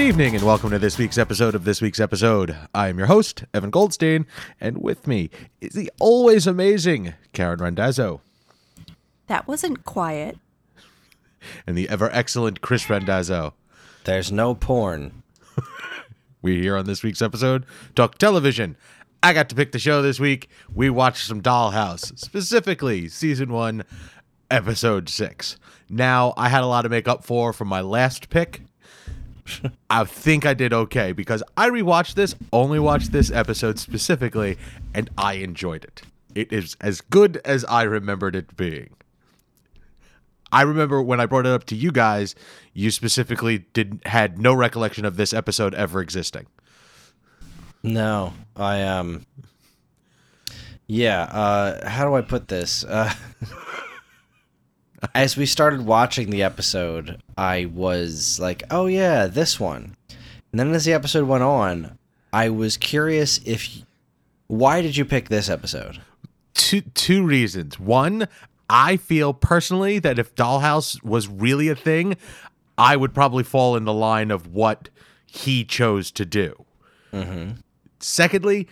Good 0.00 0.08
evening 0.08 0.34
and 0.34 0.46
welcome 0.46 0.70
to 0.70 0.78
this 0.78 0.96
week's 0.96 1.18
episode 1.18 1.54
of 1.54 1.64
This 1.64 1.82
Week's 1.82 2.00
Episode. 2.00 2.56
I 2.74 2.88
am 2.88 2.96
your 2.96 3.06
host, 3.06 3.44
Evan 3.52 3.68
Goldstein, 3.68 4.24
and 4.58 4.78
with 4.82 5.06
me 5.06 5.28
is 5.60 5.74
the 5.74 5.92
always 6.00 6.46
amazing 6.46 7.12
Karen 7.34 7.58
Randazzo 7.58 8.22
That 9.26 9.46
wasn't 9.46 9.84
quiet. 9.84 10.38
and 11.66 11.76
the 11.76 11.86
ever 11.90 12.08
excellent 12.14 12.62
Chris 12.62 12.88
Randazzo. 12.88 13.52
There's 14.04 14.32
no 14.32 14.54
porn. 14.54 15.22
We 16.40 16.62
here 16.62 16.78
on 16.78 16.86
this 16.86 17.02
week's 17.02 17.20
episode 17.20 17.66
talk 17.94 18.16
television. 18.16 18.78
I 19.22 19.34
got 19.34 19.50
to 19.50 19.54
pick 19.54 19.72
the 19.72 19.78
show 19.78 20.00
this 20.00 20.18
week. 20.18 20.48
We 20.72 20.88
watched 20.88 21.26
some 21.26 21.42
Dollhouse, 21.42 22.18
specifically 22.18 23.08
season 23.08 23.52
one, 23.52 23.84
episode 24.50 25.10
six. 25.10 25.58
Now, 25.90 26.32
I 26.38 26.48
had 26.48 26.62
a 26.62 26.66
lot 26.66 26.82
to 26.82 26.88
make 26.88 27.06
up 27.06 27.22
for 27.22 27.52
from 27.52 27.68
my 27.68 27.82
last 27.82 28.30
pick. 28.30 28.62
I 29.90 30.04
think 30.04 30.46
I 30.46 30.54
did 30.54 30.72
okay 30.72 31.12
because 31.12 31.42
I 31.56 31.68
rewatched 31.70 32.14
this, 32.14 32.34
only 32.52 32.78
watched 32.78 33.12
this 33.12 33.30
episode 33.30 33.78
specifically, 33.78 34.58
and 34.94 35.10
I 35.18 35.34
enjoyed 35.34 35.84
it. 35.84 36.02
It 36.34 36.52
is 36.52 36.76
as 36.80 37.00
good 37.00 37.40
as 37.44 37.64
I 37.64 37.82
remembered 37.82 38.36
it 38.36 38.56
being. 38.56 38.90
I 40.52 40.62
remember 40.62 41.00
when 41.00 41.20
I 41.20 41.26
brought 41.26 41.46
it 41.46 41.52
up 41.52 41.64
to 41.66 41.76
you 41.76 41.92
guys, 41.92 42.34
you 42.74 42.90
specifically 42.90 43.66
did 43.72 44.00
had 44.06 44.38
no 44.38 44.52
recollection 44.52 45.04
of 45.04 45.16
this 45.16 45.32
episode 45.32 45.74
ever 45.74 46.00
existing. 46.00 46.46
No, 47.82 48.32
I 48.56 48.82
um. 48.82 49.26
Yeah. 50.86 51.22
Uh, 51.22 51.88
how 51.88 52.04
do 52.04 52.14
I 52.14 52.20
put 52.20 52.48
this? 52.48 52.84
Uh, 52.84 53.12
as 55.14 55.36
we 55.36 55.46
started 55.46 55.86
watching 55.86 56.30
the 56.30 56.42
episode, 56.42 57.22
I 57.36 57.66
was 57.66 58.38
like, 58.40 58.62
"Oh 58.70 58.86
yeah, 58.86 59.26
this 59.26 59.58
one," 59.58 59.96
and 60.52 60.60
then 60.60 60.72
as 60.74 60.84
the 60.84 60.92
episode 60.92 61.26
went 61.26 61.42
on, 61.42 61.98
I 62.32 62.48
was 62.50 62.76
curious 62.76 63.40
if 63.44 63.82
why 64.46 64.82
did 64.82 64.96
you 64.96 65.04
pick 65.04 65.28
this 65.28 65.48
episode? 65.48 66.00
two 66.54 66.82
two 66.82 67.24
reasons. 67.24 67.80
One, 67.80 68.28
I 68.68 68.96
feel 68.96 69.32
personally 69.32 69.98
that 69.98 70.18
if 70.18 70.34
Dollhouse 70.34 71.02
was 71.02 71.28
really 71.28 71.68
a 71.68 71.74
thing, 71.74 72.16
I 72.78 72.96
would 72.96 73.14
probably 73.14 73.44
fall 73.44 73.76
in 73.76 73.84
the 73.84 73.92
line 73.92 74.30
of 74.30 74.46
what 74.46 74.88
he 75.26 75.64
chose 75.64 76.10
to 76.12 76.24
do. 76.24 76.64
Mm-hmm. 77.12 77.52
Secondly, 77.98 78.68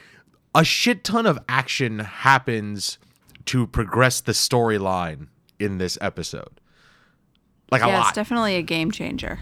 a 0.54 0.64
shit 0.64 1.04
ton 1.04 1.26
of 1.26 1.38
action 1.48 2.00
happens 2.00 2.98
to 3.46 3.66
progress 3.66 4.20
the 4.20 4.32
storyline 4.32 5.28
in 5.58 5.78
this 5.78 5.98
episode. 6.00 6.60
Like 7.70 7.82
a 7.82 7.86
yeah, 7.86 7.98
lot. 7.98 8.08
it's 8.08 8.14
definitely 8.14 8.56
a 8.56 8.62
game 8.62 8.90
changer. 8.90 9.38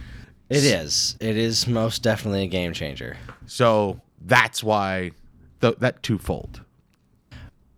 It 0.49 0.65
is. 0.65 1.17
It 1.21 1.37
is 1.37 1.67
most 1.67 2.03
definitely 2.03 2.45
a 2.45 2.49
game 2.49 2.73
changer. 2.73 3.17
so 3.47 4.01
that's 4.21 4.63
why 4.63 5.13
th- 5.61 5.77
that 5.79 6.03
twofold. 6.03 6.63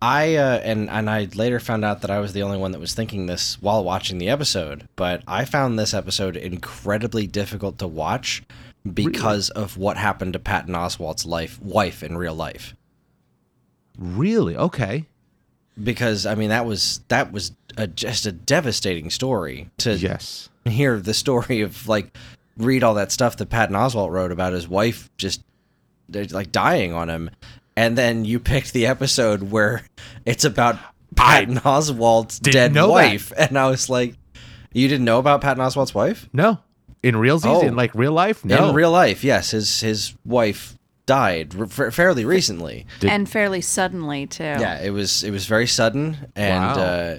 I 0.01 0.35
uh, 0.35 0.59
and 0.59 0.89
and 0.89 1.09
I 1.09 1.27
later 1.35 1.59
found 1.59 1.83
out 1.83 2.01
that 2.01 2.11
I 2.11 2.19
was 2.19 2.31
the 2.33 2.43
only 2.43 2.57
one 2.57 2.71
that 2.71 2.79
was 2.79 2.93
thinking 2.93 3.25
this 3.25 3.61
while 3.61 3.83
watching 3.83 4.17
the 4.17 4.29
episode. 4.29 4.87
But 4.95 5.23
I 5.27 5.43
found 5.45 5.77
this 5.77 5.93
episode 5.93 6.37
incredibly 6.37 7.27
difficult 7.27 7.79
to 7.79 7.87
watch 7.87 8.43
because 8.93 9.49
of 9.49 9.77
what 9.77 9.97
happened 9.97 10.33
to 10.33 10.39
Patton 10.39 10.73
Oswalt's 10.73 11.25
life 11.25 11.61
wife 11.61 12.01
in 12.01 12.17
real 12.17 12.33
life. 12.35 12.75
Really? 13.97 14.55
Okay. 14.55 15.05
Because 15.81 16.25
I 16.25 16.35
mean 16.35 16.49
that 16.49 16.65
was 16.65 17.01
that 17.09 17.33
was 17.33 17.51
a, 17.79 17.87
just 17.87 18.25
a 18.25 18.31
devastating 18.31 19.09
story 19.09 19.69
to 19.79 19.95
Yes. 19.95 20.49
hear 20.65 20.99
the 20.99 21.13
story 21.13 21.61
of 21.61 21.87
like 21.87 22.15
read 22.57 22.83
all 22.83 22.93
that 22.95 23.11
stuff 23.11 23.37
that 23.37 23.49
Patton 23.49 23.75
Oswalt 23.75 24.11
wrote 24.11 24.31
about 24.31 24.53
his 24.53 24.67
wife 24.67 25.09
just 25.17 25.41
like 26.11 26.51
dying 26.51 26.93
on 26.93 27.09
him, 27.09 27.29
and 27.77 27.97
then 27.97 28.25
you 28.25 28.39
picked 28.39 28.73
the 28.73 28.85
episode 28.87 29.43
where 29.51 29.83
it's 30.25 30.43
about 30.43 30.77
Patton 31.15 31.55
Oswalt's 31.59 32.39
didn't 32.39 32.53
dead 32.53 32.73
know 32.73 32.87
that. 32.87 32.93
wife, 32.93 33.31
and 33.37 33.57
I 33.57 33.69
was 33.69 33.89
like, 33.89 34.15
you 34.73 34.87
didn't 34.87 35.05
know 35.05 35.19
about 35.19 35.41
Patton 35.41 35.63
Oswalt's 35.63 35.93
wife 35.95 36.27
No. 36.33 36.59
In 37.01 37.15
real 37.15 37.39
Oh. 37.43 37.61
in 37.61 37.75
like 37.75 37.95
real 37.95 38.11
life? 38.11 38.43
No. 38.43 38.69
in 38.69 38.75
real 38.75 38.91
life? 38.91 39.23
Yes, 39.23 39.51
his 39.51 39.79
his 39.79 40.13
wife 40.25 40.75
died 41.05 41.55
r- 41.57 41.91
fairly 41.91 42.25
recently. 42.25 42.85
Did- 42.99 43.09
and 43.09 43.27
fairly 43.29 43.61
suddenly, 43.61 44.27
too. 44.27 44.43
Yeah, 44.43 44.81
it 44.81 44.89
was 44.91 45.23
it 45.23 45.31
was 45.31 45.45
very 45.45 45.65
sudden, 45.65 46.17
and 46.35 46.63
Wow. 46.75 46.83
uh, 46.83 47.17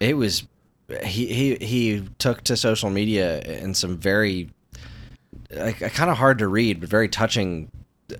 it 0.00 0.16
was 0.16 0.46
he 1.04 1.26
he 1.26 1.54
he 1.56 2.08
took 2.18 2.42
to 2.44 2.56
social 2.56 2.90
media 2.90 3.40
in 3.40 3.74
some 3.74 3.96
very 3.96 4.50
like 5.50 5.82
uh, 5.82 5.88
kind 5.88 6.10
of 6.10 6.16
hard 6.18 6.38
to 6.38 6.48
read 6.48 6.80
but 6.80 6.88
very 6.88 7.08
touching 7.08 7.70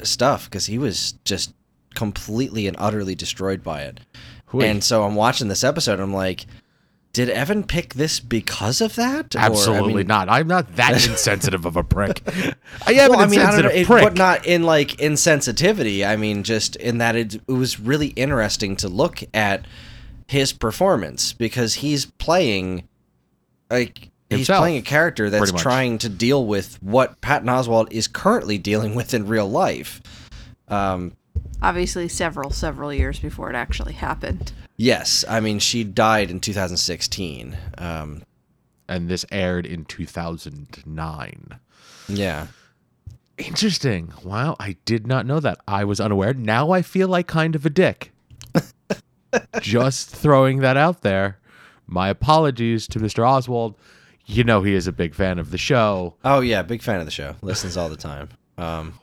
stuff 0.03 0.45
because 0.51 0.67
he 0.67 0.79
was 0.79 1.13
just 1.25 1.53
completely 1.95 2.67
and 2.67 2.77
utterly 2.81 3.15
destroyed 3.15 3.63
by 3.63 3.83
it. 3.83 4.01
And 4.53 4.83
so 4.83 5.05
I'm 5.05 5.15
watching 5.17 5.49
this 5.49 5.63
episode. 5.65 5.95
And 5.95 6.03
I'm 6.03 6.15
like, 6.15 6.47
did 7.13 7.29
Evan 7.29 7.63
pick 7.65 7.95
this 7.95 8.21
because 8.21 8.81
of 8.81 8.95
that? 8.97 9.35
Or, 9.35 9.39
I 9.39 9.47
Absolutely 9.47 9.95
mean- 9.95 10.07
not. 10.07 10.29
I'm 10.31 10.47
not 10.47 10.77
that 10.77 11.07
insensitive 11.09 11.65
of 11.67 11.77
a 11.77 11.85
prick. 11.85 12.23
I 12.87 12.93
am 12.95 13.11
Well, 13.11 13.21
an 13.21 13.29
I 13.29 13.31
mean, 13.31 13.41
I 13.41 13.51
don't 13.51 13.63
know, 13.65 13.69
insensitive 13.71 13.73
it, 13.77 13.87
prick. 13.87 14.03
but 14.05 14.15
not 14.17 14.47
in 14.47 14.63
like 14.63 14.89
insensitivity. 14.93 16.07
I 16.07 16.17
mean, 16.17 16.43
just 16.43 16.77
in 16.77 16.99
that 16.99 17.17
it, 17.17 17.35
it 17.35 17.49
was 17.49 17.79
really 17.79 18.09
interesting 18.09 18.77
to 18.77 18.89
look 18.89 19.23
at 19.35 19.67
his 20.29 20.53
performance 20.53 21.33
because 21.33 21.75
he's 21.75 22.07
playing 22.07 22.89
like 23.71 24.11
he's 24.29 24.39
Himself, 24.39 24.63
playing 24.63 24.79
a 24.79 24.83
character 24.83 25.31
that's 25.31 25.53
trying 25.53 25.99
to 25.99 26.09
deal 26.09 26.47
with 26.47 26.83
what 26.83 27.21
Patton 27.21 27.49
Oswalt 27.49 27.93
is 27.93 28.09
currently 28.09 28.59
dealing 28.59 28.95
with 28.95 29.15
in 29.15 29.27
real 29.27 29.49
life. 29.49 30.01
Um, 30.69 31.13
Obviously, 31.63 32.09
several, 32.09 32.51
several 32.51 32.93
years 32.93 33.19
before 33.19 33.51
it 33.51 33.57
actually 33.57 33.95
happened. 33.95 34.53
yes, 34.77 35.25
I 35.29 35.41
mean 35.41 35.59
she 35.59 35.85
died 35.85 36.31
in 36.31 36.41
2016. 36.41 37.57
Um, 37.79 38.23
and 38.89 39.09
this 39.09 39.25
aired 39.33 39.67
in 39.67 39.85
2009. 39.85 41.59
yeah. 42.09 42.47
Interesting. 43.39 44.15
Wow, 44.25 44.57
I 44.59 44.77
did 44.87 45.07
not 45.07 45.27
know 45.27 45.41
that. 45.41 45.59
I 45.69 45.85
was 45.85 46.01
unaware. 46.01 46.33
Now 46.33 46.71
I 46.71 46.81
feel 46.81 47.07
like 47.09 47.27
kind 47.27 47.55
of 47.55 47.67
a 47.67 47.71
dick. 47.71 48.11
Just 49.61 50.11
throwing 50.11 50.59
that 50.61 50.77
out 50.77 51.03
there. 51.03 51.39
My 51.87 52.09
apologies 52.09 52.87
to 52.89 52.99
Mr. 52.99 53.23
Oswalt. 53.25 53.75
You 54.27 54.43
know 54.43 54.63
he 54.63 54.75
is 54.75 54.87
a 54.89 54.93
big 54.93 55.15
fan 55.15 55.39
of 55.39 55.51
the 55.51 55.59
show. 55.59 56.15
Oh 56.25 56.41
yeah, 56.41 56.63
big 56.63 56.83
fan 56.83 56.99
of 56.99 57.07
the 57.07 57.13
show. 57.13 57.37
Listens 57.43 57.77
all 57.77 57.89
the 57.89 57.97
time. 57.97 58.29
Um, 58.59 58.95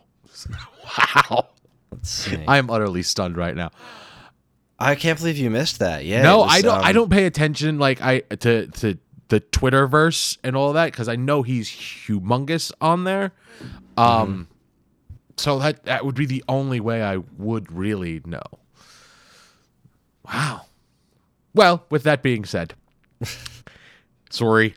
Wow. 0.97 1.47
let's 1.91 2.09
see. 2.09 2.43
I 2.47 2.57
am 2.57 2.69
utterly 2.69 3.03
stunned 3.03 3.37
right 3.37 3.55
now. 3.55 3.71
I 4.79 4.95
can't 4.95 5.17
believe 5.17 5.37
you 5.37 5.49
missed 5.49 5.79
that. 5.79 6.03
Yeah. 6.05 6.23
no, 6.23 6.39
was, 6.39 6.51
I 6.51 6.61
don't. 6.61 6.83
I 6.83 6.89
um, 6.89 6.95
don't 6.95 7.09
pay 7.09 7.25
attention 7.25 7.79
like 7.79 8.01
I 8.01 8.19
to 8.19 8.67
to 8.67 8.97
the 9.29 9.39
Twitterverse 9.39 10.37
and 10.43 10.55
all 10.55 10.73
that 10.73 10.91
because 10.91 11.07
I 11.07 11.15
know 11.15 11.41
he's 11.43 11.69
humongous 11.69 12.71
on 12.81 13.03
there. 13.03 13.31
Um, 13.95 14.47
so 15.37 15.59
that 15.59 15.85
that 15.85 16.05
would 16.05 16.15
be 16.15 16.25
the 16.25 16.43
only 16.49 16.79
way 16.79 17.01
I 17.01 17.17
would 17.37 17.71
really 17.71 18.21
know. 18.25 18.41
Wow. 20.25 20.61
Well, 21.53 21.85
with 21.89 22.03
that 22.03 22.23
being 22.23 22.45
said, 22.45 22.73
sorry. 24.29 24.75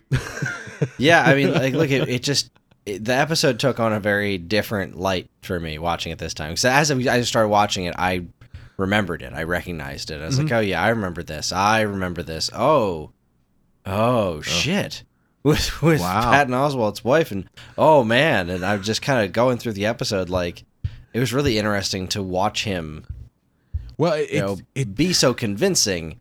Yeah, 0.98 1.22
I 1.22 1.34
mean, 1.34 1.52
like, 1.54 1.72
look, 1.72 1.90
it, 1.90 2.08
it 2.08 2.22
just 2.22 2.50
it, 2.84 3.04
the 3.04 3.14
episode 3.14 3.58
took 3.58 3.80
on 3.80 3.92
a 3.92 4.00
very 4.00 4.38
different 4.38 4.98
light 4.98 5.30
for 5.42 5.58
me 5.58 5.78
watching 5.78 6.12
it 6.12 6.18
this 6.18 6.34
time. 6.34 6.50
Because 6.50 6.64
as 6.64 6.90
I 6.90 6.96
I 6.96 7.20
started 7.22 7.48
watching 7.48 7.84
it, 7.84 7.94
I 7.98 8.26
remembered 8.76 9.22
it. 9.22 9.32
I 9.32 9.44
recognized 9.44 10.10
it. 10.10 10.20
I 10.20 10.26
was 10.26 10.38
like, 10.38 10.48
mm-hmm. 10.48 10.56
oh 10.56 10.60
yeah, 10.60 10.82
I 10.82 10.90
remember 10.90 11.22
this. 11.22 11.52
I 11.52 11.80
remember 11.82 12.22
this. 12.22 12.50
Oh, 12.54 13.12
oh 13.84 14.40
shit. 14.42 15.02
With 15.42 15.80
with 15.80 16.00
Wow. 16.00 16.32
Patton 16.32 16.54
Oswalt's 16.54 17.04
wife 17.04 17.30
and 17.30 17.48
oh 17.78 18.02
man, 18.02 18.50
and 18.50 18.66
I'm 18.66 18.82
just 18.82 19.00
kind 19.00 19.24
of 19.24 19.32
going 19.32 19.58
through 19.58 19.74
the 19.74 19.86
episode 19.86 20.28
like 20.28 20.64
it 21.12 21.20
was 21.20 21.32
really 21.32 21.56
interesting 21.56 22.08
to 22.08 22.22
watch 22.22 22.64
him 22.64 23.06
Well, 23.98 24.14
it, 24.14 24.30
you 24.30 24.40
know 24.40 24.58
it, 24.74 24.94
be 24.94 25.12
so 25.12 25.34
convincing 25.34 26.20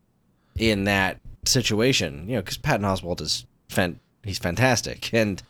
in 0.58 0.86
that 0.86 1.20
situation. 1.46 2.28
You 2.28 2.36
know, 2.36 2.42
because 2.42 2.58
Patton 2.58 2.86
Oswalt 2.86 3.22
is 3.22 3.46
fan- 3.70 4.00
he's 4.24 4.40
fantastic, 4.40 5.14
and 5.14 5.42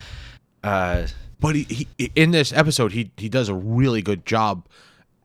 uh, 0.63 1.07
But 1.39 1.55
he, 1.55 1.87
he 1.97 2.11
in 2.15 2.31
this 2.31 2.51
episode 2.53 2.91
he 2.93 3.11
he 3.17 3.29
does 3.29 3.49
a 3.49 3.53
really 3.53 4.01
good 4.01 4.25
job 4.25 4.67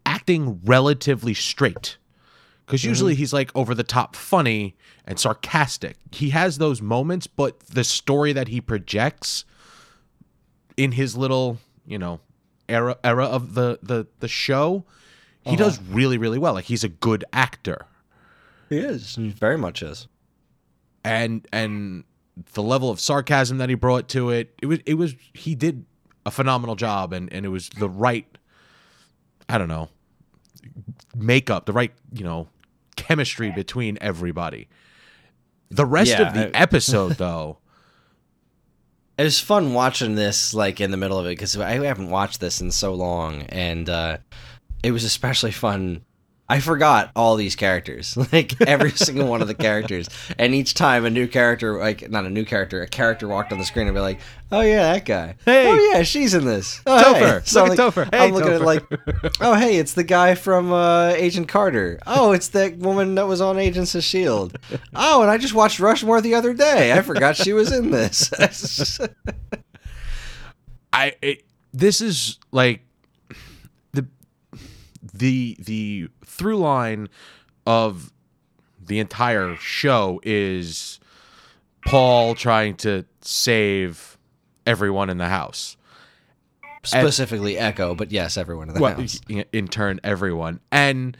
acting 0.04 0.60
relatively 0.64 1.34
straight. 1.34 1.96
Because 2.66 2.84
usually 2.84 3.16
he's 3.16 3.32
like 3.32 3.50
over 3.56 3.74
the 3.74 3.82
top 3.82 4.14
funny 4.14 4.76
and 5.04 5.18
sarcastic. 5.18 5.96
He 6.12 6.30
has 6.30 6.58
those 6.58 6.80
moments, 6.80 7.26
but 7.26 7.58
the 7.60 7.82
story 7.82 8.32
that 8.32 8.46
he 8.46 8.60
projects 8.60 9.44
in 10.76 10.92
his 10.92 11.16
little, 11.16 11.58
you 11.84 11.98
know, 11.98 12.20
era 12.68 12.96
era 13.02 13.24
of 13.24 13.54
the 13.54 13.80
the 13.82 14.06
the 14.20 14.28
show, 14.28 14.84
he 15.50 15.56
does 15.56 15.80
really 15.82 16.16
really 16.18 16.38
well. 16.38 16.54
Like 16.54 16.64
he's 16.64 16.84
a 16.84 16.88
good 16.88 17.24
actor. 17.32 17.86
he 18.68 18.78
is 18.78 19.16
he 19.16 19.28
very 19.30 19.58
much 19.58 19.82
is. 19.82 20.06
and 21.04 21.46
and 21.52 22.04
the 22.54 22.62
level 22.62 22.88
of 22.90 22.98
sarcasm 23.00 23.58
that 23.58 23.68
he 23.68 23.74
brought 23.74 24.08
to 24.08 24.30
it 24.30 24.54
it 24.62 24.66
was 24.66 24.78
it 24.86 24.94
was 24.94 25.14
he 25.34 25.54
did 25.54 25.84
a 26.24 26.30
phenomenal 26.30 26.74
job 26.76 27.12
and 27.12 27.30
and 27.32 27.44
it 27.44 27.48
was 27.50 27.68
the 27.78 27.88
right 27.88 28.26
i 29.48 29.58
don't 29.58 29.68
know 29.68 29.88
makeup 31.14 31.66
the 31.66 31.72
right 31.72 31.92
you 32.12 32.24
know 32.24 32.48
chemistry 32.96 33.50
between 33.50 33.98
everybody 34.00 34.68
the 35.70 35.84
rest 35.84 36.10
Yeah, 36.12 36.28
of 36.28 36.34
the 36.34 36.46
I- 36.46 36.50
episode 36.62 37.12
though 37.12 37.58
It 39.18 39.24
was 39.24 39.38
fun 39.40 39.74
watching 39.74 40.14
this 40.14 40.54
like 40.54 40.80
in 40.80 40.90
the 40.90 40.96
middle 40.96 41.18
of 41.18 41.26
it 41.26 41.30
because 41.30 41.56
I 41.58 41.84
haven't 41.84 42.08
watched 42.10 42.40
this 42.40 42.60
in 42.62 42.70
so 42.70 42.94
long, 42.94 43.42
and 43.50 43.86
uh, 43.90 44.18
it 44.82 44.92
was 44.92 45.04
especially 45.04 45.52
fun. 45.52 46.04
I 46.48 46.58
forgot 46.58 47.12
all 47.14 47.36
these 47.36 47.54
characters, 47.54 48.16
like 48.32 48.60
every 48.62 48.90
single 48.96 49.28
one 49.28 49.40
of 49.40 49.46
the 49.46 49.54
characters, 49.54 50.08
and 50.36 50.52
each 50.52 50.74
time 50.74 51.04
a 51.04 51.10
new 51.10 51.28
character, 51.28 51.78
like 51.78 52.10
not 52.10 52.24
a 52.24 52.30
new 52.30 52.44
character, 52.44 52.82
a 52.82 52.88
character 52.88 53.28
walked 53.28 53.52
on 53.52 53.58
the 53.58 53.64
screen 53.64 53.86
and 53.86 53.94
be 53.94 54.00
like, 54.00 54.18
"Oh 54.50 54.60
yeah, 54.60 54.94
that 54.94 55.04
guy. 55.04 55.36
Hey. 55.44 55.68
oh 55.68 55.92
yeah, 55.92 56.02
she's 56.02 56.34
in 56.34 56.44
this. 56.46 56.80
Oh, 56.86 57.00
Topher. 57.04 57.46
hey." 57.46 57.60
Look 57.60 57.78
I'm 57.78 57.78
at 57.78 57.78
like, 57.78 57.94
Topher. 57.94 58.12
Hey, 58.12 58.24
I'm 58.26 58.32
looking 58.34 58.52
at 58.52 58.60
Topher. 58.62 59.22
like, 59.22 59.36
oh 59.40 59.54
hey, 59.54 59.76
it's 59.76 59.92
the 59.92 60.02
guy 60.02 60.34
from 60.34 60.72
uh, 60.72 61.10
Agent 61.10 61.46
Carter. 61.46 62.00
Oh, 62.04 62.32
it's 62.32 62.48
that 62.48 62.78
woman 62.78 63.14
that 63.14 63.28
was 63.28 63.40
on 63.40 63.56
Agents 63.56 63.94
of 63.94 64.02
Shield. 64.02 64.58
Oh, 64.92 65.22
and 65.22 65.30
I 65.30 65.38
just 65.38 65.54
watched 65.54 65.78
Rushmore 65.78 66.20
the 66.20 66.34
other 66.34 66.52
day. 66.52 66.92
I 66.92 67.02
forgot 67.02 67.36
she 67.36 67.52
was 67.52 67.70
in 67.70 67.92
this. 67.92 68.28
I 70.92 71.14
it, 71.22 71.44
this 71.72 72.00
is 72.00 72.38
like 72.50 72.80
the 75.20 75.56
the 75.58 76.08
through 76.26 76.56
line 76.58 77.08
of 77.66 78.12
the 78.84 78.98
entire 78.98 79.54
show 79.56 80.20
is 80.24 80.98
Paul 81.86 82.34
trying 82.34 82.74
to 82.78 83.04
save 83.20 84.18
everyone 84.66 85.08
in 85.10 85.18
the 85.18 85.28
house. 85.28 85.76
specifically 86.82 87.58
Echo, 87.58 87.94
but 87.94 88.10
yes, 88.10 88.38
everyone 88.38 88.68
in 88.68 88.74
the 88.74 88.80
Well, 88.80 88.94
house. 88.98 89.20
in 89.52 89.68
turn, 89.68 90.00
everyone. 90.02 90.60
And 90.72 91.14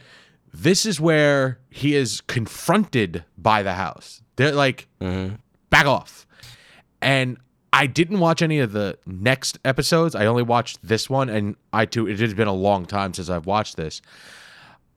this 0.51 0.87
is 0.87 0.99
where 0.99 1.59
he 1.69 1.95
is 1.95 2.19
confronted 2.21 3.23
by 3.37 3.61
the 3.61 3.73
house. 3.73 4.23
They're 4.37 4.53
like, 4.53 4.87
Mhm. 4.99 5.37
back 5.69 5.85
off. 5.85 6.25
And 6.99 7.37
I 7.73 7.87
didn't 7.87 8.19
watch 8.19 8.41
any 8.41 8.59
of 8.59 8.73
the 8.73 8.97
next 9.05 9.57
episodes. 9.63 10.13
I 10.13 10.25
only 10.25 10.43
watched 10.43 10.79
this 10.83 11.09
one, 11.09 11.29
and 11.29 11.55
I 11.71 11.85
too. 11.85 12.07
It 12.07 12.19
has 12.19 12.33
been 12.33 12.47
a 12.47 12.53
long 12.53 12.85
time 12.85 13.13
since 13.13 13.29
I've 13.29 13.45
watched 13.45 13.77
this. 13.77 14.01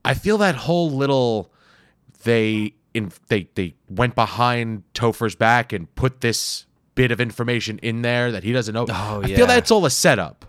I 0.05 0.15
feel 0.15 0.39
that 0.39 0.55
whole 0.57 0.91
little 0.91 1.53
they 2.25 2.75
in 2.93 3.13
they 3.29 3.49
they 3.55 3.75
went 3.89 4.15
behind 4.15 4.83
Topher's 4.93 5.37
back 5.37 5.73
and 5.73 5.93
put 5.95 6.21
this 6.21 6.67
bit 6.95 7.11
of 7.11 7.21
information 7.21 7.79
in 7.79 8.03
there 8.03 8.33
that 8.33 8.45
he 8.45 8.53
doesn't 8.53 8.75
know. 8.75 8.87
Oh, 8.89 9.23
I 9.23 9.27
yeah. 9.29 9.37
feel 9.37 9.47
that's 9.47 9.71
all 9.71 9.85
a 9.87 9.91
setup. 9.91 10.45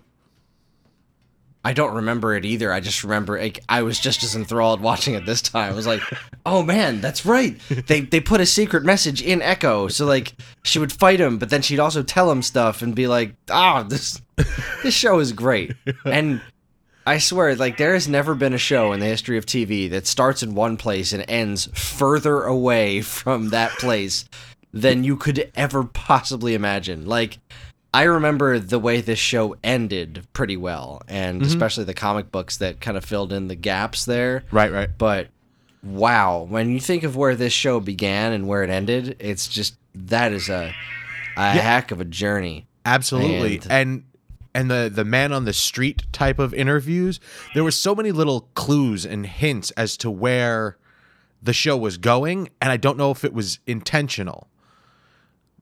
I 1.65 1.73
don't 1.73 1.95
remember 1.95 2.35
it 2.35 2.45
either. 2.45 2.71
I 2.71 2.79
just 2.79 3.03
remember 3.03 3.39
like, 3.39 3.59
I 3.67 3.81
was 3.81 3.99
just 3.99 4.23
as 4.23 4.35
enthralled 4.35 4.81
watching 4.81 5.15
it 5.15 5.25
this 5.25 5.41
time. 5.41 5.71
I 5.71 5.75
was 5.75 5.87
like, 5.87 6.01
"Oh 6.45 6.61
man, 6.61 7.01
that's 7.01 7.25
right. 7.25 7.59
They 7.87 8.01
they 8.01 8.19
put 8.19 8.39
a 8.39 8.45
secret 8.45 8.85
message 8.85 9.19
in 9.23 9.41
Echo, 9.41 9.87
so 9.87 10.05
like 10.05 10.35
she 10.63 10.77
would 10.77 10.91
fight 10.91 11.19
him, 11.19 11.39
but 11.39 11.49
then 11.49 11.63
she'd 11.63 11.79
also 11.79 12.03
tell 12.03 12.29
him 12.29 12.43
stuff 12.43 12.83
and 12.83 12.93
be 12.93 13.07
like, 13.07 13.33
"Ah, 13.49 13.81
this 13.81 14.21
this 14.83 14.93
show 14.93 15.17
is 15.17 15.31
great." 15.31 15.73
And 16.05 16.39
I 17.07 17.17
swear, 17.17 17.55
like 17.55 17.77
there 17.77 17.95
has 17.95 18.07
never 18.07 18.35
been 18.35 18.53
a 18.53 18.59
show 18.59 18.93
in 18.93 18.99
the 18.99 19.07
history 19.07 19.39
of 19.39 19.47
TV 19.47 19.89
that 19.89 20.05
starts 20.05 20.43
in 20.43 20.53
one 20.53 20.77
place 20.77 21.13
and 21.13 21.25
ends 21.27 21.67
further 21.73 22.43
away 22.43 23.01
from 23.01 23.49
that 23.49 23.71
place 23.71 24.25
than 24.71 25.03
you 25.03 25.17
could 25.17 25.51
ever 25.55 25.83
possibly 25.83 26.53
imagine. 26.53 27.07
Like 27.07 27.39
I 27.95 28.03
remember 28.03 28.59
the 28.59 28.77
way 28.77 28.99
this 28.99 29.19
show 29.19 29.55
ended 29.63 30.27
pretty 30.33 30.57
well, 30.57 31.01
and 31.07 31.39
mm-hmm. 31.39 31.47
especially 31.47 31.85
the 31.85 31.93
comic 31.93 32.29
books 32.29 32.57
that 32.57 32.81
kind 32.81 32.97
of 32.97 33.05
filled 33.05 33.31
in 33.31 33.47
the 33.47 33.55
gaps 33.55 34.03
there. 34.03 34.43
Right, 34.51 34.69
right. 34.69 34.89
But 34.97 35.29
wow, 35.81 36.45
when 36.49 36.71
you 36.71 36.81
think 36.81 37.03
of 37.03 37.15
where 37.15 37.35
this 37.35 37.53
show 37.53 37.79
began 37.79 38.33
and 38.33 38.49
where 38.49 38.63
it 38.63 38.69
ended, 38.69 39.15
it's 39.19 39.47
just 39.47 39.75
that 39.93 40.33
is 40.33 40.49
a 40.49 40.73
a 41.37 41.51
heck 41.51 41.91
of 41.91 42.01
a 42.01 42.05
journey. 42.05 42.67
Absolutely. 42.85 43.61
And- 43.63 43.71
And 43.71 44.03
and 44.53 44.69
the 44.69 44.91
the 44.93 45.05
man 45.05 45.31
on 45.31 45.45
the 45.45 45.53
street 45.53 46.03
type 46.11 46.37
of 46.37 46.53
interviews, 46.53 47.21
there 47.53 47.63
were 47.63 47.71
so 47.71 47.95
many 47.95 48.11
little 48.11 48.49
clues 48.55 49.05
and 49.05 49.25
hints 49.25 49.71
as 49.71 49.95
to 49.97 50.11
where 50.11 50.77
the 51.41 51.53
show 51.53 51.77
was 51.77 51.97
going, 51.97 52.49
and 52.59 52.73
I 52.73 52.77
don't 52.77 52.97
know 52.97 53.11
if 53.11 53.23
it 53.23 53.33
was 53.33 53.59
intentional. 53.65 54.49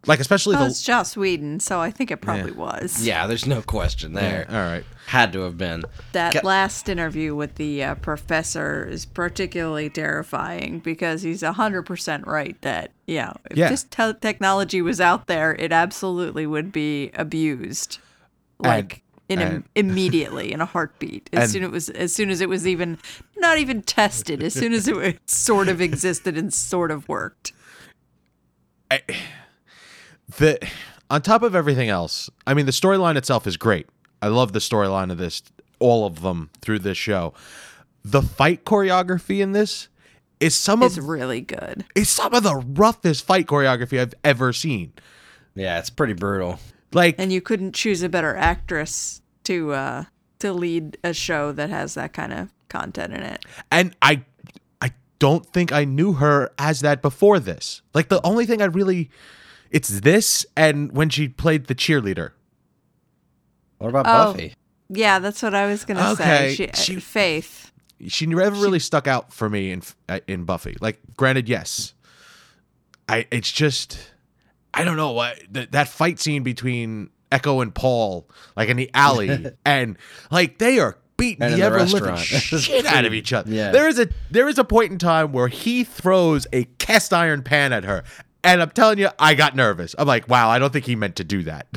Like 0.05 0.19
especially 0.19 0.55
Well, 0.55 0.65
the 0.65 0.71
it's 0.71 0.81
Joss 0.81 1.15
Whedon, 1.15 1.61
so 1.61 1.79
I 1.79 1.89
think 1.89 2.11
it 2.11 2.17
probably 2.17 2.51
was. 2.51 3.05
Yeah, 3.05 3.25
there's 3.25 3.45
no 3.47 3.61
question 3.61 4.13
there. 4.13 4.45
All 4.49 4.55
right. 4.55 4.83
Had 5.07 5.31
to 5.33 5.41
have 5.41 5.57
been. 5.57 5.83
That 6.11 6.33
Ca- 6.33 6.41
last 6.43 6.89
interview 6.89 7.33
with 7.35 7.55
the 7.55 7.81
uh, 7.83 7.95
professor 7.95 8.85
is 8.85 9.05
particularly 9.05 9.89
terrifying 9.89 10.79
because 10.79 11.21
he's 11.21 11.41
100% 11.41 12.25
right 12.25 12.61
that, 12.61 12.91
yeah, 13.07 13.31
if 13.49 13.55
Yeah. 13.57 13.69
this 13.69 13.83
te- 13.83 14.13
technology 14.19 14.81
was 14.81 14.99
out 14.99 15.27
there, 15.27 15.55
it 15.57 15.71
absolutely 15.71 16.45
would 16.47 16.73
be 16.73 17.11
abused. 17.15 17.99
Like, 18.59 19.03
in 19.29 19.39
and- 19.39 19.53
im- 19.75 19.89
immediately 19.89 20.51
in 20.51 20.59
a 20.59 20.65
heartbeat 20.65 21.29
as 21.31 21.43
And- 21.43 21.51
soon 21.51 21.63
it 21.63 21.71
was 21.71 21.87
as 21.89 22.13
soon 22.13 22.29
as 22.29 22.41
it 22.41 22.49
was 22.49 22.67
even 22.67 22.97
not 23.37 23.57
even 23.57 23.81
tested 23.81 24.43
as 24.43 24.53
soon 24.53 24.73
as 24.73 24.85
it 24.87 25.19
sort 25.29 25.69
of 25.69 25.79
existed 25.79 26.37
and 26.37 26.53
sort 26.53 26.91
of 26.91 27.07
worked 27.07 27.53
the 30.37 30.59
on 31.09 31.21
top 31.21 31.43
of 31.43 31.55
everything 31.55 31.89
else, 31.89 32.29
I 32.47 32.53
mean 32.53 32.65
the 32.65 32.71
storyline 32.71 33.17
itself 33.17 33.47
is 33.47 33.57
great. 33.57 33.87
I 34.21 34.27
love 34.27 34.53
the 34.53 34.59
storyline 34.59 35.11
of 35.11 35.17
this, 35.17 35.43
all 35.79 36.05
of 36.05 36.21
them 36.21 36.49
through 36.61 36.79
this 36.79 36.97
show. 36.97 37.33
The 38.03 38.21
fight 38.21 38.65
choreography 38.65 39.41
in 39.41 39.51
this 39.51 39.89
is 40.39 40.55
some 40.55 40.83
it's 40.83 40.97
of 40.97 41.07
really 41.07 41.41
good 41.41 41.85
It's 41.95 42.09
some 42.09 42.33
of 42.33 42.43
the 42.43 42.55
roughest 42.55 43.25
fight 43.25 43.47
choreography 43.47 43.99
I've 43.99 44.13
ever 44.23 44.51
seen. 44.53 44.93
Yeah, 45.55 45.79
it's 45.79 45.89
pretty 45.89 46.13
brutal. 46.13 46.59
Like 46.91 47.15
and 47.17 47.31
you 47.31 47.41
couldn't 47.41 47.73
choose 47.73 48.03
a 48.03 48.09
better 48.09 48.35
actress 48.35 49.21
to 49.45 49.71
uh 49.73 50.03
to 50.39 50.53
lead 50.53 50.97
a 51.03 51.13
show 51.13 51.51
that 51.53 51.69
has 51.69 51.93
that 51.93 52.13
kind 52.13 52.33
of 52.33 52.53
content 52.69 53.13
in 53.13 53.21
it 53.21 53.45
and 53.71 53.95
I 54.01 54.23
I 54.81 54.91
don't 55.19 55.45
think 55.45 55.71
I 55.71 55.85
knew 55.85 56.13
her 56.13 56.51
as 56.57 56.81
that 56.81 57.01
before 57.01 57.39
this. 57.39 57.81
Like 57.93 58.09
the 58.09 58.25
only 58.25 58.45
thing 58.45 58.61
I 58.61 58.65
really 58.65 59.09
it's 59.73 59.89
this 60.01 60.45
and 60.55 60.91
when 60.93 61.09
she 61.09 61.27
played 61.27 61.65
the 61.65 61.75
cheerleader. 61.75 62.31
What 63.79 63.89
about 63.89 64.05
Oh. 64.07 64.31
Buffy? 64.33 64.53
yeah 64.89 65.17
that's 65.17 65.41
what 65.41 65.55
i 65.55 65.65
was 65.65 65.85
gonna 65.85 66.11
Okay, 66.11 66.55
say 66.55 66.69
she, 66.75 66.93
she- 66.95 66.99
faith 66.99 67.71
She 68.07 68.25
never 68.25 68.51
really 68.51 68.79
stuck 68.79 69.07
out 69.07 69.33
for 69.33 69.49
me 69.49 69.71
in 69.71 69.81
uh, 70.09 70.19
in 70.27 70.43
Buffy. 70.45 70.75
Like 70.81 70.99
granted, 71.17 71.47
yes. 71.49 71.93
I 73.07 73.25
it's 73.31 73.51
just 73.51 73.97
I 74.73 74.83
don't 74.83 74.97
know 74.97 75.11
what 75.13 75.39
that 75.51 75.71
that 75.71 75.87
fight 75.87 76.19
scene 76.19 76.43
between 76.43 77.09
Echo 77.31 77.61
and 77.61 77.73
Paul 77.73 78.27
like 78.57 78.67
in 78.69 78.75
the 78.77 78.89
alley 78.93 79.47
and 79.65 79.97
like 80.31 80.57
they 80.59 80.79
are 80.79 80.97
beating 81.17 81.43
And 81.43 81.53
the 81.53 81.57
in 81.57 81.63
ever 81.63 81.83
living 81.85 82.15
shit 82.17 82.85
out 82.85 83.05
of 83.05 83.13
each 83.13 83.31
other. 83.33 83.49
Yeah. 83.51 83.71
There 83.71 83.87
is 83.87 83.97
a 83.99 84.09
there 84.31 84.47
is 84.49 84.57
a 84.59 84.63
point 84.65 84.91
in 84.91 84.97
time 84.97 85.31
where 85.31 85.47
he 85.47 85.83
throws 85.85 86.45
a 86.51 86.65
cast 86.79 87.13
iron 87.13 87.41
pan 87.41 87.71
at 87.71 87.83
her, 87.85 88.03
and 88.43 88.61
I'm 88.61 88.71
telling 88.71 88.99
you, 88.99 89.09
I 89.17 89.35
got 89.35 89.55
nervous. 89.55 89.95
I'm 89.97 90.07
like, 90.07 90.27
wow, 90.27 90.49
I 90.49 90.59
don't 90.59 90.71
think 90.73 90.85
he 90.85 90.95
meant 90.95 91.15
to 91.17 91.23
do 91.23 91.43
that. 91.43 91.67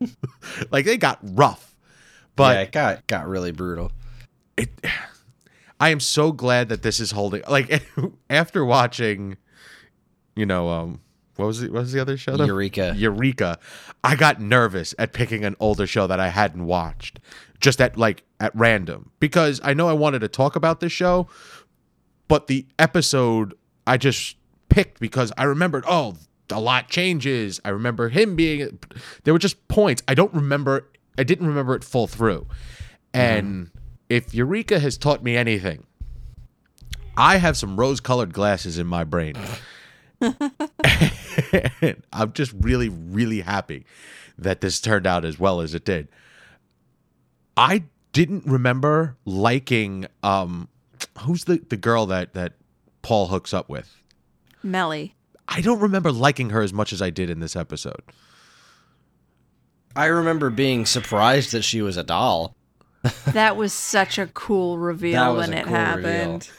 like 0.70 0.84
they 0.84 0.96
got 0.96 1.18
rough, 1.22 1.74
but 2.36 2.56
yeah, 2.56 2.62
it 2.62 2.72
got 2.72 3.06
got 3.06 3.28
really 3.28 3.52
brutal. 3.52 3.92
it 4.56 4.70
I 5.80 5.88
am 5.88 6.00
so 6.00 6.32
glad 6.32 6.68
that 6.68 6.82
this 6.82 7.00
is 7.00 7.10
holding 7.10 7.42
like 7.48 7.82
after 8.30 8.64
watching 8.64 9.36
you 10.36 10.46
know 10.46 10.68
um 10.68 11.00
what 11.36 11.46
was 11.46 11.62
it 11.62 11.72
what 11.72 11.80
was 11.80 11.92
the 11.92 12.00
other 12.00 12.16
show 12.16 12.36
though? 12.36 12.44
Eureka. 12.44 12.94
Eureka 12.96 13.58
I 14.04 14.16
got 14.16 14.40
nervous 14.40 14.94
at 14.98 15.12
picking 15.12 15.44
an 15.44 15.56
older 15.58 15.86
show 15.86 16.06
that 16.06 16.20
I 16.20 16.28
hadn't 16.28 16.66
watched 16.66 17.20
just 17.60 17.80
at 17.80 17.96
like 17.96 18.24
at 18.38 18.54
random 18.54 19.10
because 19.18 19.60
I 19.64 19.74
know 19.74 19.88
I 19.88 19.92
wanted 19.92 20.20
to 20.20 20.28
talk 20.28 20.56
about 20.56 20.80
this 20.80 20.92
show 20.92 21.28
but 22.28 22.46
the 22.46 22.66
episode 22.78 23.54
I 23.86 23.96
just 23.96 24.36
picked 24.72 25.00
because 25.00 25.32
I 25.36 25.44
remembered, 25.44 25.84
oh, 25.86 26.16
a 26.50 26.60
lot 26.60 26.88
changes. 26.88 27.60
I 27.64 27.68
remember 27.70 28.08
him 28.08 28.36
being 28.36 28.78
there 29.24 29.32
were 29.34 29.38
just 29.38 29.68
points. 29.68 30.02
I 30.08 30.14
don't 30.14 30.32
remember 30.34 30.88
I 31.18 31.24
didn't 31.24 31.46
remember 31.46 31.74
it 31.74 31.84
full 31.84 32.06
through. 32.06 32.46
And 33.14 33.70
if 34.08 34.34
Eureka 34.34 34.78
has 34.78 34.96
taught 34.96 35.22
me 35.22 35.36
anything, 35.36 35.84
I 37.16 37.36
have 37.36 37.58
some 37.58 37.78
rose-colored 37.78 38.32
glasses 38.32 38.78
in 38.78 38.86
my 38.86 39.04
brain. 39.04 39.34
I'm 42.12 42.32
just 42.32 42.54
really, 42.58 42.88
really 42.88 43.40
happy 43.40 43.84
that 44.38 44.62
this 44.62 44.80
turned 44.80 45.06
out 45.06 45.26
as 45.26 45.38
well 45.38 45.60
as 45.60 45.74
it 45.74 45.84
did. 45.84 46.08
I 47.56 47.84
didn't 48.12 48.46
remember 48.46 49.16
liking 49.24 50.06
um 50.22 50.68
who's 51.20 51.44
the, 51.44 51.60
the 51.68 51.76
girl 51.76 52.06
that, 52.06 52.34
that 52.34 52.54
Paul 53.02 53.26
hooks 53.28 53.52
up 53.52 53.68
with? 53.68 54.01
Mellie. 54.62 55.14
I 55.48 55.60
don't 55.60 55.80
remember 55.80 56.12
liking 56.12 56.50
her 56.50 56.62
as 56.62 56.72
much 56.72 56.92
as 56.92 57.02
I 57.02 57.10
did 57.10 57.28
in 57.30 57.40
this 57.40 57.56
episode. 57.56 58.00
I 59.94 60.06
remember 60.06 60.50
being 60.50 60.86
surprised 60.86 61.52
that 61.52 61.62
she 61.62 61.82
was 61.82 61.96
a 61.96 62.02
doll. 62.02 62.54
That 63.32 63.56
was 63.56 63.72
such 63.72 64.16
a 64.16 64.28
cool 64.28 64.76
That 64.76 64.82
reveal 64.82 65.34
was 65.34 65.48
when 65.48 65.58
a 65.58 65.60
it 65.60 65.64
cool 65.64 65.74
happened. 65.74 66.50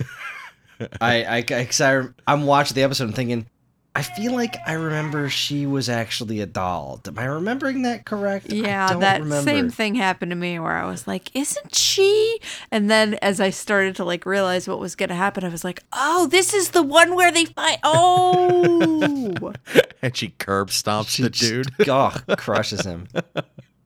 I, 1.01 1.23
I, 1.23 1.45
I, 1.49 1.69
I, 1.79 2.07
I'm 2.27 2.45
watching 2.45 2.75
the 2.75 2.83
episode 2.83 3.05
and 3.05 3.15
thinking, 3.15 3.47
I 3.95 4.01
feel 4.01 4.33
like 4.33 4.55
I 4.65 4.73
remember 4.73 5.29
she 5.29 5.67
was 5.67 5.87
actually 5.87 6.39
a 6.41 6.47
doll. 6.47 6.99
Am 7.05 7.19
I 7.19 7.25
remembering 7.25 7.83
that 7.83 8.05
correct? 8.05 8.51
I 8.51 8.55
Yeah, 8.55 8.87
don't 8.89 9.01
that 9.01 9.21
remember. 9.21 9.43
same 9.47 9.69
thing 9.69 9.93
happened 9.93 10.31
to 10.31 10.35
me 10.35 10.57
where 10.57 10.71
I 10.71 10.85
was 10.85 11.05
like, 11.07 11.29
"Isn't 11.35 11.75
she?" 11.75 12.39
And 12.71 12.89
then 12.89 13.13
as 13.21 13.39
I 13.39 13.51
started 13.51 13.95
to 13.97 14.03
like 14.03 14.25
realize 14.25 14.67
what 14.67 14.79
was 14.79 14.95
going 14.95 15.09
to 15.09 15.15
happen, 15.15 15.43
I 15.45 15.49
was 15.49 15.63
like, 15.63 15.83
"Oh, 15.93 16.25
this 16.25 16.55
is 16.55 16.71
the 16.71 16.81
one 16.81 17.13
where 17.15 17.31
they 17.31 17.45
fight." 17.45 17.77
Oh, 17.83 19.53
And 20.01 20.17
she 20.17 20.29
curb 20.39 20.69
stomps 20.69 21.09
She 21.09 21.21
the 21.23 21.29
just- 21.29 21.51
dude. 21.51 21.67
oh, 21.89 22.15
crushes 22.35 22.83
him. 22.85 23.07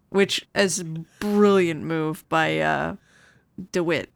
which 0.10 0.48
is 0.56 0.80
a 0.80 0.86
brilliant 1.20 1.84
move 1.84 2.24
by 2.30 2.60
uh 2.60 2.96
DeWitt. 3.74 4.10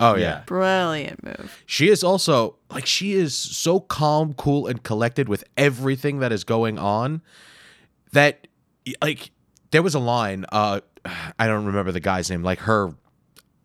Oh 0.00 0.14
Yeah. 0.16 0.20
yeah. 0.22 0.42
Brilliant 0.46 1.22
move. 1.22 1.62
She 1.66 1.88
is 1.88 2.02
also 2.02 2.56
like 2.70 2.86
she 2.86 3.12
is 3.12 3.34
so 3.36 3.80
calm, 3.80 4.32
cool, 4.34 4.66
and 4.66 4.82
collected 4.82 5.28
with 5.28 5.44
everything 5.56 6.18
that 6.20 6.32
is 6.32 6.42
going 6.44 6.78
on 6.78 7.20
that 8.12 8.46
like 9.02 9.30
there 9.70 9.82
was 9.82 9.94
a 9.94 9.98
line, 10.00 10.44
uh 10.52 10.80
I 11.38 11.46
don't 11.46 11.64
remember 11.66 11.92
the 11.92 12.00
guy's 12.00 12.30
name, 12.30 12.42
like 12.42 12.60
her 12.60 12.94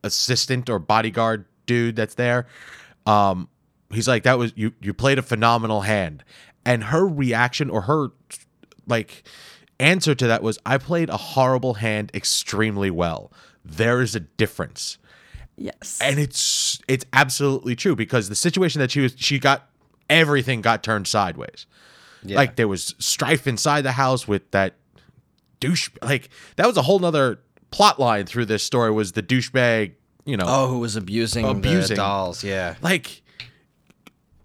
assistant 0.03 0.69
or 0.69 0.77
bodyguard 0.79 1.45
dude 1.65 1.95
that's 1.95 2.15
there. 2.15 2.47
Um 3.05 3.49
he's 3.91 4.07
like, 4.07 4.23
That 4.23 4.37
was 4.37 4.53
you 4.55 4.73
you 4.81 4.93
played 4.93 5.17
a 5.17 5.23
phenomenal 5.23 5.81
hand. 5.81 6.23
And 6.65 6.85
her 6.85 7.07
reaction 7.07 7.69
or 7.69 7.81
her 7.83 8.09
like 8.87 9.23
answer 9.79 10.15
to 10.15 10.27
that 10.27 10.41
was 10.43 10.57
I 10.65 10.77
played 10.77 11.09
a 11.09 11.17
horrible 11.17 11.75
hand 11.75 12.11
extremely 12.13 12.89
well. 12.91 13.31
There 13.63 14.01
is 14.01 14.15
a 14.15 14.19
difference 14.19 14.97
Yes. 15.57 15.99
and 16.01 16.19
it's 16.19 16.79
it's 16.87 17.05
absolutely 17.13 17.75
true 17.75 17.95
because 17.95 18.27
the 18.29 18.35
situation 18.35 18.79
that 18.81 18.91
she 18.91 18.99
was 19.01 19.13
she 19.17 19.39
got 19.39 19.69
everything 20.09 20.61
got 20.61 20.83
turned 20.83 21.07
sideways 21.07 21.65
Yeah. 22.23 22.35
like 22.37 22.55
there 22.57 22.67
was 22.67 22.93
strife 22.99 23.47
inside 23.47 23.81
the 23.83 23.93
house 23.93 24.27
with 24.27 24.51
that 24.51 24.73
douche 25.61 25.89
like 26.01 26.29
that 26.57 26.67
was 26.67 26.75
a 26.77 26.81
whole 26.81 26.99
nother 26.99 27.39
plot 27.71 27.99
line 27.99 28.25
through 28.25 28.45
this 28.45 28.63
story 28.63 28.91
was 28.91 29.13
the 29.13 29.23
douchebag 29.23 29.93
you 30.25 30.35
know 30.37 30.45
oh, 30.47 30.67
who 30.67 30.79
was 30.79 30.95
abusing, 30.95 31.45
Abusing. 31.45 31.89
the 31.89 31.95
dolls? 31.95 32.43
Yeah. 32.43 32.75
like 32.81 33.21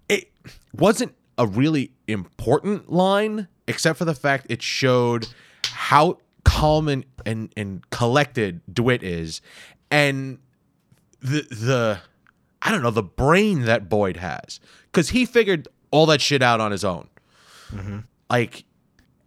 it 0.09 0.31
wasn't 0.75 1.15
a 1.39 1.47
really 1.47 1.93
important 2.07 2.91
line 2.93 3.49
except 3.67 3.99
for 3.99 4.05
the 4.05 4.15
fact 4.15 4.47
it 4.49 4.63
showed 4.63 5.27
how 5.65 6.19
calm 6.45 6.89
and 6.89 7.05
and, 7.27 7.53
and 7.57 7.89
collected 7.91 8.61
DeWitt 8.73 9.03
is 9.03 9.41
and 9.91 10.39
the 11.21 11.43
the 11.51 12.01
I 12.63 12.71
don't 12.71 12.83
know 12.83 12.91
the 12.91 13.03
brain 13.03 13.63
that 13.65 13.89
Boyd 13.89 14.17
has 14.19 14.61
because 14.87 15.11
he 15.11 15.25
figured 15.25 15.69
all 15.91 16.07
that 16.07 16.21
shit 16.21 16.43
out 16.43 16.61
on 16.61 16.73
his 16.73 16.85
own. 16.85 17.09
Mm-hmm. 17.73 17.99
Like 18.29 18.65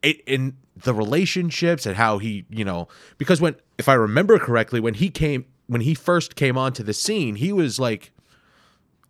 it 0.02 0.22
in 0.28 0.58
the 0.76 0.94
relationships 0.94 1.86
and 1.86 1.96
how 1.96 2.18
he 2.18 2.46
you 2.50 2.66
know 2.66 2.88
because 3.18 3.40
when 3.40 3.56
if 3.78 3.88
I 3.88 3.94
remember 3.94 4.40
correctly 4.40 4.80
when 4.80 4.96
he 4.96 5.10
came 5.10 5.46
when 5.68 5.82
he 5.82 5.94
first 5.94 6.36
came 6.36 6.58
onto 6.58 6.84
the 6.84 6.94
scene 6.94 7.36
he 7.36 7.54
was 7.54 7.80
like 7.80 8.12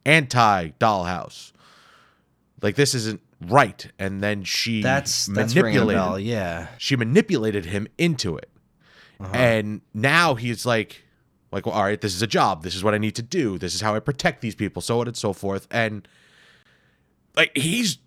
anti 0.05 0.69
dollhouse 0.79 1.51
like 2.61 2.75
this 2.75 2.93
isn't 2.93 3.21
right 3.47 3.89
and 3.97 4.21
then 4.21 4.43
she 4.43 4.81
That's 4.81 5.25
that's 5.27 5.55
manipulated 5.55 5.95
bell. 5.95 6.19
Yeah. 6.19 6.67
she 6.77 6.95
manipulated 6.95 7.65
him 7.65 7.87
into 7.97 8.37
it 8.37 8.49
uh-huh. 9.19 9.31
and 9.33 9.81
now 9.93 10.35
he's 10.35 10.65
like 10.65 11.02
like 11.53 11.65
well, 11.65 11.75
all 11.75 11.83
right 11.83 12.01
this 12.01 12.13
is 12.13 12.21
a 12.21 12.27
job. 12.27 12.63
This 12.63 12.75
is 12.75 12.83
what 12.83 12.93
i 12.93 12.97
need 12.97 13.15
to 13.15 13.21
do. 13.21 13.57
This 13.57 13.73
is 13.75 13.81
how 13.81 13.95
i 13.95 13.99
protect 13.99 14.41
these 14.41 14.55
people 14.55 14.81
so 14.81 14.99
on 14.99 15.07
and 15.07 15.15
so 15.17 15.33
forth. 15.33 15.67
And 15.71 16.07
like 17.35 17.55
he's 17.55 17.99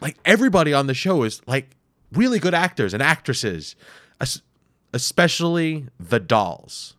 like 0.00 0.16
everybody 0.24 0.72
on 0.72 0.86
the 0.86 0.94
show 0.94 1.22
is 1.22 1.40
like 1.46 1.76
really 2.12 2.38
good 2.38 2.54
actors 2.54 2.94
and 2.94 3.02
actresses 3.02 3.76
especially 4.92 5.86
the 5.98 6.20
dolls 6.20 6.94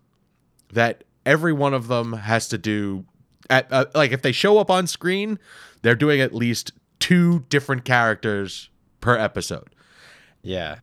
that 0.73 1.03
every 1.25 1.53
one 1.53 1.73
of 1.73 1.87
them 1.87 2.13
has 2.13 2.47
to 2.47 2.57
do 2.57 3.05
at 3.49 3.71
uh, 3.71 3.85
like 3.95 4.11
if 4.11 4.21
they 4.21 4.31
show 4.31 4.57
up 4.57 4.69
on 4.69 4.85
screen 4.85 5.39
they're 5.81 5.95
doing 5.95 6.19
at 6.19 6.33
least 6.33 6.71
two 6.99 7.45
different 7.49 7.85
characters 7.85 8.69
per 9.01 9.17
episode. 9.17 9.69
Yeah. 10.41 10.79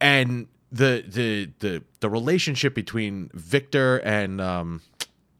and 0.00 0.48
the 0.72 1.04
the 1.06 1.50
the 1.60 1.82
the 2.00 2.08
relationship 2.10 2.74
between 2.74 3.30
Victor 3.34 3.98
and 3.98 4.40
um 4.40 4.80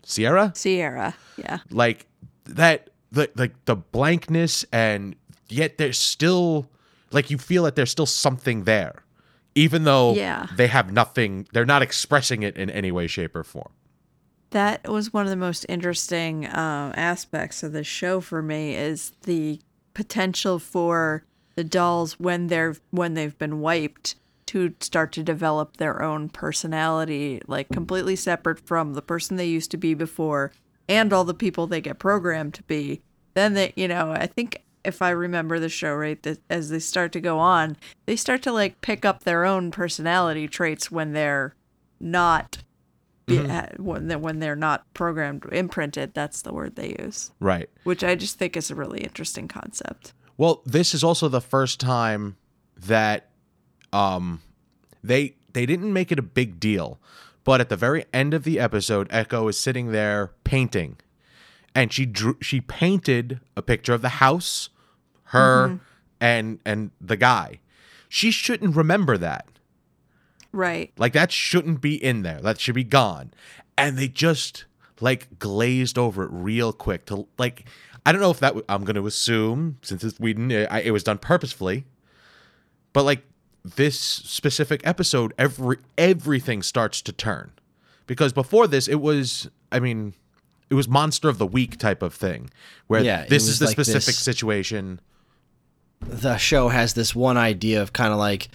Sierra 0.04 0.52
Sierra. 0.54 1.14
Yeah. 1.36 1.58
like 1.70 2.06
that 2.44 2.90
the 3.10 3.30
like 3.36 3.64
the 3.64 3.76
blankness 3.76 4.64
and 4.72 5.16
yet 5.48 5.78
there's 5.78 5.98
still 5.98 6.68
like 7.12 7.30
you 7.30 7.38
feel 7.38 7.64
that 7.64 7.76
there's 7.76 7.90
still 7.90 8.06
something 8.06 8.64
there 8.64 9.02
even 9.54 9.84
though 9.84 10.14
Yeah. 10.14 10.46
they 10.56 10.66
have 10.66 10.92
nothing 10.92 11.46
they're 11.52 11.66
not 11.66 11.82
expressing 11.82 12.42
it 12.42 12.56
in 12.56 12.68
any 12.70 12.90
way 12.92 13.06
shape 13.06 13.34
or 13.36 13.44
form 13.44 13.72
That 14.50 14.86
was 14.88 15.12
one 15.12 15.24
of 15.24 15.30
the 15.30 15.36
most 15.36 15.64
interesting 15.68 16.46
um, 16.46 16.92
aspects 16.96 17.62
of 17.62 17.72
the 17.72 17.84
show 17.84 18.20
for 18.20 18.42
me 18.42 18.74
is 18.74 19.12
the 19.22 19.60
potential 19.94 20.58
for 20.58 21.24
the 21.54 21.64
dolls 21.64 22.18
when 22.18 22.46
they're 22.48 22.76
when 22.90 23.14
they've 23.14 23.36
been 23.38 23.60
wiped 23.60 24.14
to 24.52 24.74
start 24.80 25.12
to 25.12 25.22
develop 25.22 25.78
their 25.78 26.02
own 26.02 26.28
personality, 26.28 27.40
like 27.46 27.70
completely 27.70 28.14
separate 28.14 28.60
from 28.60 28.92
the 28.92 29.00
person 29.00 29.38
they 29.38 29.46
used 29.46 29.70
to 29.70 29.78
be 29.78 29.94
before 29.94 30.52
and 30.86 31.10
all 31.10 31.24
the 31.24 31.32
people 31.32 31.66
they 31.66 31.80
get 31.80 31.98
programmed 31.98 32.52
to 32.52 32.62
be. 32.64 33.00
Then 33.32 33.54
they, 33.54 33.72
you 33.76 33.88
know, 33.88 34.12
I 34.12 34.26
think 34.26 34.62
if 34.84 35.00
I 35.00 35.08
remember 35.08 35.58
the 35.58 35.70
show 35.70 35.94
right, 35.94 36.22
that 36.24 36.38
as 36.50 36.68
they 36.68 36.80
start 36.80 37.12
to 37.12 37.20
go 37.20 37.38
on, 37.38 37.78
they 38.04 38.14
start 38.14 38.42
to 38.42 38.52
like 38.52 38.82
pick 38.82 39.06
up 39.06 39.24
their 39.24 39.46
own 39.46 39.70
personality 39.70 40.46
traits 40.46 40.90
when 40.90 41.14
they're 41.14 41.54
not 41.98 42.58
uh, 43.30 43.66
when 43.78 44.08
they're, 44.08 44.18
when 44.18 44.40
they're 44.40 44.54
not 44.54 44.84
programmed 44.92 45.46
imprinted 45.50 46.12
that's 46.12 46.42
the 46.42 46.52
word 46.52 46.76
they 46.76 46.94
use. 47.00 47.30
Right. 47.40 47.70
Which 47.84 48.04
i 48.04 48.14
just 48.16 48.38
think 48.38 48.54
is 48.54 48.70
a 48.70 48.74
really 48.74 49.00
interesting 49.00 49.48
concept. 49.48 50.12
Well, 50.36 50.60
this 50.66 50.92
is 50.92 51.02
also 51.02 51.28
the 51.28 51.40
first 51.40 51.80
time 51.80 52.36
that 52.76 53.30
um 53.92 54.40
they 55.02 55.34
they 55.52 55.66
didn't 55.66 55.92
make 55.92 56.10
it 56.12 56.18
a 56.18 56.22
big 56.22 56.58
deal, 56.60 56.98
but 57.44 57.60
at 57.60 57.68
the 57.68 57.76
very 57.76 58.04
end 58.12 58.34
of 58.34 58.44
the 58.44 58.58
episode, 58.58 59.06
Echo 59.10 59.48
is 59.48 59.58
sitting 59.58 59.92
there 59.92 60.32
painting, 60.44 60.96
and 61.74 61.92
she 61.92 62.06
drew 62.06 62.36
she 62.40 62.60
painted 62.60 63.40
a 63.56 63.62
picture 63.62 63.92
of 63.94 64.02
the 64.02 64.08
house, 64.20 64.70
her, 65.24 65.80
and 66.20 66.58
and 66.64 66.90
the 67.00 67.16
guy. 67.16 67.60
She 68.08 68.30
shouldn't 68.30 68.76
remember 68.76 69.16
that. 69.18 69.46
right 70.52 70.92
Like 70.98 71.14
that 71.14 71.32
shouldn't 71.32 71.80
be 71.80 72.02
in 72.02 72.22
there. 72.22 72.40
That 72.40 72.60
should 72.60 72.74
be 72.74 72.84
gone. 72.84 73.32
And 73.78 73.96
they 73.96 74.08
just 74.08 74.66
like 75.00 75.38
glazed 75.38 75.98
over 75.98 76.24
it 76.24 76.30
real 76.30 76.72
quick 76.72 77.06
to 77.06 77.26
like 77.38 77.64
I 78.04 78.12
don't 78.12 78.20
know 78.20 78.30
if 78.30 78.40
that 78.40 78.48
w- 78.48 78.64
I'm 78.68 78.84
going 78.84 78.96
to 78.96 79.06
assume 79.06 79.78
since 79.82 80.04
it's 80.04 80.20
Whedon 80.20 80.50
it, 80.50 80.68
I, 80.70 80.80
it 80.80 80.90
was 80.90 81.04
done 81.04 81.18
purposefully. 81.18 81.86
But 82.92 83.04
like 83.04 83.24
this 83.64 83.98
specific 83.98 84.80
episode 84.84 85.32
every 85.38 85.76
everything 85.96 86.62
starts 86.62 87.00
to 87.02 87.12
turn. 87.12 87.52
Because 88.06 88.32
before 88.32 88.66
this 88.66 88.88
it 88.88 89.00
was 89.00 89.48
I 89.70 89.78
mean 89.80 90.14
it 90.70 90.74
was 90.74 90.88
monster 90.88 91.28
of 91.28 91.38
the 91.38 91.46
week 91.46 91.76
type 91.78 92.02
of 92.02 92.14
thing 92.14 92.50
where 92.86 93.02
Yeah, 93.02 93.24
this 93.26 93.46
is 93.48 93.58
the 93.58 93.66
like 93.66 93.72
specific 93.72 94.06
this- 94.06 94.18
situation. 94.18 95.00
the 96.00 96.36
show 96.36 96.68
has 96.68 96.94
this 96.94 97.14
one 97.14 97.36
idea 97.36 97.80
of 97.80 97.92
kind 97.92 98.12
of 98.12 98.18
like 98.18 98.48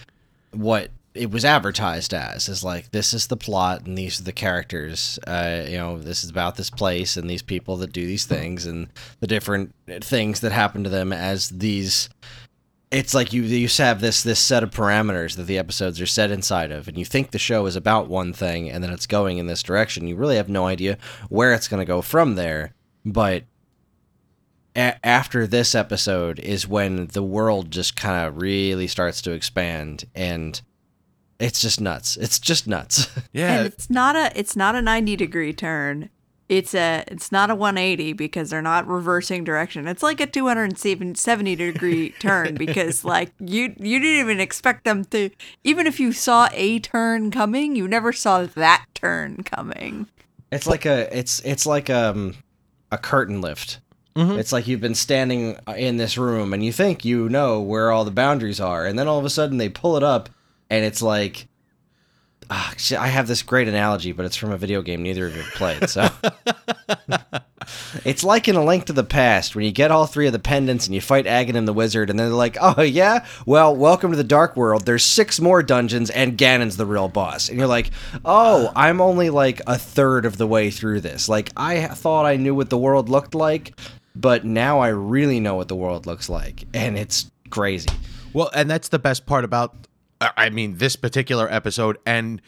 what 0.52 0.90
it 1.14 1.30
was 1.30 1.44
advertised 1.44 2.12
as 2.12 2.48
is 2.48 2.62
like 2.62 2.90
this 2.92 3.14
is 3.14 3.26
the 3.28 3.36
plot 3.36 3.86
and 3.86 3.96
these 3.96 4.20
are 4.20 4.24
the 4.24 4.32
characters 4.32 5.18
uh, 5.26 5.64
you 5.66 5.76
know 5.78 5.98
this 5.98 6.22
is 6.22 6.30
about 6.30 6.56
this 6.56 6.68
place 6.70 7.16
and 7.16 7.28
these 7.28 7.42
people 7.42 7.76
that 7.78 7.92
do 7.92 8.06
these 8.06 8.26
things 8.26 8.66
and 8.66 8.88
the 9.20 9.26
different 9.26 9.74
things 10.00 10.40
that 10.40 10.52
happen 10.52 10.84
to 10.84 10.90
them 10.90 11.12
as 11.12 11.48
these 11.48 12.08
it's 12.90 13.12
like 13.14 13.32
you 13.32 13.42
you 13.42 13.68
have 13.78 14.00
this 14.00 14.22
this 14.22 14.40
set 14.40 14.62
of 14.62 14.70
parameters 14.70 15.36
that 15.36 15.44
the 15.44 15.58
episodes 15.58 16.00
are 16.00 16.06
set 16.06 16.30
inside 16.30 16.70
of 16.70 16.88
and 16.88 16.96
you 16.96 17.04
think 17.04 17.30
the 17.30 17.38
show 17.38 17.66
is 17.66 17.76
about 17.76 18.08
one 18.08 18.32
thing 18.32 18.70
and 18.70 18.82
then 18.82 18.90
it's 18.92 19.06
going 19.06 19.38
in 19.38 19.46
this 19.46 19.62
direction 19.62 20.06
you 20.06 20.16
really 20.16 20.36
have 20.36 20.48
no 20.48 20.66
idea 20.66 20.96
where 21.28 21.52
it's 21.52 21.68
going 21.68 21.80
to 21.80 21.84
go 21.84 22.00
from 22.00 22.34
there 22.34 22.72
but 23.04 23.44
a- 24.74 25.06
after 25.06 25.46
this 25.46 25.74
episode 25.74 26.38
is 26.40 26.66
when 26.66 27.08
the 27.08 27.22
world 27.22 27.70
just 27.70 27.94
kind 27.96 28.26
of 28.26 28.40
really 28.40 28.86
starts 28.86 29.20
to 29.22 29.32
expand 29.32 30.04
and 30.14 30.62
it's 31.38 31.60
just 31.60 31.80
nuts 31.80 32.16
it's 32.16 32.38
just 32.38 32.66
nuts 32.66 33.08
Yeah. 33.32 33.58
And 33.58 33.66
it's 33.66 33.90
not 33.90 34.16
a 34.16 34.32
it's 34.34 34.56
not 34.56 34.74
a 34.74 34.82
90 34.82 35.14
degree 35.16 35.52
turn. 35.52 36.08
It's 36.48 36.74
a 36.74 37.04
it's 37.08 37.30
not 37.30 37.50
a 37.50 37.54
180 37.54 38.14
because 38.14 38.50
they're 38.50 38.62
not 38.62 38.86
reversing 38.86 39.44
direction. 39.44 39.86
It's 39.86 40.02
like 40.02 40.20
a 40.20 40.26
270 40.26 41.56
degree 41.56 42.10
turn 42.20 42.54
because 42.54 43.04
like 43.04 43.32
you 43.38 43.74
you 43.78 43.98
didn't 43.98 44.20
even 44.20 44.40
expect 44.40 44.84
them 44.84 45.04
to 45.06 45.30
even 45.64 45.86
if 45.86 46.00
you 46.00 46.12
saw 46.12 46.48
a 46.52 46.78
turn 46.78 47.30
coming, 47.30 47.76
you 47.76 47.86
never 47.86 48.12
saw 48.12 48.44
that 48.46 48.86
turn 48.94 49.42
coming. 49.42 50.06
It's 50.50 50.66
like 50.66 50.86
a 50.86 51.16
it's 51.16 51.40
it's 51.40 51.66
like 51.66 51.90
um 51.90 52.36
a 52.90 52.98
curtain 52.98 53.40
lift. 53.40 53.80
It's 54.38 54.52
like 54.52 54.66
you've 54.66 54.80
been 54.80 54.94
standing 54.94 55.56
in 55.76 55.96
this 55.96 56.18
room 56.18 56.52
and 56.52 56.64
you 56.64 56.72
think 56.72 57.04
you 57.04 57.28
know 57.28 57.60
where 57.60 57.92
all 57.92 58.04
the 58.04 58.10
boundaries 58.10 58.58
are, 58.58 58.84
and 58.86 58.98
then 58.98 59.06
all 59.06 59.18
of 59.18 59.24
a 59.24 59.30
sudden 59.30 59.58
they 59.58 59.68
pull 59.68 59.96
it 59.96 60.02
up, 60.02 60.28
and 60.70 60.84
it's 60.84 61.02
like, 61.02 61.46
ah, 62.50 62.72
shit, 62.76 62.98
I 62.98 63.08
have 63.08 63.26
this 63.26 63.42
great 63.42 63.68
analogy, 63.68 64.12
but 64.12 64.26
it's 64.26 64.36
from 64.36 64.52
a 64.52 64.58
video 64.58 64.82
game 64.82 65.02
neither 65.02 65.26
of 65.26 65.36
you 65.36 65.42
have 65.42 65.52
played. 65.54 65.88
So 65.88 66.08
it's 68.04 68.24
like 68.24 68.48
in 68.48 68.56
A 68.56 68.64
Link 68.64 68.86
to 68.86 68.92
the 68.92 69.04
Past 69.04 69.54
when 69.54 69.64
you 69.64 69.72
get 69.72 69.90
all 69.90 70.06
three 70.06 70.26
of 70.26 70.32
the 70.32 70.38
pendants 70.38 70.86
and 70.86 70.94
you 70.94 71.00
fight 71.00 71.26
Agahnim 71.26 71.66
the 71.66 71.72
Wizard, 71.72 72.10
and 72.10 72.18
then 72.18 72.28
they're 72.28 72.36
like, 72.36 72.56
oh 72.60 72.82
yeah, 72.82 73.26
well, 73.46 73.74
welcome 73.74 74.10
to 74.10 74.16
the 74.16 74.24
Dark 74.24 74.56
World. 74.56 74.86
There's 74.86 75.04
six 75.04 75.40
more 75.40 75.62
dungeons, 75.62 76.10
and 76.10 76.38
Ganon's 76.38 76.76
the 76.76 76.86
real 76.86 77.08
boss, 77.08 77.48
and 77.48 77.58
you're 77.58 77.66
like, 77.66 77.90
oh, 78.24 78.72
I'm 78.74 79.00
only 79.00 79.30
like 79.30 79.60
a 79.66 79.78
third 79.78 80.24
of 80.24 80.36
the 80.36 80.46
way 80.46 80.70
through 80.70 81.00
this. 81.00 81.28
Like 81.28 81.50
I 81.56 81.86
thought 81.88 82.26
I 82.26 82.36
knew 82.36 82.54
what 82.54 82.70
the 82.70 82.78
world 82.78 83.08
looked 83.08 83.34
like, 83.34 83.78
but 84.14 84.44
now 84.44 84.80
I 84.80 84.88
really 84.88 85.40
know 85.40 85.54
what 85.54 85.68
the 85.68 85.76
world 85.76 86.06
looks 86.06 86.28
like, 86.28 86.64
and 86.74 86.96
it's 86.98 87.30
crazy. 87.50 87.88
Well, 88.32 88.50
and 88.54 88.70
that's 88.70 88.88
the 88.88 88.98
best 88.98 89.26
part 89.26 89.44
about, 89.44 89.74
uh, 89.74 89.87
I 90.20 90.50
mean, 90.50 90.78
this 90.78 90.96
particular 90.96 91.50
episode. 91.52 91.98
And 92.04 92.42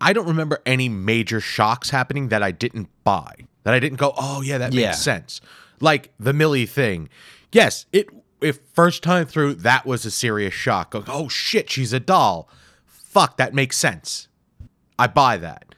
I 0.00 0.12
don't 0.12 0.26
remember 0.26 0.60
any 0.64 0.88
major 0.88 1.40
shocks 1.40 1.90
happening 1.90 2.28
that 2.28 2.42
I 2.42 2.50
didn't 2.50 2.88
buy. 3.04 3.34
That 3.64 3.74
I 3.74 3.78
didn't 3.78 3.98
go, 3.98 4.14
oh 4.16 4.40
yeah, 4.40 4.58
that 4.58 4.72
Yeah. 4.72 4.86
makes 4.88 5.00
sense. 5.02 5.40
Like 5.80 6.12
the 6.18 6.32
Millie 6.32 6.66
thing. 6.66 7.08
Yes, 7.52 7.86
it. 7.92 8.08
If 8.40 8.58
first 8.72 9.02
time 9.02 9.26
through, 9.26 9.56
that 9.56 9.84
was 9.84 10.06
a 10.06 10.10
serious 10.10 10.54
shock. 10.54 10.94
Like, 10.94 11.08
oh 11.08 11.28
shit, 11.28 11.68
she's 11.68 11.92
a 11.92 12.00
doll. 12.00 12.48
Fuck, 12.86 13.36
that 13.36 13.52
makes 13.52 13.76
sense. 13.76 14.28
I 14.98 15.08
buy 15.08 15.36
that. 15.36 15.74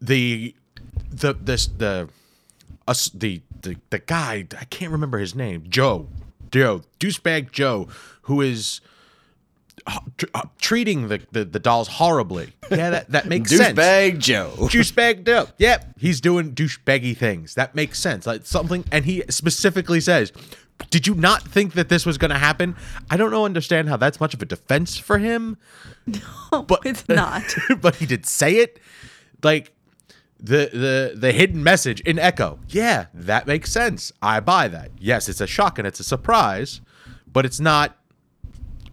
The, 0.00 0.54
the 1.10 1.34
this 1.34 1.66
the, 1.66 2.08
us 2.88 3.10
the 3.10 3.42
the 3.60 3.76
the 3.90 3.98
guy 3.98 4.46
I 4.58 4.64
can't 4.64 4.92
remember 4.92 5.18
his 5.18 5.34
name. 5.34 5.64
Joe, 5.68 6.08
Joe, 6.50 6.82
douchebag 7.00 7.52
Joe, 7.52 7.88
who 8.22 8.40
is 8.40 8.80
uh, 8.80 8.82
uh, 8.82 8.93
Uh, 9.86 10.42
treating 10.58 11.08
the, 11.08 11.20
the 11.32 11.44
the 11.44 11.58
dolls 11.58 11.88
horribly. 11.88 12.54
Yeah, 12.70 12.88
that 12.88 13.10
that 13.10 13.26
makes 13.26 13.50
sense. 13.50 13.78
Douchebag 13.78 14.18
Joe. 14.18 14.54
Douchebag 14.56 15.26
Joe. 15.26 15.46
Yep, 15.58 15.98
he's 15.98 16.22
doing 16.22 16.54
douchebaggy 16.54 17.14
things. 17.14 17.54
That 17.54 17.74
makes 17.74 18.00
sense. 18.00 18.26
Like 18.26 18.46
something, 18.46 18.84
and 18.90 19.04
he 19.04 19.22
specifically 19.28 20.00
says, 20.00 20.32
"Did 20.88 21.06
you 21.06 21.14
not 21.14 21.42
think 21.42 21.74
that 21.74 21.90
this 21.90 22.06
was 22.06 22.16
going 22.16 22.30
to 22.30 22.38
happen?" 22.38 22.76
I 23.10 23.18
don't 23.18 23.30
know. 23.30 23.44
Understand 23.44 23.90
how 23.90 23.98
that's 23.98 24.20
much 24.20 24.32
of 24.32 24.40
a 24.40 24.46
defense 24.46 24.96
for 24.96 25.18
him, 25.18 25.58
No, 26.06 26.62
but 26.62 26.80
It's 26.86 27.06
not. 27.06 27.42
but 27.82 27.96
he 27.96 28.06
did 28.06 28.24
say 28.24 28.56
it. 28.56 28.80
Like 29.42 29.74
the 30.40 30.70
the 30.72 31.12
the 31.14 31.32
hidden 31.32 31.62
message 31.62 32.00
in 32.00 32.18
Echo. 32.18 32.58
Yeah, 32.68 33.06
that 33.12 33.46
makes 33.46 33.70
sense. 33.70 34.12
I 34.22 34.40
buy 34.40 34.68
that. 34.68 34.92
Yes, 34.98 35.28
it's 35.28 35.42
a 35.42 35.46
shock 35.46 35.78
and 35.78 35.86
it's 35.86 36.00
a 36.00 36.04
surprise, 36.04 36.80
but 37.30 37.44
it's 37.44 37.60
not 37.60 37.98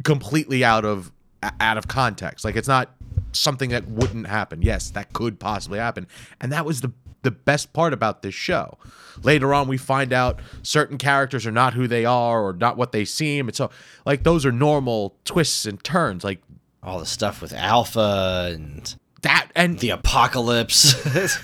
completely 0.04 0.64
out 0.64 0.86
of 0.86 1.12
out 1.60 1.78
of 1.78 1.88
context. 1.88 2.46
Like 2.46 2.56
it's 2.56 2.68
not 2.68 2.92
something 3.32 3.70
that 3.72 3.88
wouldn't 3.88 4.28
happen. 4.28 4.62
Yes, 4.62 4.90
that 4.92 5.14
could 5.14 5.40
possibly 5.40 5.80
happen. 5.80 6.08
And 6.40 6.52
that 6.52 6.66
was 6.66 6.82
the 6.82 6.92
the 7.24 7.32
best 7.32 7.72
part 7.72 7.94
about 7.94 8.24
this 8.24 8.34
show. 8.34 8.78
Later 9.24 9.54
on 9.54 9.68
we 9.68 9.78
find 9.78 10.12
out 10.12 10.40
certain 10.64 10.98
characters 10.98 11.46
are 11.46 11.52
not 11.52 11.74
who 11.76 11.88
they 11.88 12.04
are 12.04 12.42
or 12.44 12.54
not 12.54 12.78
what 12.78 12.92
they 12.92 13.06
seem. 13.06 13.48
And 13.48 13.56
so 13.56 13.70
like 14.06 14.24
those 14.24 14.46
are 14.46 14.52
normal 14.52 15.16
twists 15.26 15.66
and 15.66 15.84
turns. 15.84 16.24
Like 16.24 16.42
All 16.84 17.00
the 17.00 17.06
stuff 17.06 17.42
with 17.42 17.54
Alpha 17.54 18.50
and 18.54 18.96
that 19.22 19.50
and 19.56 19.80
the 19.80 19.92
apocalypse. 19.92 20.96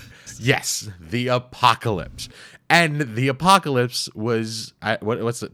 Yes, 0.40 0.88
the 1.00 1.26
apocalypse, 1.28 2.28
and 2.70 3.16
the 3.16 3.26
apocalypse 3.26 4.08
was 4.14 4.72
I, 4.80 4.96
what, 5.00 5.20
what's 5.20 5.42
it? 5.42 5.50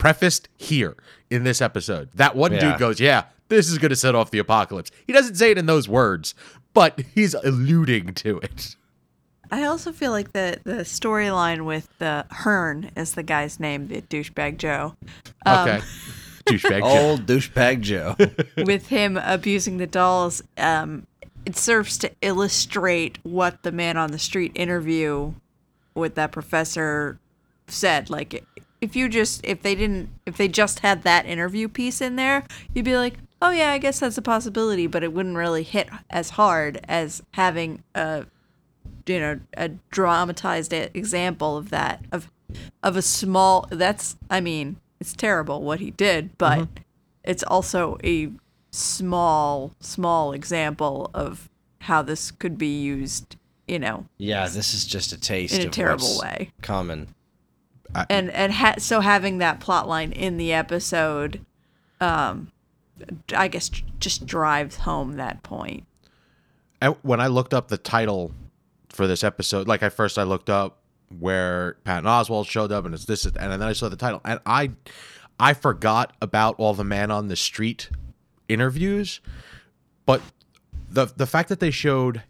Prefaced 0.00 0.48
here 0.56 0.96
in 1.30 1.44
this 1.44 1.60
episode. 1.60 2.08
That 2.14 2.34
one 2.34 2.52
Yeah. 2.52 2.70
dude 2.72 2.78
goes, 2.80 2.98
"Yeah, 3.00 3.24
this 3.48 3.68
is 3.70 3.78
going 3.78 3.90
to 3.90 3.96
set 3.96 4.14
off 4.16 4.30
the 4.32 4.38
apocalypse." 4.38 4.90
He 5.06 5.12
doesn't 5.12 5.36
say 5.36 5.50
it 5.52 5.58
in 5.58 5.66
those 5.66 5.88
words, 5.88 6.34
but 6.74 7.00
he's 7.14 7.34
alluding 7.34 8.14
to 8.14 8.38
it. 8.38 8.76
I 9.52 9.64
also 9.64 9.92
feel 9.92 10.10
like 10.12 10.32
the 10.32 10.58
the 10.64 10.84
storyline 10.84 11.64
with 11.66 11.88
the 11.98 12.24
Hearn 12.30 12.90
is 12.96 13.14
the 13.14 13.22
guy's 13.22 13.60
name, 13.60 13.88
the 13.88 14.00
douchebag 14.00 14.56
Joe. 14.58 14.94
Um, 15.44 15.68
Okay, 15.68 15.80
douchebag. 16.46 16.80
Joe. 16.80 16.86
Old 16.86 17.26
douchebag 17.26 17.80
Joe. 17.82 18.16
with 18.64 18.86
him 18.88 19.16
abusing 19.16 19.76
the 19.78 19.86
dolls, 19.86 20.40
um, 20.56 21.06
it 21.44 21.56
serves 21.56 21.98
to 21.98 22.10
illustrate 22.22 23.18
what 23.22 23.62
the 23.64 23.72
man 23.72 23.96
on 23.96 24.12
the 24.12 24.18
street 24.18 24.52
interview 24.54 25.34
with 25.94 26.14
that 26.14 26.32
professor 26.32 27.18
said. 27.66 28.08
Like, 28.08 28.44
if 28.80 28.96
you 28.96 29.08
just 29.08 29.44
if 29.44 29.62
they 29.62 29.74
didn't 29.74 30.10
if 30.26 30.36
they 30.36 30.48
just 30.48 30.80
had 30.80 31.02
that 31.02 31.26
interview 31.26 31.68
piece 31.68 32.00
in 32.00 32.16
there, 32.16 32.44
you'd 32.74 32.84
be 32.84 32.96
like, 32.96 33.14
oh 33.42 33.50
yeah, 33.50 33.70
I 33.70 33.78
guess 33.78 34.00
that's 34.00 34.18
a 34.18 34.22
possibility, 34.22 34.86
but 34.86 35.02
it 35.02 35.12
wouldn't 35.12 35.36
really 35.36 35.62
hit 35.62 35.88
as 36.08 36.30
hard 36.30 36.80
as 36.88 37.22
having 37.32 37.82
a 37.94 38.26
you 39.06 39.18
know 39.18 39.40
a 39.56 39.68
dramatized 39.90 40.72
example 40.72 41.56
of 41.56 41.70
that 41.70 42.04
of 42.12 42.30
of 42.82 42.96
a 42.96 43.02
small 43.02 43.66
that's 43.70 44.16
i 44.28 44.40
mean 44.40 44.76
it's 45.00 45.14
terrible 45.14 45.62
what 45.62 45.80
he 45.80 45.90
did 45.90 46.36
but 46.38 46.58
mm-hmm. 46.58 46.82
it's 47.24 47.42
also 47.44 47.98
a 48.04 48.30
small 48.70 49.72
small 49.80 50.32
example 50.32 51.10
of 51.12 51.48
how 51.82 52.02
this 52.02 52.30
could 52.30 52.56
be 52.56 52.80
used 52.80 53.36
you 53.66 53.78
know 53.78 54.06
yeah, 54.18 54.48
this 54.48 54.74
is 54.74 54.84
just 54.84 55.12
a 55.12 55.18
taste 55.18 55.54
in 55.54 55.62
a 55.62 55.66
of 55.66 55.70
terrible 55.72 56.18
way 56.20 56.50
coming. 57.94 58.06
and 58.10 58.30
and 58.30 58.52
ha- 58.52 58.76
so 58.78 59.00
having 59.00 59.38
that 59.38 59.60
plot 59.60 59.88
line 59.88 60.12
in 60.12 60.36
the 60.36 60.52
episode 60.52 61.44
um 62.00 62.50
i 63.34 63.48
guess 63.48 63.70
just 64.00 64.26
drives 64.26 64.76
home 64.76 65.16
that 65.16 65.42
point. 65.42 65.70
point 65.70 65.86
And 66.80 66.96
when 67.02 67.20
I 67.20 67.26
looked 67.28 67.54
up 67.54 67.68
the 67.68 67.78
title 67.78 68.32
for 68.88 69.06
this 69.06 69.22
episode, 69.22 69.68
like 69.68 69.82
I 69.82 69.90
first 69.90 70.18
I 70.18 70.24
looked 70.24 70.50
up 70.50 70.78
where 71.18 71.76
Patton 71.84 72.04
Oswalt 72.04 72.46
showed 72.48 72.72
up, 72.72 72.84
and 72.84 72.94
it's 72.94 73.04
this, 73.04 73.24
and 73.24 73.34
then 73.34 73.62
I 73.62 73.72
saw 73.72 73.88
the 73.88 73.96
title, 73.96 74.20
and 74.24 74.40
I, 74.46 74.70
I 75.38 75.54
forgot 75.54 76.16
about 76.22 76.54
all 76.58 76.72
the 76.72 76.84
man 76.84 77.10
on 77.10 77.28
the 77.28 77.36
street 77.36 77.90
interviews, 78.48 79.20
but 80.06 80.22
the 80.88 81.06
the 81.16 81.26
fact 81.26 81.48
that 81.50 81.60
they 81.60 81.70
showed 81.70 82.22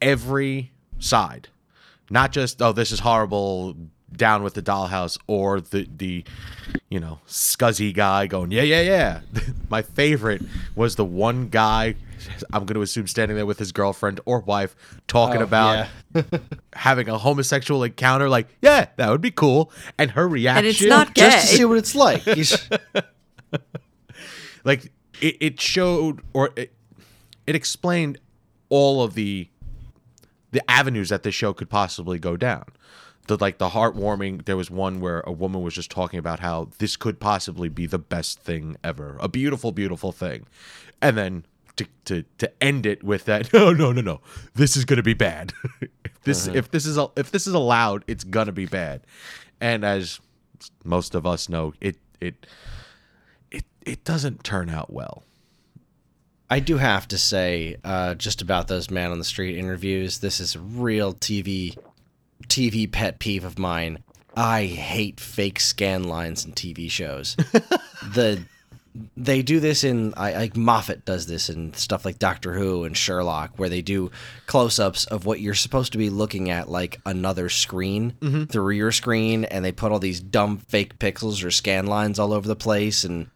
every 0.00 0.72
side, 0.98 1.48
not 2.10 2.32
just 2.32 2.62
oh 2.62 2.72
this 2.72 2.92
is 2.92 3.00
horrible, 3.00 3.76
down 4.16 4.42
with 4.42 4.54
the 4.54 4.62
dollhouse, 4.62 5.18
or 5.26 5.60
the 5.60 5.88
the, 5.96 6.24
you 6.88 7.00
know 7.00 7.20
scuzzy 7.26 7.92
guy 7.94 8.26
going 8.26 8.50
yeah 8.50 8.62
yeah 8.62 8.80
yeah. 8.80 9.20
My 9.68 9.82
favorite 9.82 10.42
was 10.74 10.96
the 10.96 11.04
one 11.04 11.48
guy. 11.48 11.94
I'm 12.52 12.64
going 12.64 12.74
to 12.74 12.82
assume 12.82 13.06
standing 13.06 13.36
there 13.36 13.46
with 13.46 13.58
his 13.60 13.70
girlfriend 13.70 14.20
or 14.24 14.40
wife 14.40 14.74
talking 15.06 15.40
Oh, 15.40 15.44
about 15.44 15.86
having 16.72 17.08
a 17.08 17.18
homosexual 17.18 17.84
encounter. 17.84 18.28
Like, 18.28 18.48
yeah, 18.60 18.86
that 18.96 19.10
would 19.10 19.20
be 19.20 19.30
cool. 19.30 19.70
And 19.96 20.10
her 20.12 20.26
reaction, 20.26 20.58
and 20.58 20.66
it's 20.66 20.82
not 20.82 21.14
gay. 21.14 21.30
Just 21.30 21.50
to 21.50 21.56
see 21.56 21.64
what 21.64 21.78
it's 21.78 21.94
like. 21.94 22.24
Like 24.64 24.86
it, 25.20 25.36
it 25.40 25.60
showed 25.60 26.22
or 26.32 26.50
it, 26.56 26.72
it 27.46 27.54
explained 27.54 28.18
all 28.68 29.02
of 29.02 29.14
the 29.14 29.48
the 30.50 30.68
avenues 30.68 31.08
that 31.10 31.22
this 31.22 31.34
show 31.34 31.52
could 31.52 31.70
possibly 31.70 32.18
go 32.18 32.36
down 32.36 32.64
the 33.28 33.36
like 33.40 33.58
the 33.58 33.70
heartwarming 33.70 34.44
there 34.44 34.56
was 34.56 34.70
one 34.70 35.00
where 35.00 35.20
a 35.20 35.32
woman 35.32 35.62
was 35.62 35.74
just 35.74 35.90
talking 35.90 36.18
about 36.18 36.40
how 36.40 36.68
this 36.78 36.96
could 36.96 37.20
possibly 37.20 37.68
be 37.68 37.86
the 37.86 37.98
best 37.98 38.40
thing 38.40 38.76
ever 38.84 39.16
a 39.20 39.28
beautiful 39.28 39.72
beautiful 39.72 40.12
thing 40.12 40.46
and 41.00 41.16
then 41.16 41.44
to 41.76 41.86
to 42.06 42.24
to 42.38 42.50
end 42.62 42.86
it 42.86 43.02
with 43.02 43.26
that. 43.26 43.52
No, 43.56 43.72
no, 43.72 43.92
no, 43.92 44.00
no. 44.00 44.20
This 44.54 44.76
is 44.76 44.84
gonna 44.84 45.02
be 45.02 45.14
bad. 45.14 45.52
if 45.80 46.22
this 46.24 46.46
if 46.46 46.70
this 46.70 46.86
is 46.86 46.98
if 47.16 47.30
this 47.30 47.46
is 47.46 47.54
allowed, 47.54 48.04
it's 48.06 48.24
gonna 48.24 48.52
be 48.52 48.66
bad. 48.66 49.02
And 49.60 49.84
as 49.84 50.20
most 50.84 51.14
of 51.14 51.26
us 51.26 51.48
know, 51.48 51.74
it 51.80 51.96
it 52.20 52.46
it 53.50 53.64
it 53.84 54.04
doesn't 54.04 54.44
turn 54.44 54.68
out 54.68 54.92
well. 54.92 55.22
I 56.48 56.60
do 56.60 56.76
have 56.76 57.08
to 57.08 57.18
say, 57.18 57.76
uh, 57.82 58.14
just 58.14 58.40
about 58.40 58.68
those 58.68 58.88
man 58.88 59.10
on 59.10 59.18
the 59.18 59.24
street 59.24 59.58
interviews, 59.58 60.20
this 60.20 60.38
is 60.38 60.56
real 60.56 61.12
TV 61.12 61.76
TV 62.44 62.90
pet 62.90 63.18
peeve 63.18 63.44
of 63.44 63.58
mine. 63.58 63.98
I 64.36 64.64
hate 64.64 65.18
fake 65.18 65.60
scan 65.60 66.04
lines 66.04 66.44
in 66.44 66.52
TV 66.52 66.90
shows. 66.90 67.36
the 68.14 68.44
they 69.16 69.42
do 69.42 69.60
this 69.60 69.84
in 69.84 70.14
I 70.16 70.34
like 70.36 70.56
Moffat 70.56 71.04
does 71.04 71.26
this 71.26 71.50
in 71.50 71.74
stuff 71.74 72.04
like 72.04 72.18
Doctor 72.18 72.54
Who 72.54 72.84
and 72.84 72.96
Sherlock, 72.96 73.58
where 73.58 73.68
they 73.68 73.82
do 73.82 74.10
close-ups 74.46 75.06
of 75.06 75.26
what 75.26 75.40
you're 75.40 75.54
supposed 75.54 75.92
to 75.92 75.98
be 75.98 76.10
looking 76.10 76.50
at, 76.50 76.68
like 76.68 77.00
another 77.04 77.48
screen 77.48 78.14
mm-hmm. 78.20 78.44
through 78.44 78.74
your 78.74 78.92
screen, 78.92 79.44
and 79.44 79.64
they 79.64 79.72
put 79.72 79.92
all 79.92 79.98
these 79.98 80.20
dumb 80.20 80.58
fake 80.58 80.98
pixels 80.98 81.44
or 81.44 81.50
scan 81.50 81.86
lines 81.86 82.18
all 82.18 82.32
over 82.32 82.48
the 82.48 82.56
place, 82.56 83.04
and 83.04 83.28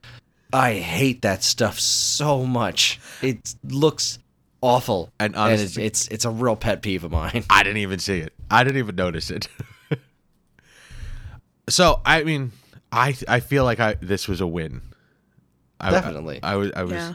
I 0.53 0.75
hate 0.75 1.23
that 1.23 1.43
stuff 1.43 1.79
so 1.79 2.45
much. 2.45 2.99
It 3.23 3.55
looks 3.65 4.19
awful, 4.62 5.12
And 5.18 5.37
and, 5.37 5.61
it's, 5.61 5.77
it's 5.77 6.09
it's 6.09 6.25
a 6.25 6.31
real 6.31 6.57
pet 6.57 6.83
peeve 6.83 7.05
of 7.05 7.11
mine. 7.11 7.44
I 7.51 7.62
didn't 7.62 7.79
even 7.79 7.99
see 7.99 8.18
it. 8.18 8.33
I 8.51 8.64
didn't 8.64 8.79
even 8.79 8.96
notice 8.96 9.31
it. 9.31 9.49
so 11.68 12.01
I 12.05 12.25
mean, 12.25 12.53
I 12.92 13.16
I 13.29 13.40
feel 13.40 13.64
like 13.64 13.81
I 13.81 13.94
this 13.94 14.29
was 14.29 14.40
a 14.40 14.46
win. 14.46 14.83
I, 15.81 15.90
Definitely. 15.90 16.40
I, 16.42 16.57
was 16.57 16.73
I 16.77 16.83
was. 16.83 16.92
Yeah. 16.92 17.14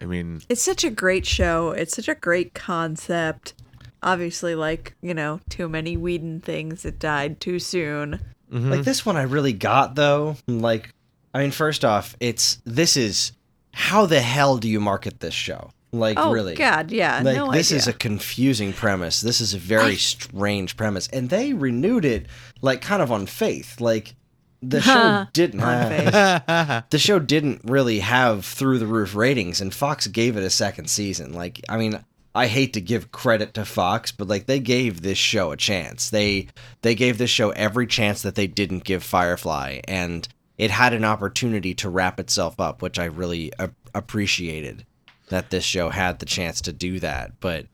I 0.00 0.04
mean, 0.04 0.40
It's 0.48 0.62
such 0.62 0.84
a 0.84 0.90
great 0.90 1.26
show. 1.26 1.70
It's 1.70 1.96
such 1.96 2.08
a 2.08 2.14
great 2.14 2.54
concept. 2.54 3.54
Obviously, 4.02 4.54
like, 4.54 4.94
you 5.02 5.12
know, 5.12 5.40
too 5.50 5.68
many 5.68 5.96
Whedon 5.96 6.40
things. 6.40 6.84
It 6.84 6.98
died 7.00 7.40
too 7.40 7.58
soon. 7.58 8.20
Like 8.50 8.62
mm-hmm. 8.62 8.82
this 8.82 9.06
one 9.06 9.16
I 9.16 9.22
really 9.22 9.52
got 9.52 9.94
though. 9.94 10.36
Like 10.48 10.92
I 11.32 11.38
mean 11.40 11.52
first 11.52 11.84
off, 11.84 12.16
it's 12.18 12.58
this 12.64 12.96
is 12.96 13.32
how 13.72 14.06
the 14.06 14.20
hell 14.20 14.58
do 14.58 14.68
you 14.68 14.80
market 14.80 15.20
this 15.20 15.34
show? 15.34 15.70
Like 15.92 16.18
Oh, 16.18 16.32
really. 16.32 16.54
God, 16.54 16.90
yeah. 16.92 17.20
Like 17.24 17.36
no 17.36 17.50
this 17.52 17.68
idea. 17.68 17.78
is 17.78 17.88
a 17.88 17.92
confusing 17.92 18.72
premise. 18.72 19.20
This 19.20 19.40
is 19.40 19.54
a 19.54 19.58
very 19.58 19.96
strange 19.96 20.76
premise. 20.76 21.08
And 21.08 21.30
they 21.30 21.52
renewed 21.52 22.04
it 22.04 22.26
like 22.62 22.80
kind 22.80 23.02
of 23.02 23.10
on 23.10 23.26
faith. 23.26 23.80
Like 23.80 24.14
the 24.62 24.80
show 24.82 25.26
didn't 25.32 25.60
On 25.60 25.88
faith. 25.88 26.84
the 26.90 26.98
show 26.98 27.18
didn't 27.18 27.62
really 27.64 28.00
have 28.00 28.44
through 28.44 28.78
the 28.78 28.86
roof 28.86 29.14
ratings 29.14 29.60
and 29.60 29.74
Fox 29.74 30.06
gave 30.06 30.36
it 30.36 30.44
a 30.44 30.50
second 30.50 30.88
season. 30.88 31.32
Like 31.32 31.60
I 31.68 31.76
mean 31.76 32.04
I 32.32 32.46
hate 32.46 32.74
to 32.74 32.80
give 32.80 33.10
credit 33.10 33.54
to 33.54 33.64
Fox, 33.64 34.12
but 34.12 34.28
like 34.28 34.46
they 34.46 34.60
gave 34.60 35.02
this 35.02 35.18
show 35.18 35.50
a 35.50 35.56
chance. 35.56 36.10
They 36.10 36.46
they 36.82 36.94
gave 36.94 37.18
this 37.18 37.30
show 37.30 37.50
every 37.50 37.88
chance 37.88 38.22
that 38.22 38.36
they 38.36 38.46
didn't 38.46 38.84
give 38.84 39.02
Firefly 39.02 39.80
and 39.88 40.28
it 40.56 40.70
had 40.70 40.92
an 40.92 41.04
opportunity 41.04 41.74
to 41.76 41.88
wrap 41.88 42.20
itself 42.20 42.60
up, 42.60 42.82
which 42.82 42.98
I 42.98 43.06
really 43.06 43.50
a- 43.58 43.70
appreciated 43.94 44.84
that 45.30 45.50
this 45.50 45.64
show 45.64 45.88
had 45.88 46.18
the 46.18 46.26
chance 46.26 46.60
to 46.62 46.72
do 46.72 47.00
that. 47.00 47.40
But 47.40 47.66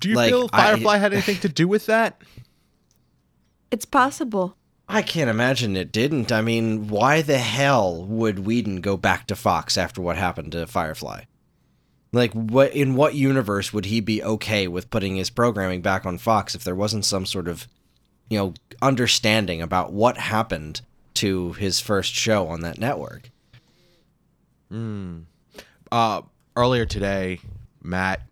do 0.00 0.08
you 0.10 0.14
Like, 0.14 0.30
feel 0.30 0.48
I- 0.52 0.66
Firefly 0.74 0.98
had 0.98 1.12
anything 1.12 1.38
to 1.38 1.48
do 1.48 1.66
with 1.66 1.86
that? 1.86 2.20
It's 3.70 3.84
possible. 3.86 4.56
I 4.88 5.00
can't 5.00 5.30
imagine 5.30 5.76
it 5.76 5.90
didn't. 5.92 6.30
I 6.30 6.42
mean, 6.42 6.88
why 6.88 7.22
the 7.22 7.38
hell 7.38 8.04
would 8.04 8.40
Whedon 8.40 8.82
go 8.82 8.96
back 8.98 9.26
to 9.28 9.36
Fox 9.36 9.78
after 9.78 10.02
what 10.02 10.16
happened 10.18 10.52
to 10.52 10.66
Firefly? 10.66 11.22
Like, 12.12 12.32
what 12.34 12.74
in 12.74 12.94
what 12.94 13.14
universe 13.14 13.72
would 13.72 13.86
he 13.86 14.00
be 14.00 14.22
okay 14.22 14.68
with 14.68 14.90
putting 14.90 15.16
his 15.16 15.30
programming 15.30 15.80
back 15.80 16.04
on 16.04 16.18
Fox 16.18 16.54
if 16.54 16.62
there 16.62 16.74
wasn't 16.74 17.06
some 17.06 17.24
sort 17.24 17.48
of, 17.48 17.66
you 18.28 18.36
know, 18.38 18.54
understanding 18.82 19.62
about 19.62 19.94
what 19.94 20.18
happened 20.18 20.82
to 21.14 21.52
his 21.54 21.80
first 21.80 22.12
show 22.12 22.48
on 22.48 22.60
that 22.60 22.76
network? 22.78 23.30
Hmm. 24.68 25.20
Uh, 25.90 26.22
earlier 26.56 26.84
today, 26.84 27.40
Matt, 27.82 28.22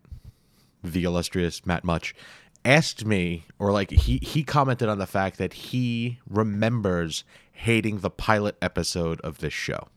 the 0.83 1.03
illustrious 1.03 1.65
Matt 1.65 1.83
Much, 1.83 2.15
asked 2.63 3.05
me, 3.05 3.45
or 3.59 3.71
like 3.71 3.91
he 3.91 4.17
he 4.17 4.43
commented 4.43 4.89
on 4.89 4.99
the 4.99 5.07
fact 5.07 5.37
that 5.37 5.53
he 5.53 6.19
remembers 6.29 7.23
hating 7.51 7.99
the 7.99 8.09
pilot 8.09 8.55
episode 8.61 9.19
of 9.21 9.39
this 9.39 9.53
show, 9.53 9.87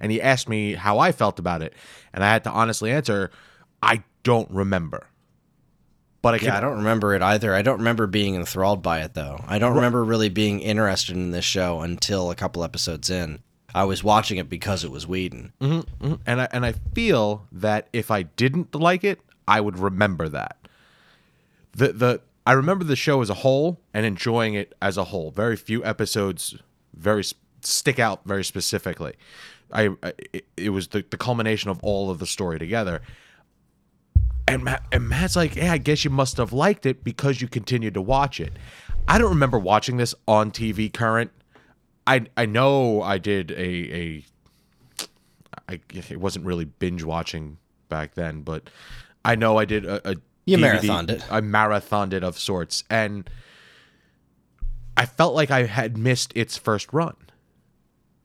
and 0.00 0.12
he 0.12 0.20
asked 0.20 0.48
me 0.48 0.74
how 0.74 0.98
I 0.98 1.12
felt 1.12 1.38
about 1.38 1.62
it, 1.62 1.74
and 2.12 2.24
I 2.24 2.28
had 2.28 2.44
to 2.44 2.50
honestly 2.50 2.90
answer, 2.90 3.30
I 3.82 4.02
don't 4.22 4.50
remember. 4.50 5.08
But 6.22 6.34
I 6.34 6.38
can 6.38 6.48
Yeah, 6.48 6.56
I 6.56 6.60
don't 6.60 6.78
remember 6.78 7.14
it 7.14 7.22
either. 7.22 7.54
I 7.54 7.62
don't 7.62 7.78
remember 7.78 8.06
being 8.08 8.34
enthralled 8.34 8.82
by 8.82 9.00
it 9.02 9.14
though. 9.14 9.44
I 9.46 9.58
don't 9.58 9.76
remember 9.76 10.02
really 10.02 10.28
being 10.28 10.60
interested 10.60 11.14
in 11.14 11.30
this 11.30 11.44
show 11.44 11.80
until 11.80 12.30
a 12.30 12.34
couple 12.34 12.64
episodes 12.64 13.10
in. 13.10 13.40
I 13.76 13.84
was 13.84 14.02
watching 14.02 14.38
it 14.38 14.48
because 14.48 14.84
it 14.84 14.90
was 14.90 15.06
Whedon. 15.06 15.52
Mhm. 15.60 16.18
and 16.26 16.40
I 16.40 16.48
and 16.50 16.64
I 16.64 16.72
feel 16.94 17.46
that 17.52 17.88
if 17.92 18.10
I 18.10 18.22
didn't 18.22 18.74
like 18.74 19.04
it, 19.04 19.20
I 19.46 19.60
would 19.60 19.78
remember 19.78 20.28
that. 20.30 20.56
The 21.72 21.92
the 21.92 22.20
I 22.46 22.52
remember 22.52 22.84
the 22.84 22.96
show 22.96 23.20
as 23.20 23.28
a 23.28 23.34
whole 23.34 23.80
and 23.92 24.06
enjoying 24.06 24.54
it 24.54 24.74
as 24.80 24.96
a 24.96 25.04
whole. 25.04 25.30
Very 25.30 25.56
few 25.56 25.84
episodes 25.84 26.56
very 26.94 27.22
stick 27.60 27.98
out 27.98 28.22
very 28.24 28.44
specifically. 28.44 29.12
I, 29.70 29.90
I 30.02 30.12
it, 30.32 30.46
it 30.56 30.70
was 30.70 30.88
the, 30.88 31.04
the 31.10 31.18
culmination 31.18 31.68
of 31.70 31.78
all 31.82 32.10
of 32.10 32.18
the 32.18 32.26
story 32.26 32.58
together. 32.58 33.02
And 34.48 34.62
Matt, 34.64 34.84
and 34.92 35.08
Matt's 35.08 35.36
like, 35.36 35.56
"Yeah, 35.56 35.72
I 35.72 35.78
guess 35.78 36.02
you 36.04 36.10
must 36.10 36.36
have 36.38 36.52
liked 36.52 36.86
it 36.86 37.02
because 37.04 37.42
you 37.42 37.48
continued 37.48 37.92
to 37.94 38.00
watch 38.02 38.40
it." 38.40 38.52
I 39.08 39.18
don't 39.18 39.30
remember 39.30 39.58
watching 39.58 39.96
this 39.98 40.14
on 40.26 40.50
TV 40.50 40.90
current. 40.90 41.30
I 42.06 42.26
I 42.36 42.46
know 42.46 43.02
I 43.02 43.18
did 43.18 43.50
a 43.52 43.54
a 43.56 44.24
I 45.68 45.80
it 45.92 46.20
wasn't 46.20 46.44
really 46.44 46.64
binge 46.64 47.02
watching 47.02 47.58
back 47.88 48.14
then, 48.14 48.42
but 48.42 48.70
I 49.24 49.34
know 49.34 49.58
I 49.58 49.64
did 49.64 49.84
a, 49.84 50.10
a 50.10 50.16
You 50.44 50.58
DVD 50.58 50.80
marathoned 50.80 51.10
it. 51.10 51.32
I 51.32 51.40
marathoned 51.40 52.12
it 52.12 52.22
of 52.22 52.38
sorts, 52.38 52.84
and 52.88 53.28
I 54.96 55.06
felt 55.06 55.34
like 55.34 55.50
I 55.50 55.64
had 55.64 55.96
missed 55.96 56.32
its 56.34 56.56
first 56.56 56.92
run. 56.92 57.16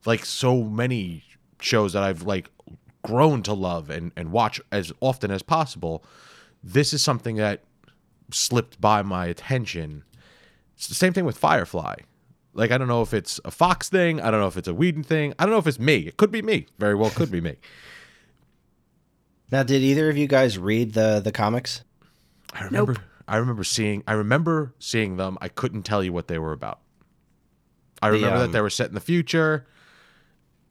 Like 0.04 0.24
so 0.24 0.62
many 0.62 1.24
shows 1.60 1.92
that 1.92 2.02
I've 2.02 2.22
like 2.22 2.50
grown 3.02 3.42
to 3.42 3.52
love 3.52 3.90
and 3.90 4.12
and 4.16 4.30
watch 4.30 4.60
as 4.70 4.92
often 5.00 5.30
as 5.30 5.42
possible, 5.42 6.04
this 6.62 6.92
is 6.92 7.02
something 7.02 7.36
that 7.36 7.62
slipped 8.30 8.80
by 8.80 9.02
my 9.02 9.26
attention. 9.26 10.04
It's 10.76 10.86
the 10.88 10.94
same 10.94 11.12
thing 11.12 11.24
with 11.24 11.36
Firefly. 11.38 11.96
Like 12.54 12.70
I 12.70 12.78
don't 12.78 12.88
know 12.88 13.02
if 13.02 13.14
it's 13.14 13.40
a 13.44 13.50
Fox 13.50 13.88
thing. 13.88 14.20
I 14.20 14.30
don't 14.30 14.40
know 14.40 14.46
if 14.46 14.56
it's 14.56 14.68
a 14.68 14.74
Whedon 14.74 15.02
thing. 15.04 15.32
I 15.38 15.44
don't 15.44 15.52
know 15.52 15.58
if 15.58 15.66
it's 15.66 15.78
me. 15.78 15.96
It 16.06 16.16
could 16.16 16.30
be 16.30 16.42
me. 16.42 16.66
Very 16.78 16.94
well 16.94 17.10
could 17.10 17.30
be 17.30 17.40
me. 17.40 17.56
Now, 19.50 19.62
did 19.62 19.82
either 19.82 20.08
of 20.08 20.16
you 20.16 20.26
guys 20.26 20.56
read 20.56 20.94
the 20.94 21.20
the 21.22 21.30
comics? 21.30 21.84
I 22.54 22.64
remember. 22.64 22.96
I 23.28 23.36
remember 23.36 23.64
seeing. 23.64 24.02
I 24.06 24.14
remember 24.14 24.74
seeing 24.78 25.18
them. 25.18 25.36
I 25.42 25.48
couldn't 25.48 25.82
tell 25.82 26.02
you 26.02 26.10
what 26.10 26.26
they 26.26 26.38
were 26.38 26.52
about. 26.52 26.80
I 28.00 28.08
The, 28.08 28.14
remember 28.16 28.36
um, 28.36 28.42
that 28.42 28.52
they 28.52 28.62
were 28.62 28.70
set 28.70 28.88
in 28.88 28.94
the 28.94 29.00
future. 29.00 29.66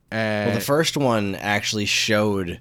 And 0.09 0.47
Well, 0.49 0.55
the 0.57 0.65
first 0.65 0.97
one 0.97 1.35
actually 1.35 1.85
showed 1.85 2.59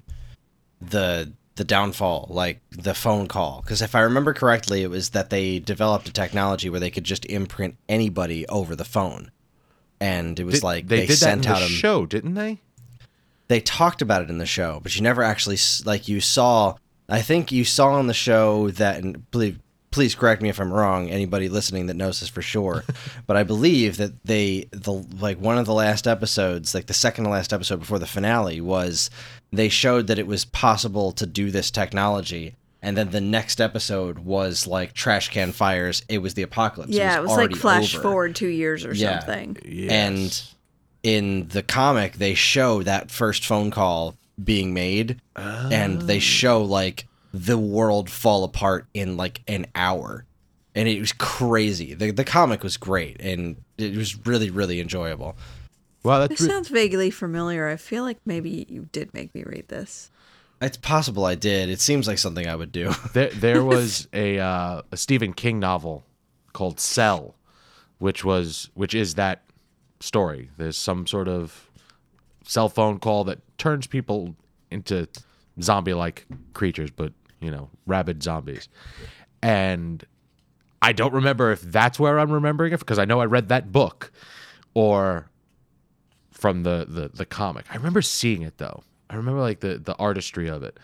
the 0.79 1.33
the 1.55 1.63
downfall, 1.63 2.27
like 2.29 2.61
the 2.71 2.93
phone 2.93 3.27
call. 3.27 3.61
Because 3.61 3.81
if 3.81 3.93
I 3.95 4.01
remember 4.01 4.33
correctly, 4.33 4.83
it 4.83 4.89
was 4.89 5.09
that 5.09 5.29
they 5.29 5.59
developed 5.59 6.07
a 6.07 6.13
technology 6.13 6.69
where 6.69 6.79
they 6.79 6.91
could 6.91 7.03
just 7.03 7.25
imprint 7.25 7.75
anybody 7.89 8.47
over 8.47 8.75
the 8.75 8.85
phone, 8.85 9.31
and 9.99 10.39
it 10.39 10.43
was 10.45 10.55
Did- 10.55 10.63
like 10.63 10.87
they, 10.87 11.01
they, 11.01 11.07
did 11.07 11.17
that 11.17 11.37
in 11.37 11.43
sent 11.43 11.47
out 11.49 11.59
the 11.59 11.65
a 11.65 11.69
show, 11.69 12.05
didn't 12.05 12.35
they? 12.35 12.59
they 13.47 13.59
talked 13.59 14.01
about 14.01 14.21
it 14.21 14.29
in 14.29 14.37
the 14.37 14.45
show, 14.45 14.79
but 14.81 14.95
you 14.95 15.01
never 15.01 15.21
actually 15.21 15.57
like 15.83 16.07
you 16.07 16.21
saw. 16.21 16.75
I 17.09 17.21
think 17.21 17.51
you 17.51 17.65
saw 17.65 17.89
on 17.89 18.07
the 18.07 18.13
show 18.13 18.71
that, 18.71 19.03
and 19.03 19.29
please, 19.31 19.57
please 19.91 20.15
correct 20.15 20.41
me 20.41 20.49
if 20.49 20.59
I'm 20.59 20.71
wrong. 20.73 21.09
Anybody 21.09 21.49
listening 21.49 21.87
that 21.87 21.95
knows 21.95 22.19
this 22.21 22.29
for 22.29 22.41
sure, 22.41 22.83
but 23.27 23.37
I 23.37 23.43
believe 23.43 23.97
that 23.97 24.23
they 24.25 24.67
the 24.71 24.93
like 25.19 25.39
one 25.39 25.57
of 25.57 25.65
the 25.65 25.73
last 25.73 26.07
episodes, 26.07 26.73
like 26.73 26.87
the 26.87 26.93
second 26.93 27.25
to 27.25 27.29
last 27.29 27.53
episode 27.53 27.79
before 27.79 27.99
the 27.99 28.07
finale, 28.07 28.61
was 28.61 29.09
they 29.51 29.69
showed 29.69 30.07
that 30.07 30.19
it 30.19 30.27
was 30.27 30.45
possible 30.45 31.11
to 31.13 31.25
do 31.25 31.51
this 31.51 31.69
technology. 31.71 32.55
And 32.83 32.97
then 32.97 33.11
the 33.11 33.21
next 33.21 33.61
episode 33.61 34.19
was 34.19 34.65
like 34.65 34.93
trash 34.93 35.29
can 35.29 35.51
fires. 35.51 36.01
It 36.09 36.17
was 36.17 36.33
the 36.33 36.41
apocalypse. 36.41 36.91
yeah, 36.91 37.15
it 37.17 37.21
was 37.21 37.37
like 37.37 37.51
flash 37.51 37.93
over. 37.93 38.01
forward 38.01 38.35
two 38.35 38.47
years 38.47 38.85
or 38.85 38.93
Yeah. 38.93 39.19
something. 39.19 39.87
And 39.91 40.41
in 41.03 41.47
the 41.49 41.61
comic, 41.61 42.13
they 42.13 42.33
show 42.33 42.81
that 42.83 43.11
first 43.11 43.45
phone 43.45 43.69
call 43.69 44.15
being 44.43 44.73
made, 44.73 45.21
and 45.35 46.01
they 46.03 46.17
oh. 46.17 46.19
show 46.19 46.63
like 46.63 47.07
the 47.33 47.57
world 47.57 48.09
fall 48.09 48.43
apart 48.43 48.87
in 48.93 49.17
like 49.17 49.41
an 49.47 49.65
hour, 49.75 50.25
and 50.75 50.87
it 50.87 50.99
was 50.99 51.13
crazy. 51.13 51.93
the 51.93 52.11
The 52.11 52.23
comic 52.23 52.63
was 52.63 52.77
great, 52.77 53.19
and 53.21 53.57
it 53.77 53.95
was 53.95 54.25
really 54.25 54.49
really 54.49 54.79
enjoyable. 54.79 55.35
well, 56.03 56.19
that's 56.19 56.31
This 56.31 56.41
re- 56.41 56.49
sounds 56.49 56.67
vaguely 56.69 57.11
familiar. 57.11 57.67
I 57.67 57.77
feel 57.77 58.03
like 58.03 58.17
maybe 58.25 58.65
you 58.69 58.87
did 58.91 59.13
make 59.13 59.33
me 59.33 59.43
read 59.43 59.67
this. 59.67 60.11
It's 60.61 60.77
possible 60.77 61.25
I 61.25 61.33
did. 61.35 61.69
It 61.69 61.79
seems 61.81 62.07
like 62.07 62.19
something 62.19 62.47
I 62.47 62.55
would 62.55 62.71
do. 62.71 62.91
There, 63.13 63.29
there 63.29 63.63
was 63.65 64.07
a 64.13 64.39
uh, 64.39 64.81
a 64.91 64.97
Stephen 64.97 65.33
King 65.33 65.59
novel 65.59 66.03
called 66.53 66.79
Cell, 66.79 67.35
which 67.97 68.23
was 68.23 68.69
which 68.73 68.93
is 68.93 69.15
that 69.15 69.43
story. 69.99 70.49
There's 70.57 70.77
some 70.77 71.07
sort 71.07 71.27
of 71.27 71.69
cell 72.45 72.69
phone 72.69 72.99
call 72.99 73.23
that 73.23 73.39
turns 73.57 73.87
people 73.87 74.35
into 74.69 75.07
zombie-like 75.61 76.25
creatures, 76.53 76.89
but 76.91 77.13
you 77.41 77.51
know, 77.51 77.69
rabid 77.85 78.23
zombies. 78.23 78.69
And 79.43 80.05
I 80.81 80.93
don't 80.93 81.13
remember 81.13 81.51
if 81.51 81.61
that's 81.61 81.99
where 81.99 82.19
I'm 82.19 82.31
remembering 82.31 82.73
it 82.73 82.79
because 82.79 82.99
I 82.99 83.05
know 83.05 83.19
I 83.19 83.25
read 83.25 83.49
that 83.49 83.71
book, 83.71 84.11
or 84.73 85.29
from 86.31 86.63
the 86.63 86.85
the 86.87 87.09
the 87.09 87.25
comic. 87.25 87.65
I 87.71 87.75
remember 87.75 88.01
seeing 88.01 88.41
it 88.43 88.57
though. 88.57 88.83
I 89.09 89.15
remember 89.15 89.41
like 89.41 89.59
the 89.59 89.77
the 89.77 89.95
artistry 89.95 90.47
of 90.47 90.63
it. 90.63 90.79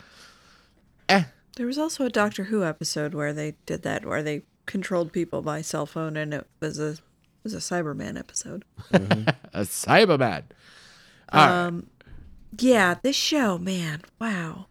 Eh, 1.09 1.23
There 1.55 1.65
was 1.65 1.77
also 1.77 2.05
a 2.05 2.09
Doctor 2.09 2.45
Who 2.45 2.63
episode 2.63 3.13
where 3.13 3.31
they 3.33 3.55
did 3.65 3.83
that, 3.83 4.05
where 4.05 4.21
they 4.21 4.41
controlled 4.65 5.13
people 5.13 5.41
by 5.41 5.61
cell 5.61 5.85
phone, 5.85 6.17
and 6.17 6.33
it 6.33 6.45
was 6.59 6.77
a 6.79 6.89
it 6.89 6.99
was 7.43 7.53
a 7.53 7.57
Cyberman 7.57 8.19
episode. 8.19 8.65
a 8.91 9.61
Cyberman. 9.61 10.43
Um, 11.29 11.87
yeah, 12.59 12.95
this 13.01 13.15
show, 13.15 13.57
man, 13.57 14.01
wow. 14.19 14.67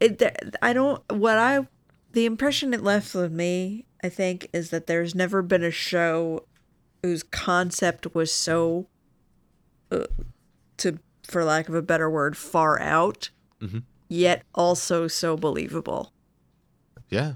It, 0.00 0.22
I 0.62 0.72
don't. 0.72 1.02
What 1.12 1.38
I, 1.38 1.66
the 2.12 2.24
impression 2.24 2.72
it 2.74 2.82
left 2.82 3.14
with 3.14 3.30
me, 3.32 3.84
I 4.02 4.08
think, 4.08 4.48
is 4.52 4.70
that 4.70 4.86
there's 4.86 5.14
never 5.14 5.42
been 5.42 5.62
a 5.62 5.70
show 5.70 6.44
whose 7.02 7.22
concept 7.22 8.14
was 8.14 8.32
so, 8.32 8.86
uh, 9.90 10.06
to 10.78 10.98
for 11.24 11.44
lack 11.44 11.68
of 11.68 11.74
a 11.74 11.82
better 11.82 12.10
word, 12.10 12.36
far 12.36 12.80
out, 12.80 13.30
yet 14.08 14.42
also 14.54 15.06
so 15.06 15.36
believable. 15.36 16.12
Yeah. 17.08 17.34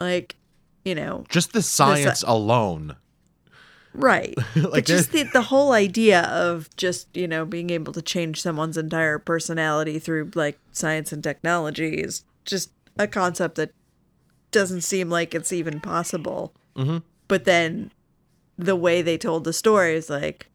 Like, 0.00 0.36
you 0.84 0.94
know, 0.94 1.24
Just 1.28 1.52
the 1.52 1.62
science 1.62 2.24
alone. 2.26 2.96
Right. 3.94 4.34
Like 4.54 4.72
but 4.72 4.86
just 4.86 5.12
the, 5.12 5.24
the 5.24 5.42
whole 5.42 5.72
idea 5.72 6.22
of 6.22 6.68
just, 6.76 7.14
you 7.16 7.26
know, 7.26 7.44
being 7.44 7.70
able 7.70 7.92
to 7.92 8.02
change 8.02 8.40
someone's 8.40 8.76
entire 8.76 9.18
personality 9.18 9.98
through 9.98 10.30
like 10.34 10.58
science 10.72 11.12
and 11.12 11.22
technology 11.22 11.94
is 11.94 12.24
just 12.44 12.70
a 12.98 13.06
concept 13.06 13.56
that 13.56 13.72
doesn't 14.50 14.82
seem 14.82 15.10
like 15.10 15.34
it's 15.34 15.52
even 15.52 15.80
possible. 15.80 16.54
Mm-hmm. 16.76 16.98
But 17.28 17.44
then 17.44 17.90
the 18.56 18.76
way 18.76 19.02
they 19.02 19.18
told 19.18 19.44
the 19.44 19.52
story 19.52 19.94
is 19.94 20.08
like, 20.08 20.46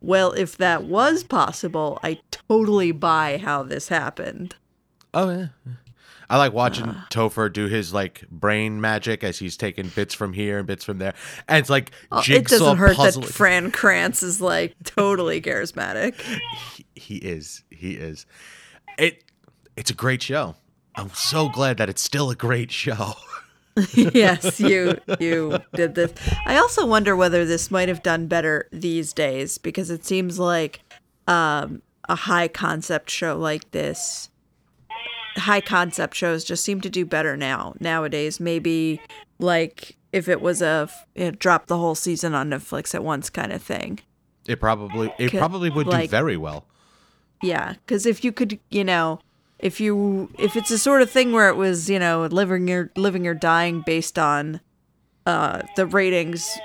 well, 0.00 0.32
if 0.32 0.56
that 0.58 0.84
was 0.84 1.24
possible, 1.24 1.98
I 2.02 2.20
totally 2.30 2.92
buy 2.92 3.38
how 3.38 3.62
this 3.62 3.88
happened. 3.88 4.56
Oh 5.14 5.30
yeah. 5.30 5.46
I 6.30 6.38
like 6.38 6.52
watching 6.52 6.86
Topher 7.10 7.52
do 7.52 7.66
his 7.66 7.92
like 7.92 8.24
brain 8.30 8.80
magic 8.80 9.22
as 9.24 9.38
he's 9.38 9.56
taking 9.56 9.88
bits 9.88 10.14
from 10.14 10.32
here 10.32 10.58
and 10.58 10.66
bits 10.66 10.84
from 10.84 10.98
there, 10.98 11.14
and 11.48 11.58
it's 11.58 11.70
like 11.70 11.90
Uh, 12.10 12.18
it 12.18 12.24
jigsaw 12.24 12.58
doesn't 12.58 12.76
hurt 12.78 12.96
puzzling. 12.96 13.26
that 13.26 13.32
Fran 13.32 13.70
Krantz 13.70 14.22
is 14.22 14.40
like 14.40 14.74
totally 14.84 15.40
charismatic. 15.40 16.14
he, 16.74 16.86
he 16.94 17.16
is. 17.16 17.62
He 17.70 17.92
is. 17.92 18.26
It. 18.98 19.24
It's 19.76 19.90
a 19.90 19.94
great 19.94 20.22
show. 20.22 20.54
I'm 20.94 21.10
so 21.10 21.48
glad 21.48 21.78
that 21.78 21.88
it's 21.88 22.02
still 22.02 22.30
a 22.30 22.36
great 22.36 22.70
show. 22.70 23.14
yes, 23.94 24.60
you 24.60 24.96
you 25.18 25.58
did 25.74 25.96
this. 25.96 26.12
I 26.46 26.56
also 26.58 26.86
wonder 26.86 27.16
whether 27.16 27.44
this 27.44 27.72
might 27.72 27.88
have 27.88 28.04
done 28.04 28.28
better 28.28 28.68
these 28.70 29.12
days 29.12 29.58
because 29.58 29.90
it 29.90 30.04
seems 30.04 30.38
like 30.38 30.80
um, 31.26 31.82
a 32.08 32.14
high 32.14 32.46
concept 32.46 33.10
show 33.10 33.36
like 33.36 33.68
this, 33.72 34.30
high 35.36 35.60
concept 35.60 36.14
shows 36.14 36.44
just 36.44 36.64
seem 36.64 36.80
to 36.82 36.90
do 36.90 37.04
better 37.04 37.36
now 37.36 37.74
nowadays. 37.80 38.40
Maybe 38.40 39.00
like 39.38 39.96
if 40.12 40.28
it 40.28 40.40
was 40.40 40.62
a 40.62 40.88
you 41.14 41.24
know, 41.24 41.30
drop 41.32 41.66
the 41.66 41.78
whole 41.78 41.94
season 41.94 42.34
on 42.34 42.50
Netflix 42.50 42.94
at 42.94 43.02
once 43.02 43.30
kind 43.30 43.52
of 43.52 43.62
thing. 43.62 44.00
It 44.46 44.60
probably. 44.60 45.12
It 45.18 45.32
probably 45.32 45.70
would 45.70 45.90
do 45.90 46.06
very 46.06 46.36
well. 46.36 46.66
Yeah, 47.42 47.74
because 47.74 48.06
if 48.06 48.24
you 48.24 48.32
could, 48.32 48.58
you 48.70 48.84
know, 48.84 49.20
if 49.58 49.80
you 49.80 50.30
if 50.38 50.56
it's 50.56 50.70
a 50.70 50.78
sort 50.78 51.02
of 51.02 51.10
thing 51.10 51.32
where 51.32 51.48
it 51.48 51.56
was, 51.56 51.90
you 51.90 51.98
know, 51.98 52.26
living 52.26 52.70
or 52.70 52.90
living 52.96 53.26
or 53.26 53.34
dying 53.34 53.82
based 53.84 54.18
on 54.18 54.60
uh 55.26 55.62
the 55.76 55.86
ratings 55.86 56.58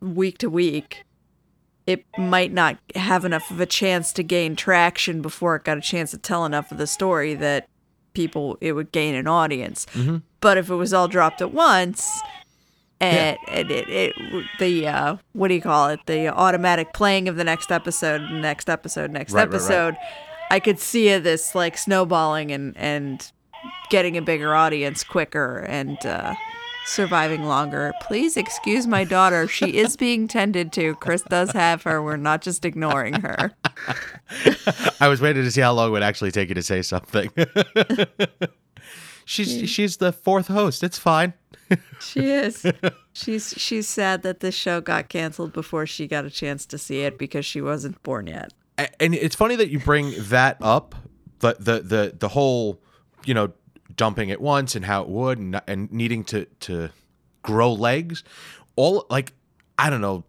week 0.00 0.38
to 0.38 0.50
week, 0.50 1.04
it 1.86 2.04
might 2.18 2.52
not 2.52 2.78
have 2.94 3.24
enough 3.24 3.50
of 3.50 3.60
a 3.60 3.66
chance 3.66 4.12
to 4.12 4.22
gain 4.22 4.56
traction 4.56 5.22
before 5.22 5.56
it 5.56 5.64
got 5.64 5.78
a 5.78 5.82
chance 5.82 6.10
to 6.10 6.18
tell 6.18 6.44
enough 6.44 6.72
of 6.72 6.78
the 6.78 6.86
story 6.86 7.34
that 7.34 7.68
people 8.22 8.58
it 8.60 8.72
would 8.72 8.90
gain 8.90 9.14
an 9.14 9.26
audience. 9.28 9.86
But 10.40 10.58
if 10.58 10.70
it 10.70 10.74
was 10.74 10.92
all 10.92 11.06
dropped 11.08 11.40
at 11.40 11.52
once, 11.52 12.02
and, 13.00 13.38
and 13.46 13.70
it, 13.70 13.88
it 13.88 14.14
the 14.58 14.88
uh, 14.88 15.16
what 15.32 15.48
do 15.48 15.54
you 15.54 15.60
call 15.60 15.88
it 15.88 16.00
the 16.06 16.26
automatic 16.28 16.92
playing 16.92 17.28
of 17.28 17.36
the 17.36 17.44
next 17.44 17.70
episode 17.70 18.20
next 18.32 18.68
episode 18.68 19.10
next 19.12 19.32
Right, 19.32 19.42
right, 19.42 19.52
right. 19.52 19.54
episode 19.54 19.96
i 20.50 20.58
could 20.58 20.80
see 20.80 21.16
this 21.18 21.54
like 21.54 21.78
snowballing 21.78 22.50
and 22.50 22.76
and 22.76 23.30
getting 23.90 24.16
a 24.16 24.22
bigger 24.22 24.52
audience 24.54 25.04
quicker 25.04 25.58
and 25.68 25.98
uh, 26.04 26.34
surviving 26.88 27.44
longer. 27.44 27.92
Please 28.02 28.36
excuse 28.36 28.86
my 28.86 29.04
daughter. 29.04 29.46
She 29.46 29.76
is 29.76 29.96
being 29.96 30.26
tended 30.26 30.72
to. 30.72 30.94
Chris 30.96 31.22
does 31.22 31.50
have 31.52 31.82
her. 31.82 32.02
We're 32.02 32.16
not 32.16 32.42
just 32.42 32.64
ignoring 32.64 33.14
her. 33.14 33.52
I 35.00 35.08
was 35.08 35.20
waiting 35.20 35.44
to 35.44 35.50
see 35.50 35.60
how 35.60 35.72
long 35.72 35.88
it 35.88 35.92
would 35.92 36.02
actually 36.02 36.30
take 36.30 36.48
you 36.48 36.54
to 36.54 36.62
say 36.62 36.82
something. 36.82 37.30
she's 39.24 39.68
she's 39.70 39.98
the 39.98 40.12
fourth 40.12 40.48
host. 40.48 40.82
It's 40.82 40.98
fine. 40.98 41.34
she 42.00 42.30
is. 42.30 42.64
She's 43.12 43.52
she's 43.56 43.88
sad 43.88 44.22
that 44.22 44.38
this 44.38 44.54
show 44.54 44.80
got 44.80 45.08
canceled 45.08 45.52
before 45.52 45.86
she 45.86 46.06
got 46.06 46.24
a 46.24 46.30
chance 46.30 46.64
to 46.66 46.78
see 46.78 47.00
it 47.00 47.18
because 47.18 47.44
she 47.44 47.60
wasn't 47.60 48.00
born 48.04 48.28
yet. 48.28 48.52
And 49.00 49.12
it's 49.12 49.34
funny 49.34 49.56
that 49.56 49.68
you 49.68 49.80
bring 49.80 50.14
that 50.16 50.56
up 50.60 50.94
the 51.40 51.56
the 51.58 51.80
the, 51.80 52.16
the 52.16 52.28
whole 52.28 52.80
you 53.26 53.34
know 53.34 53.52
dumping 53.98 54.30
at 54.30 54.40
once 54.40 54.74
and 54.74 54.86
how 54.86 55.02
it 55.02 55.08
would 55.08 55.38
and, 55.38 55.60
and 55.66 55.92
needing 55.92 56.24
to 56.24 56.46
to 56.60 56.88
grow 57.42 57.72
legs. 57.72 58.24
All 58.76 59.06
like 59.10 59.34
i 59.78 59.90
don't 59.90 60.00
know 60.00 60.24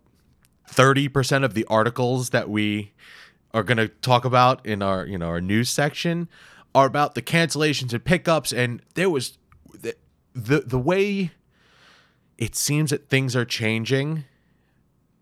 30% 0.69 1.43
of 1.43 1.55
the 1.55 1.65
articles 1.65 2.29
that 2.29 2.47
we 2.47 2.91
are 3.53 3.63
going 3.63 3.77
to 3.77 3.87
talk 3.87 4.25
about 4.25 4.63
in 4.65 4.81
our 4.81 5.05
you 5.05 5.17
know 5.17 5.27
our 5.27 5.41
news 5.41 5.69
section 5.69 6.27
are 6.75 6.85
about 6.85 7.15
the 7.15 7.21
cancellations 7.21 7.93
and 7.93 8.03
pickups. 8.03 8.51
And 8.51 8.81
there 8.95 9.09
was 9.09 9.37
the 9.73 9.95
the, 10.33 10.59
the 10.61 10.79
way 10.79 11.31
it 12.37 12.55
seems 12.55 12.91
that 12.91 13.09
things 13.09 13.35
are 13.35 13.45
changing 13.45 14.25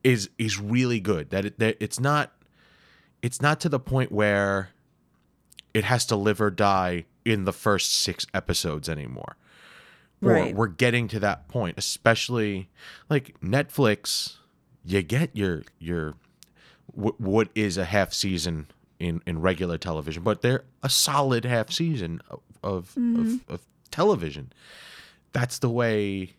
is 0.03 0.29
is 0.37 0.59
really 0.59 0.99
good. 0.99 1.29
That, 1.29 1.45
it, 1.45 1.59
that 1.59 1.77
it's 1.79 1.99
not 1.99 2.33
it's 3.21 3.41
not 3.41 3.59
to 3.61 3.69
the 3.69 3.79
point 3.79 4.11
where 4.11 4.69
it 5.73 5.83
has 5.83 6.05
to 6.07 6.15
live 6.15 6.41
or 6.41 6.49
die 6.49 7.05
in 7.27 7.43
the 7.45 7.53
first 7.53 7.91
six 7.93 8.25
episodes 8.33 8.87
anymore. 8.87 9.35
Or 10.21 10.31
Right. 10.31 10.55
we're 10.55 10.67
getting 10.67 11.07
to 11.09 11.19
that 11.19 11.47
point, 11.47 11.77
especially 11.77 12.69
like 13.09 13.39
Netflix. 13.41 14.37
You 14.85 15.01
get 15.03 15.35
your 15.35 15.63
your 15.77 16.15
wh- 16.95 17.19
what 17.19 17.49
is 17.53 17.77
a 17.77 17.85
half 17.85 18.13
season 18.13 18.67
in 18.99 19.21
in 19.27 19.41
regular 19.41 19.77
television, 19.77 20.23
but 20.23 20.41
they're 20.41 20.63
a 20.81 20.89
solid 20.89 21.45
half 21.45 21.71
season 21.71 22.21
of 22.29 22.39
of, 22.63 22.95
mm-hmm. 22.97 23.19
of, 23.19 23.49
of 23.49 23.61
television. 23.91 24.51
That's 25.33 25.59
the 25.59 25.69
way 25.69 26.33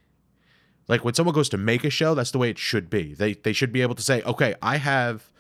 like 0.89 1.05
when 1.05 1.15
someone 1.15 1.35
goes 1.35 1.51
to 1.51 1.59
make 1.59 1.85
a 1.85 1.91
show, 1.91 2.15
that's 2.15 2.31
the 2.31 2.39
way 2.39 2.51
it 2.51 2.59
should 2.59 2.89
be. 2.89 3.15
They 3.15 3.35
they 3.35 3.53
should 3.53 3.73
be 3.73 3.83
able 3.83 3.95
to 3.95 4.03
say, 4.03 4.23
"Okay, 4.23 4.55
I 4.63 4.79
have 4.79 5.31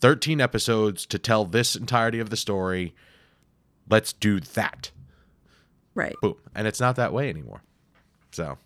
13 0.00 0.40
episodes 0.40 1.06
to 1.06 1.18
tell 1.18 1.44
this 1.44 1.76
entirety 1.76 2.18
of 2.18 2.28
the 2.28 2.36
story. 2.36 2.92
Let's 3.88 4.12
do 4.12 4.40
that." 4.40 4.90
right 5.94 6.16
Boom. 6.20 6.36
And 6.54 6.66
it's 6.66 6.80
not 6.80 6.96
that 6.96 7.12
way 7.12 7.28
anymore. 7.28 7.62
So 8.30 8.58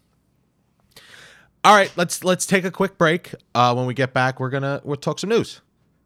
All 1.65 1.75
right, 1.75 1.93
let's 1.97 2.23
let's 2.25 2.47
take 2.47 2.65
a 2.65 2.71
quick 2.71 2.97
break. 2.99 3.35
Uh, 3.55 3.75
when 3.75 3.87
we 3.87 3.95
get 3.95 4.13
back, 4.13 4.39
we're 4.39 4.51
gonna 4.51 4.81
we'll 4.85 4.97
talk 4.97 5.19
some 5.19 5.31
news. 5.31 5.61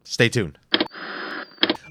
Stay 0.05 0.29
tuned. 0.29 0.59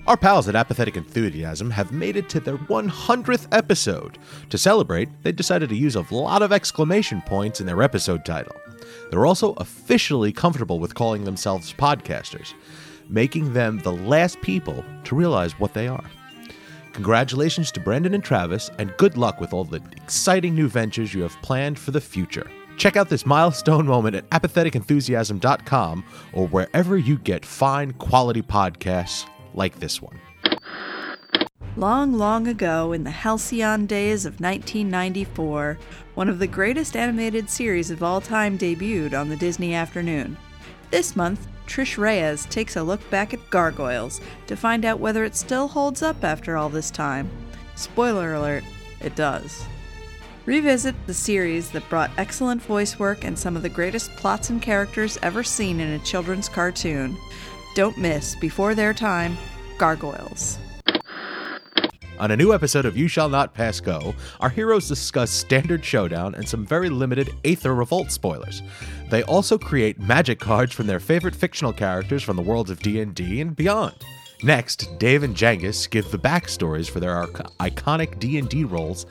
Our 0.08 0.18
pals 0.18 0.48
at 0.48 0.56
Apathetic 0.56 0.98
Enthusiasm 0.98 1.70
have 1.70 1.92
made 1.92 2.16
it 2.16 2.30
to 2.30 2.40
their 2.40 2.58
100th 2.58 3.48
episode. 3.52 4.18
To 4.50 4.58
celebrate, 4.58 5.08
they 5.22 5.32
decided 5.32 5.70
to 5.70 5.76
use 5.76 5.96
a 5.96 6.06
lot 6.10 6.42
of 6.42 6.52
exclamation 6.52 7.22
points 7.28 7.62
in 7.62 7.68
their 7.68 7.84
episode 7.84 8.26
title. 8.26 8.56
They're 9.12 9.28
also 9.28 9.54
officially 9.58 10.32
comfortable 10.32 10.80
with 10.80 10.96
calling 10.96 11.26
themselves 11.26 11.74
podcasters, 11.74 12.56
making 13.08 13.54
them 13.54 13.78
the 13.80 13.92
last 13.92 14.42
people 14.42 14.84
to 15.04 15.16
realize 15.16 15.60
what 15.60 15.76
they 15.76 15.88
are. 15.88 16.10
Congratulations 17.00 17.72
to 17.72 17.80
Brandon 17.80 18.14
and 18.14 18.22
Travis, 18.22 18.70
and 18.78 18.94
good 18.98 19.16
luck 19.16 19.40
with 19.40 19.54
all 19.54 19.64
the 19.64 19.82
exciting 19.96 20.54
new 20.54 20.68
ventures 20.68 21.14
you 21.14 21.22
have 21.22 21.42
planned 21.42 21.80
for 21.80 21.92
the 21.92 22.02
future. 22.02 22.46
Check 22.76 22.98
out 22.98 23.08
this 23.08 23.26
milestone 23.26 23.86
moment 23.86 24.18
at 24.18 24.30
apatheticenthusiasm.com 24.32 26.04
or 26.34 26.48
wherever 26.50 26.98
you 26.98 27.18
get 27.18 27.46
fine 27.46 27.94
quality 27.94 28.42
podcasts 28.42 29.26
like 29.54 29.80
this 29.80 30.02
one. 30.02 30.20
Long, 31.78 32.12
long 32.12 32.50
ago, 32.50 32.92
in 32.92 33.06
the 33.06 33.12
halcyon 33.12 33.86
days 33.86 34.26
of 34.26 34.42
1994, 34.42 35.80
one 36.16 36.28
of 36.28 36.40
the 36.40 36.48
greatest 36.48 36.98
animated 36.98 37.50
series 37.50 37.92
of 37.92 38.04
all 38.04 38.20
time 38.20 38.58
debuted 38.58 39.18
on 39.18 39.30
the 39.30 39.38
Disney 39.38 39.74
Afternoon. 39.74 40.36
This 40.92 41.16
month, 41.16 41.48
Trish 41.70 42.00
Reyes 42.00 42.48
takes 42.48 42.76
a 42.76 42.84
look 42.84 43.08
back 43.12 43.32
at 43.34 43.50
Gargoyles 43.52 44.20
to 44.48 44.58
find 44.58 44.84
out 44.84 45.00
whether 45.00 45.24
it 45.24 45.36
still 45.36 45.68
holds 45.68 46.02
up 46.02 46.24
after 46.24 46.58
all 46.58 46.68
this 46.68 46.90
time. 46.90 47.30
Spoiler 47.76 48.34
alert, 48.34 48.64
it 49.00 49.16
does. 49.16 49.66
Revisit 50.48 50.96
the 51.06 51.14
series 51.14 51.70
that 51.72 51.88
brought 51.88 52.10
excellent 52.18 52.62
voice 52.64 52.98
work 52.98 53.24
and 53.24 53.38
some 53.38 53.56
of 53.56 53.62
the 53.62 53.70
greatest 53.70 54.10
plots 54.16 54.50
and 54.50 54.60
characters 54.60 55.20
ever 55.22 55.44
seen 55.44 55.80
in 55.80 55.92
a 55.92 56.04
children's 56.04 56.50
cartoon. 56.50 57.16
Don't 57.76 58.00
miss, 58.00 58.36
before 58.38 58.74
their 58.74 58.94
time, 58.94 59.38
Gargoyles. 59.78 60.58
On 62.20 62.32
a 62.32 62.36
new 62.36 62.54
episode 62.54 62.86
of 62.86 62.98
You 62.98 63.08
Shall 63.08 63.30
Not 63.30 63.54
Pass 63.54 63.80
Go, 63.80 64.14
our 64.42 64.50
heroes 64.50 64.90
discuss 64.90 65.32
Standard 65.32 65.86
Showdown 65.86 66.36
and 66.36 66.46
some 66.46 66.66
very 66.66 66.90
limited 66.90 67.34
Aether 67.46 67.74
Revolt 67.74 68.12
spoilers. 68.12 68.62
They 69.10 69.24
also 69.24 69.58
create 69.58 70.00
magic 70.00 70.38
cards 70.38 70.74
from 70.74 70.88
their 70.88 71.00
favorite 71.00 71.34
fictional 71.34 71.72
characters 71.72 72.22
from 72.22 72.36
the 72.36 72.42
worlds 72.42 72.72
of 72.72 72.82
D&D 72.82 73.40
and 73.40 73.56
beyond. 73.56 73.96
Next, 74.44 75.00
Dave 75.00 75.24
and 75.24 75.34
Jangus 75.34 75.90
give 75.90 76.12
the 76.12 76.20
backstories 76.20 76.90
for 76.90 77.00
their 77.00 77.26
iconic 77.62 78.20
D&D 78.20 78.66
roles 78.66 79.06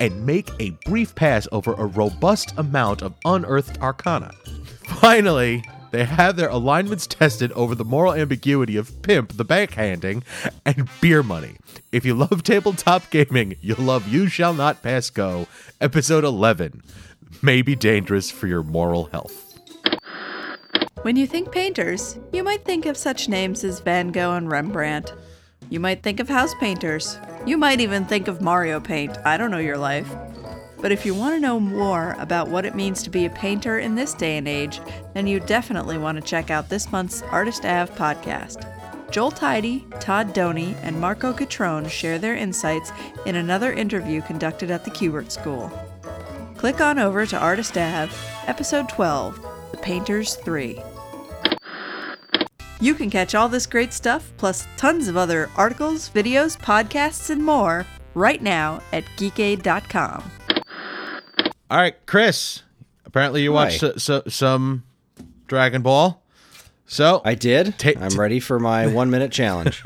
and 0.00 0.24
make 0.24 0.48
a 0.58 0.70
brief 0.86 1.14
pass 1.14 1.46
over 1.52 1.74
a 1.74 1.84
robust 1.84 2.54
amount 2.56 3.02
of 3.02 3.12
unearthed 3.26 3.78
arcana. 3.82 4.30
Finally, 5.00 5.62
they 5.94 6.04
have 6.04 6.34
their 6.34 6.48
alignments 6.48 7.06
tested 7.06 7.52
over 7.52 7.76
the 7.76 7.84
moral 7.84 8.14
ambiguity 8.14 8.76
of 8.76 9.00
pimp, 9.02 9.36
the 9.36 9.44
backhanding, 9.44 10.24
and 10.66 10.88
beer 11.00 11.22
money. 11.22 11.56
If 11.92 12.04
you 12.04 12.14
love 12.14 12.42
tabletop 12.42 13.10
gaming, 13.10 13.54
you'll 13.60 13.84
love 13.84 14.08
You 14.08 14.26
Shall 14.26 14.54
Not 14.54 14.82
Pass 14.82 15.08
Go, 15.08 15.46
episode 15.80 16.24
11. 16.24 16.82
May 17.42 17.62
be 17.62 17.76
dangerous 17.76 18.28
for 18.28 18.48
your 18.48 18.64
moral 18.64 19.04
health. 19.04 19.56
When 21.02 21.14
you 21.14 21.28
think 21.28 21.52
painters, 21.52 22.18
you 22.32 22.42
might 22.42 22.64
think 22.64 22.86
of 22.86 22.96
such 22.96 23.28
names 23.28 23.62
as 23.62 23.78
Van 23.78 24.08
Gogh 24.08 24.32
and 24.32 24.50
Rembrandt. 24.50 25.12
You 25.70 25.78
might 25.78 26.02
think 26.02 26.18
of 26.18 26.28
house 26.28 26.54
painters. 26.58 27.18
You 27.46 27.56
might 27.56 27.80
even 27.80 28.04
think 28.04 28.26
of 28.26 28.40
Mario 28.40 28.80
Paint. 28.80 29.16
I 29.24 29.36
don't 29.36 29.52
know 29.52 29.58
your 29.58 29.78
life. 29.78 30.12
But 30.84 30.92
if 30.92 31.06
you 31.06 31.14
want 31.14 31.34
to 31.34 31.40
know 31.40 31.58
more 31.58 32.14
about 32.18 32.48
what 32.48 32.66
it 32.66 32.74
means 32.74 33.02
to 33.02 33.08
be 33.08 33.24
a 33.24 33.30
painter 33.30 33.78
in 33.78 33.94
this 33.94 34.12
day 34.12 34.36
and 34.36 34.46
age, 34.46 34.82
then 35.14 35.26
you 35.26 35.40
definitely 35.40 35.96
want 35.96 36.16
to 36.16 36.22
check 36.22 36.50
out 36.50 36.68
this 36.68 36.92
month's 36.92 37.22
Artist 37.22 37.64
Ave 37.64 37.94
podcast. 37.94 38.70
Joel 39.10 39.30
Tidy, 39.30 39.86
Todd 39.98 40.34
Doney, 40.34 40.76
and 40.82 41.00
Marco 41.00 41.32
Catrone 41.32 41.88
share 41.88 42.18
their 42.18 42.34
insights 42.34 42.92
in 43.24 43.36
another 43.36 43.72
interview 43.72 44.20
conducted 44.20 44.70
at 44.70 44.84
the 44.84 44.90
Kubert 44.90 45.30
School. 45.30 45.72
Click 46.58 46.82
on 46.82 46.98
over 46.98 47.24
to 47.24 47.38
Artist 47.38 47.78
Ave, 47.78 48.14
Episode 48.46 48.86
12, 48.90 49.40
The 49.70 49.78
Painters 49.78 50.34
3. 50.34 50.82
You 52.80 52.94
can 52.94 53.08
catch 53.08 53.34
all 53.34 53.48
this 53.48 53.64
great 53.64 53.94
stuff, 53.94 54.34
plus 54.36 54.66
tons 54.76 55.08
of 55.08 55.16
other 55.16 55.48
articles, 55.56 56.10
videos, 56.10 56.58
podcasts, 56.58 57.30
and 57.30 57.42
more 57.42 57.86
right 58.12 58.42
now 58.42 58.82
at 58.92 59.04
geekade.com. 59.16 60.30
All 61.74 61.80
right, 61.80 61.96
Chris. 62.06 62.62
Apparently, 63.04 63.42
you 63.42 63.50
watched 63.50 63.80
so, 63.80 63.96
so, 63.96 64.22
some 64.28 64.84
Dragon 65.48 65.82
Ball. 65.82 66.22
So 66.86 67.20
I 67.24 67.34
did. 67.34 67.74
I'm 68.00 68.16
ready 68.16 68.38
for 68.38 68.60
my 68.60 68.86
one 68.86 69.10
minute 69.10 69.32
challenge. 69.32 69.82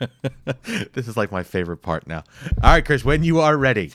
this 0.92 1.06
is 1.06 1.16
like 1.16 1.30
my 1.30 1.44
favorite 1.44 1.82
part 1.82 2.08
now. 2.08 2.24
All 2.64 2.72
right, 2.72 2.84
Chris, 2.84 3.04
when 3.04 3.22
you 3.22 3.38
are 3.38 3.56
ready. 3.56 3.92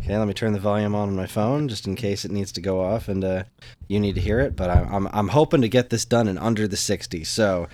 Okay, 0.00 0.16
let 0.16 0.26
me 0.26 0.32
turn 0.32 0.54
the 0.54 0.58
volume 0.58 0.94
on 0.94 1.10
on 1.10 1.16
my 1.16 1.26
phone 1.26 1.68
just 1.68 1.86
in 1.86 1.94
case 1.94 2.24
it 2.24 2.30
needs 2.30 2.50
to 2.52 2.62
go 2.62 2.80
off 2.80 3.08
and 3.08 3.22
uh, 3.22 3.42
you 3.86 4.00
need 4.00 4.14
to 4.14 4.20
hear 4.22 4.40
it. 4.40 4.56
But 4.56 4.70
I'm, 4.70 4.94
I'm 4.94 5.08
I'm 5.12 5.28
hoping 5.28 5.60
to 5.60 5.68
get 5.68 5.90
this 5.90 6.06
done 6.06 6.28
in 6.28 6.38
under 6.38 6.66
the 6.66 6.78
60. 6.78 7.24
So 7.24 7.68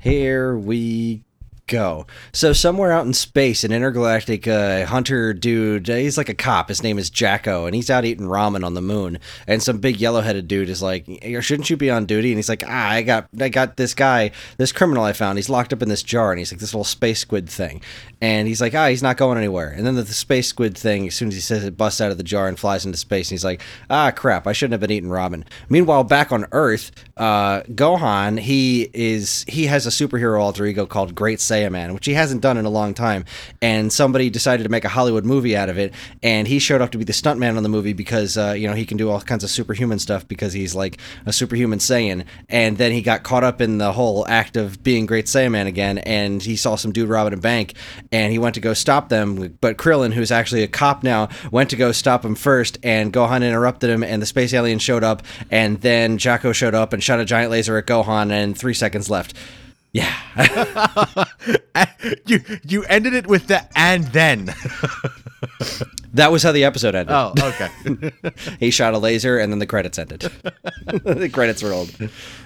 here 0.00 0.54
we 0.54 1.24
go. 1.68 2.06
So 2.32 2.52
somewhere 2.52 2.90
out 2.90 3.06
in 3.06 3.12
space, 3.12 3.62
an 3.62 3.70
intergalactic 3.70 4.48
uh, 4.48 4.86
hunter 4.86 5.32
dude, 5.32 5.88
uh, 5.88 5.94
he's 5.94 6.18
like 6.18 6.28
a 6.28 6.34
cop. 6.34 6.68
His 6.68 6.82
name 6.82 6.98
is 6.98 7.10
Jaco, 7.10 7.66
and 7.66 7.74
he's 7.74 7.90
out 7.90 8.04
eating 8.04 8.26
ramen 8.26 8.64
on 8.64 8.74
the 8.74 8.82
moon. 8.82 9.18
And 9.46 9.62
some 9.62 9.78
big 9.78 10.00
yellow-headed 10.00 10.48
dude 10.48 10.68
is 10.68 10.82
like, 10.82 11.06
"Shouldn't 11.40 11.70
you 11.70 11.76
be 11.76 11.90
on 11.90 12.06
duty?" 12.06 12.30
And 12.30 12.38
he's 12.38 12.48
like, 12.48 12.64
"Ah, 12.66 12.90
I 12.90 13.02
got, 13.02 13.28
I 13.40 13.48
got 13.48 13.76
this 13.76 13.94
guy, 13.94 14.32
this 14.56 14.72
criminal 14.72 15.04
I 15.04 15.12
found. 15.12 15.38
He's 15.38 15.48
locked 15.48 15.72
up 15.72 15.82
in 15.82 15.88
this 15.88 16.02
jar, 16.02 16.32
and 16.32 16.38
he's 16.38 16.52
like 16.52 16.60
this 16.60 16.74
little 16.74 16.84
space 16.84 17.20
squid 17.20 17.48
thing." 17.48 17.80
And 18.20 18.48
he's 18.48 18.60
like, 18.60 18.74
"Ah, 18.74 18.88
he's 18.88 19.02
not 19.02 19.16
going 19.16 19.38
anywhere." 19.38 19.68
And 19.68 19.86
then 19.86 19.94
the, 19.94 20.02
the 20.02 20.12
space 20.12 20.48
squid 20.48 20.76
thing, 20.76 21.06
as 21.06 21.14
soon 21.14 21.28
as 21.28 21.34
he 21.34 21.40
says 21.40 21.64
it, 21.64 21.76
busts 21.76 22.00
out 22.00 22.10
of 22.10 22.16
the 22.16 22.24
jar 22.24 22.48
and 22.48 22.58
flies 22.58 22.84
into 22.84 22.98
space. 22.98 23.28
And 23.28 23.36
he's 23.36 23.44
like, 23.44 23.62
"Ah, 23.90 24.10
crap! 24.10 24.46
I 24.46 24.52
shouldn't 24.52 24.72
have 24.72 24.80
been 24.80 24.90
eating 24.90 25.10
ramen." 25.10 25.44
Meanwhile, 25.68 26.04
back 26.04 26.32
on 26.32 26.46
Earth, 26.52 26.90
uh, 27.16 27.60
Gohan, 27.62 28.40
he 28.40 28.88
is 28.94 29.44
he 29.48 29.66
has 29.66 29.86
a 29.86 29.90
superhero 29.90 30.40
alter 30.40 30.64
ego 30.64 30.86
called 30.86 31.14
Great 31.14 31.40
Saiyaman, 31.58 31.94
which 31.94 32.06
he 32.06 32.14
hasn't 32.14 32.40
done 32.40 32.56
in 32.56 32.64
a 32.64 32.70
long 32.70 32.94
time. 32.94 33.24
And 33.60 33.92
somebody 33.92 34.30
decided 34.30 34.64
to 34.64 34.68
make 34.68 34.84
a 34.84 34.88
Hollywood 34.88 35.24
movie 35.24 35.56
out 35.56 35.68
of 35.68 35.78
it, 35.78 35.92
and 36.22 36.46
he 36.46 36.58
showed 36.58 36.80
up 36.80 36.90
to 36.92 36.98
be 36.98 37.04
the 37.04 37.12
stuntman 37.12 37.56
on 37.56 37.62
the 37.62 37.68
movie 37.68 37.92
because 37.92 38.36
uh, 38.36 38.54
you 38.56 38.68
know 38.68 38.74
he 38.74 38.86
can 38.86 38.96
do 38.96 39.10
all 39.10 39.20
kinds 39.20 39.44
of 39.44 39.50
superhuman 39.50 39.98
stuff 39.98 40.26
because 40.26 40.52
he's 40.52 40.74
like 40.74 40.98
a 41.26 41.32
superhuman 41.32 41.78
Saiyan. 41.78 42.24
And 42.48 42.78
then 42.78 42.92
he 42.92 43.02
got 43.02 43.22
caught 43.22 43.44
up 43.44 43.60
in 43.60 43.78
the 43.78 43.92
whole 43.92 44.26
act 44.28 44.56
of 44.56 44.82
being 44.82 45.06
Great 45.06 45.26
Saiyaman 45.26 45.66
again, 45.66 45.98
and 45.98 46.42
he 46.42 46.56
saw 46.56 46.76
some 46.76 46.92
dude 46.92 47.08
robbing 47.08 47.34
a 47.34 47.40
bank, 47.40 47.74
and 48.12 48.32
he 48.32 48.38
went 48.38 48.54
to 48.54 48.60
go 48.60 48.74
stop 48.74 49.08
them. 49.08 49.56
But 49.60 49.76
Krillin, 49.76 50.12
who's 50.12 50.30
actually 50.30 50.62
a 50.62 50.68
cop 50.68 51.02
now, 51.02 51.28
went 51.50 51.70
to 51.70 51.76
go 51.76 51.92
stop 51.92 52.24
him 52.24 52.34
first, 52.34 52.78
and 52.82 53.12
Gohan 53.12 53.46
interrupted 53.46 53.90
him, 53.90 54.02
and 54.02 54.22
the 54.22 54.26
space 54.26 54.54
alien 54.54 54.78
showed 54.78 55.04
up, 55.04 55.22
and 55.50 55.80
then 55.80 56.18
Jaco 56.18 56.54
showed 56.54 56.74
up 56.74 56.92
and 56.92 57.02
shot 57.02 57.20
a 57.20 57.24
giant 57.24 57.50
laser 57.50 57.76
at 57.76 57.86
Gohan, 57.86 58.30
and 58.30 58.56
three 58.56 58.74
seconds 58.74 59.10
left. 59.10 59.34
Yeah. 59.92 60.14
you 62.26 62.40
you 62.64 62.84
ended 62.84 63.14
it 63.14 63.26
with 63.26 63.46
the 63.46 63.66
and 63.76 64.04
then. 64.08 64.54
That 66.14 66.32
was 66.32 66.42
how 66.42 66.52
the 66.52 66.64
episode 66.64 66.94
ended. 66.94 67.14
oh, 67.14 67.32
okay. 67.38 67.68
He 68.58 68.70
shot 68.70 68.94
a 68.94 68.98
laser 68.98 69.38
and 69.38 69.52
then 69.52 69.58
the 69.58 69.66
credits 69.66 69.98
ended. 69.98 70.20
the 70.20 71.28
credits 71.32 71.62
rolled. 71.62 71.94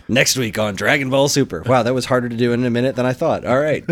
Next 0.08 0.36
week 0.36 0.58
on 0.58 0.74
Dragon 0.74 1.08
Ball 1.10 1.28
Super. 1.28 1.62
Wow, 1.62 1.84
that 1.84 1.94
was 1.94 2.04
harder 2.04 2.28
to 2.28 2.36
do 2.36 2.52
in 2.52 2.64
a 2.64 2.70
minute 2.70 2.96
than 2.96 3.06
I 3.06 3.12
thought. 3.12 3.46
All 3.46 3.58
right. 3.60 3.84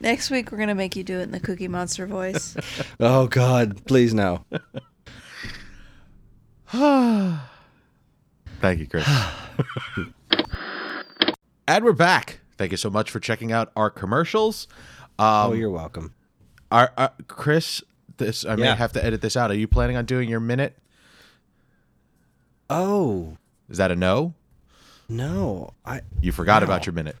Next 0.00 0.28
week, 0.30 0.50
we're 0.50 0.58
going 0.58 0.68
to 0.68 0.74
make 0.74 0.96
you 0.96 1.04
do 1.04 1.20
it 1.20 1.22
in 1.22 1.30
the 1.30 1.40
Cookie 1.40 1.68
Monster 1.68 2.06
voice. 2.06 2.56
Oh 2.98 3.28
God, 3.28 3.86
please 3.86 4.12
no. 4.12 4.44
Thank 8.60 8.80
you, 8.80 8.86
Chris. 8.88 9.08
and 11.66 11.84
we're 11.84 11.92
back. 11.92 12.40
Thank 12.58 12.70
you 12.70 12.76
so 12.76 12.90
much 12.90 13.10
for 13.10 13.20
checking 13.20 13.52
out 13.52 13.70
our 13.76 13.90
commercials. 13.90 14.66
Um, 15.18 15.50
Oh, 15.50 15.52
you're 15.52 15.70
welcome. 15.70 16.14
Our, 16.70 16.92
our- 16.96 17.12
Chris, 17.28 17.82
this 18.16 18.44
I 18.44 18.56
may 18.56 18.66
have 18.74 18.92
to 18.92 19.04
edit 19.04 19.20
this 19.20 19.36
out. 19.36 19.50
Are 19.50 19.54
you 19.56 19.68
planning 19.68 19.96
on 19.96 20.04
doing 20.04 20.28
your 20.28 20.40
minute? 20.40 20.78
Oh 22.68 23.36
Is 23.68 23.78
that 23.78 23.90
a 23.90 23.96
no? 23.96 24.34
no, 25.08 25.72
I 25.84 26.00
You 26.20 26.32
forgot 26.32 26.62
Wow. 26.62 26.66
about 26.66 26.86
your 26.86 26.92
minute. 26.92 27.16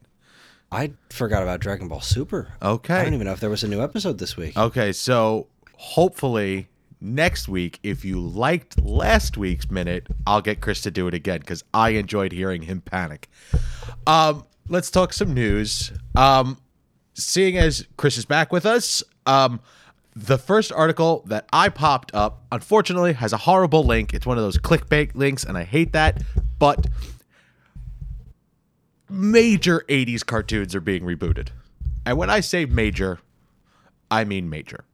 I 0.72 0.94
forgot 1.10 1.44
about 1.44 1.60
Dragon 1.60 1.86
Ball 1.86 2.00
Super. 2.00 2.48
Okay. 2.60 2.94
I 2.94 3.04
don't 3.04 3.14
even 3.14 3.26
know 3.26 3.32
if 3.32 3.38
there 3.38 3.50
was 3.50 3.62
a 3.62 3.68
new 3.68 3.80
episode 3.80 4.18
this 4.18 4.36
week. 4.36 4.56
Okay, 4.56 4.92
so 4.92 5.46
hopefully 5.76 6.66
next 7.00 7.48
week, 7.48 7.78
if 7.82 8.04
you 8.04 8.20
liked 8.20 8.80
last 8.82 9.36
week's 9.36 9.70
minute, 9.70 10.06
I'll 10.26 10.40
get 10.40 10.60
Chris 10.60 10.80
to 10.82 10.90
do 10.90 11.06
it 11.08 11.14
again 11.14 11.40
because 11.40 11.64
I 11.72 11.90
enjoyed 11.90 12.32
hearing 12.32 12.62
him 12.62 12.80
panic. 12.80 13.28
Um, 14.06 14.44
let's 14.68 14.90
talk 14.90 15.12
some 15.12 15.34
news. 15.34 15.92
Um, 16.14 16.58
seeing 17.14 17.56
as 17.56 17.86
Chris 17.96 18.18
is 18.18 18.24
back 18.24 18.52
with 18.52 18.66
us, 18.66 19.02
um, 19.26 19.60
the 20.14 20.38
first 20.38 20.72
article 20.72 21.22
that 21.26 21.46
I 21.52 21.68
popped 21.68 22.14
up, 22.14 22.44
unfortunately, 22.50 23.12
has 23.12 23.32
a 23.34 23.36
horrible 23.36 23.84
link. 23.84 24.14
It's 24.14 24.24
one 24.24 24.38
of 24.38 24.44
those 24.44 24.56
clickbait 24.56 25.14
links, 25.14 25.44
and 25.44 25.58
I 25.58 25.64
hate 25.64 25.92
that. 25.92 26.22
But 26.58 26.86
major 29.10 29.84
80s 29.88 30.24
cartoons 30.24 30.74
are 30.74 30.80
being 30.80 31.02
rebooted. 31.02 31.48
And 32.06 32.16
when 32.16 32.30
I 32.30 32.40
say 32.40 32.64
major, 32.64 33.18
I 34.10 34.24
mean 34.24 34.48
major. 34.48 34.84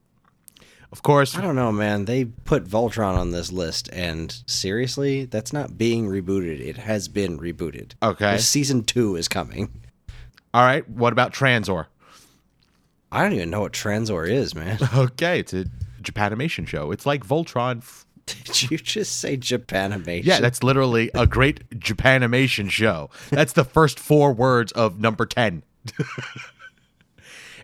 Of 0.93 1.01
course, 1.01 1.35
I 1.35 1.41
don't 1.41 1.55
know, 1.55 1.71
man. 1.71 2.05
They 2.05 2.23
put 2.25 2.65
Voltron 2.65 3.15
on 3.17 3.31
this 3.31 3.51
list, 3.51 3.89
and 3.91 4.31
seriously, 4.45 5.25
that's 5.25 5.51
not 5.51 5.75
being 5.77 6.07
rebooted. 6.07 6.59
It 6.61 6.77
has 6.77 7.07
been 7.07 7.37
rebooted. 7.39 7.93
Okay. 8.01 8.37
Season 8.37 8.83
two 8.83 9.15
is 9.15 9.27
coming. 9.27 9.69
all 10.53 10.63
right, 10.63 10.87
what 10.87 11.11
about 11.11 11.33
Tranzor? 11.33 11.87
I 13.11 13.23
don't 13.23 13.33
even 13.33 13.49
know 13.49 13.61
what 13.61 13.73
Tranzor 13.73 14.29
is, 14.29 14.53
man. 14.55 14.77
Okay, 14.95 15.39
it's 15.39 15.53
a 15.53 15.65
Japanimation 16.03 16.67
show. 16.67 16.91
It's 16.91 17.07
like 17.07 17.25
Voltron. 17.25 17.79
f- 17.79 18.05
Did 18.27 18.69
you 18.71 18.77
just 18.77 19.19
say 19.19 19.35
Japanimation? 19.35 20.25
Yeah, 20.25 20.39
that's 20.41 20.61
literally 20.63 21.09
a 21.15 21.25
great 21.25 21.67
Japanimation 21.71 22.69
show. 22.69 23.09
That's 23.31 23.53
the 23.53 23.65
first 23.65 23.99
four 23.99 24.31
words 24.31 24.71
of 24.73 24.99
number 24.99 25.25
10. 25.25 25.63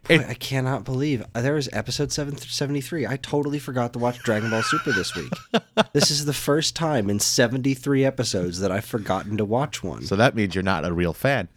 Boy, 0.08 0.26
I 0.28 0.34
cannot 0.34 0.84
believe 0.86 1.26
uh, 1.36 1.42
there 1.42 1.54
was 1.54 1.70
episode 1.72 2.12
773. 2.12 3.06
I 3.06 3.18
totally 3.18 3.60
forgot 3.60 3.94
to 3.94 4.00
watch 4.00 4.20
Dragon 4.20 4.50
Ball 4.50 4.64
Super 4.64 4.92
this 4.92 5.16
week. 5.16 5.32
this 5.94 6.10
is 6.10 6.26
the 6.26 6.34
first 6.34 6.76
time 6.76 7.10
in 7.10 7.20
73 7.20 8.06
episodes 8.06 8.60
that 8.60 8.72
I've 8.72 8.86
forgotten 8.86 9.38
to 9.38 9.46
watch 9.46 9.84
one. 9.84 10.04
so 10.04 10.16
that 10.16 10.36
means 10.36 10.56
you're 10.56 10.64
not 10.64 10.86
a 10.86 10.94
real 10.94 11.14
fan. 11.14 11.48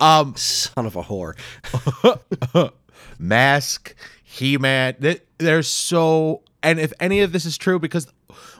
Um, 0.00 0.34
Son 0.36 0.86
of 0.86 0.96
a 0.96 1.02
whore. 1.02 1.36
Mask, 3.18 3.94
He 4.22 4.58
Man. 4.58 4.96
There's 5.38 5.68
so, 5.68 6.42
and 6.62 6.78
if 6.80 6.92
any 7.00 7.20
of 7.20 7.32
this 7.32 7.44
is 7.44 7.58
true, 7.58 7.78
because 7.78 8.06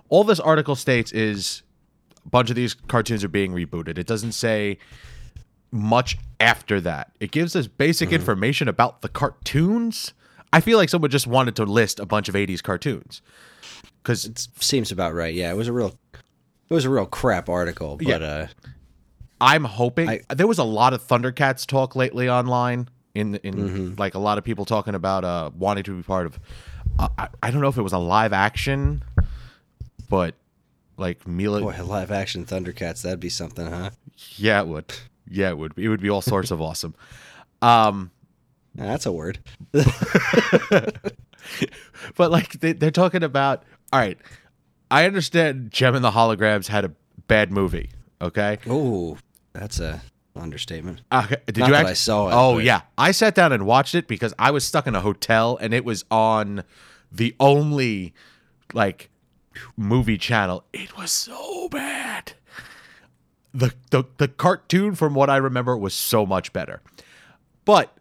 all 0.08 0.24
this 0.24 0.40
article 0.40 0.76
states 0.76 1.12
is 1.12 1.62
a 2.24 2.28
bunch 2.28 2.50
of 2.50 2.56
these 2.56 2.74
cartoons 2.74 3.24
are 3.24 3.28
being 3.28 3.52
rebooted. 3.52 3.98
It 3.98 4.06
doesn't 4.06 4.32
say 4.32 4.78
much 5.74 6.16
after 6.40 6.80
that. 6.80 7.10
It 7.20 7.30
gives 7.32 7.54
us 7.56 7.66
basic 7.66 8.12
information 8.12 8.68
about 8.68 9.02
the 9.02 9.08
cartoons. 9.08 10.14
I 10.52 10.60
feel 10.60 10.78
like 10.78 10.88
someone 10.88 11.10
just 11.10 11.26
wanted 11.26 11.56
to 11.56 11.64
list 11.64 11.98
a 11.98 12.06
bunch 12.06 12.28
of 12.28 12.34
80s 12.36 12.62
cartoons. 12.62 13.20
Because 14.02 14.24
It 14.24 14.46
seems 14.60 14.92
about 14.92 15.14
right. 15.14 15.34
Yeah, 15.34 15.50
it 15.50 15.56
was 15.56 15.68
a 15.68 15.72
real 15.72 15.98
it 16.70 16.72
was 16.74 16.84
a 16.84 16.90
real 16.90 17.06
crap 17.06 17.48
article, 17.48 17.96
but 17.96 18.06
Yeah. 18.06 18.16
uh 18.16 18.46
I'm 19.40 19.64
hoping 19.64 20.08
I- 20.08 20.20
there 20.34 20.46
was 20.46 20.58
a 20.58 20.64
lot 20.64 20.92
of 20.94 21.06
Thundercats 21.06 21.66
talk 21.66 21.96
lately 21.96 22.28
online. 22.30 22.88
In 23.14 23.36
in 23.36 23.54
Mm-hmm. 23.54 23.94
like 23.96 24.14
a 24.14 24.18
lot 24.18 24.38
of 24.38 24.44
people 24.44 24.64
talking 24.64 24.94
about 24.94 25.24
uh 25.24 25.50
wanting 25.56 25.84
to 25.84 25.96
be 25.96 26.02
part 26.02 26.26
of. 26.26 26.38
Uh, 26.98 27.08
I 27.18 27.28
I 27.42 27.50
don't 27.50 27.60
know 27.60 27.68
if 27.68 27.76
it 27.78 27.82
was 27.82 27.92
a 27.92 27.98
live 27.98 28.32
action, 28.32 29.02
but 30.08 30.34
like 30.96 31.26
Mila. 31.26 31.60
boy, 31.60 31.82
live 31.84 32.10
action 32.12 32.44
Thundercats, 32.46 33.02
that'd 33.02 33.20
be 33.20 33.28
something, 33.28 33.66
huh? 33.66 33.90
Yeah, 34.36 34.60
it 34.60 34.68
would. 34.68 34.92
Yeah, 35.28 35.50
it 35.50 35.58
would. 35.58 35.72
It 35.76 35.88
would 35.88 36.00
be 36.00 36.10
all 36.10 36.22
sorts 36.22 36.50
of 36.50 36.60
awesome. 36.60 36.94
Um, 37.62 38.10
that's 38.74 39.06
a 39.06 39.12
word. 39.12 39.38
but 39.72 40.96
like 42.30 42.52
they, 42.60 42.72
they're 42.72 42.90
talking 42.90 43.22
about. 43.22 43.62
All 43.92 44.00
right, 44.00 44.18
I 44.90 45.06
understand. 45.06 45.70
Jem 45.70 45.94
and 45.94 46.04
the 46.04 46.10
Holograms 46.10 46.68
had 46.68 46.84
a 46.84 46.92
bad 47.26 47.52
movie. 47.52 47.90
Okay. 48.20 48.58
Oh, 48.68 49.18
that's 49.52 49.80
a 49.80 50.02
understatement. 50.36 51.02
Okay. 51.12 51.36
Did 51.46 51.58
Not 51.58 51.68
you 51.68 51.72
that 51.74 51.86
I 51.86 51.92
saw 51.92 52.28
it, 52.28 52.32
Oh 52.34 52.56
but- 52.56 52.64
yeah, 52.64 52.82
I 52.98 53.12
sat 53.12 53.34
down 53.34 53.52
and 53.52 53.66
watched 53.66 53.94
it 53.94 54.08
because 54.08 54.34
I 54.38 54.50
was 54.50 54.64
stuck 54.64 54.86
in 54.86 54.94
a 54.94 55.00
hotel 55.00 55.56
and 55.60 55.72
it 55.72 55.84
was 55.84 56.04
on 56.10 56.64
the 57.12 57.34
only 57.38 58.14
like 58.72 59.10
movie 59.76 60.18
channel. 60.18 60.64
It 60.72 60.96
was 60.96 61.12
so 61.12 61.68
bad. 61.68 62.32
The 63.54 63.72
the 63.90 64.04
the 64.18 64.28
cartoon, 64.28 64.94
from 64.94 65.14
what 65.14 65.30
I 65.30 65.36
remember, 65.36 65.76
was 65.76 65.94
so 65.94 66.26
much 66.26 66.52
better. 66.52 66.82
But 67.64 67.96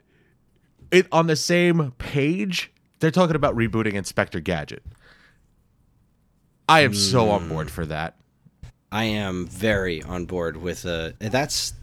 it 0.92 1.08
on 1.12 1.28
the 1.28 1.36
same 1.36 1.92
page, 2.00 2.72
they're 3.00 3.12
talking 3.12 3.36
about 3.36 3.56
rebooting 3.56 3.94
Inspector 3.94 4.40
Gadget. 4.42 4.84
I 6.68 6.82
am 6.82 6.94
so 6.94 7.30
on 7.30 7.50
board 7.50 7.70
for 7.70 7.86
that. 7.86 8.16
I 8.92 9.06
am 9.06 9.48
very 9.48 10.02
on 10.02 10.26
board 10.26 10.58
with 10.58 10.86
uh 10.86 11.12
that's 11.20 11.74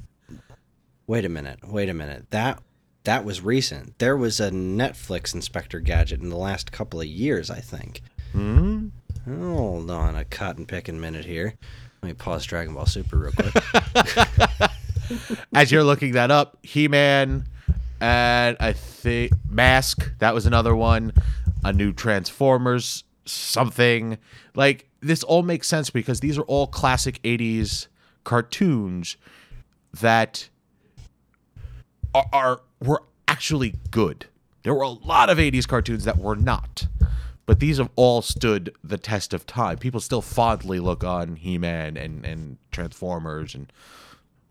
Wait 1.10 1.24
a 1.24 1.28
minute. 1.28 1.58
Wait 1.66 1.88
a 1.88 1.94
minute. 1.94 2.30
That 2.30 2.62
that 3.02 3.24
was 3.24 3.40
recent. 3.40 3.98
There 3.98 4.16
was 4.16 4.38
a 4.38 4.52
Netflix 4.52 5.34
Inspector 5.34 5.80
Gadget 5.80 6.20
in 6.20 6.28
the 6.28 6.36
last 6.36 6.70
couple 6.70 7.00
of 7.00 7.06
years, 7.08 7.50
I 7.50 7.58
think. 7.58 8.00
Hmm? 8.30 8.90
Hold 9.24 9.90
on 9.90 10.14
a 10.14 10.24
cotton 10.24 10.66
picking 10.66 11.00
minute 11.00 11.24
here. 11.24 11.54
Let 12.02 12.08
me 12.08 12.14
pause 12.14 12.46
Dragon 12.46 12.74
Ball 12.74 12.86
Super 12.86 13.18
real 13.18 13.32
quick. 13.32 13.54
as 15.54 15.70
you're 15.70 15.84
looking 15.84 16.12
that 16.12 16.30
up, 16.30 16.58
He 16.62 16.88
Man 16.88 17.44
and 18.00 18.56
I 18.58 18.72
think 18.72 19.32
Mask, 19.48 20.10
that 20.18 20.34
was 20.34 20.46
another 20.46 20.74
one. 20.74 21.12
A 21.62 21.72
new 21.72 21.92
Transformers, 21.92 23.04
something. 23.26 24.16
Like, 24.54 24.88
this 25.00 25.22
all 25.22 25.42
makes 25.42 25.68
sense 25.68 25.90
because 25.90 26.20
these 26.20 26.38
are 26.38 26.42
all 26.42 26.66
classic 26.66 27.20
80s 27.22 27.88
cartoons 28.24 29.16
that 29.92 30.48
are, 32.14 32.26
are 32.32 32.60
were 32.80 33.02
actually 33.28 33.74
good. 33.90 34.26
There 34.62 34.74
were 34.74 34.82
a 34.82 34.88
lot 34.88 35.28
of 35.30 35.38
80s 35.38 35.66
cartoons 35.68 36.04
that 36.04 36.18
were 36.18 36.36
not. 36.36 36.86
But 37.50 37.58
these 37.58 37.78
have 37.78 37.90
all 37.96 38.22
stood 38.22 38.72
the 38.84 38.96
test 38.96 39.34
of 39.34 39.44
time. 39.44 39.78
People 39.78 39.98
still 39.98 40.22
fondly 40.22 40.78
look 40.78 41.02
on 41.02 41.34
He 41.34 41.58
Man 41.58 41.96
and, 41.96 42.24
and 42.24 42.58
Transformers 42.70 43.56
and 43.56 43.72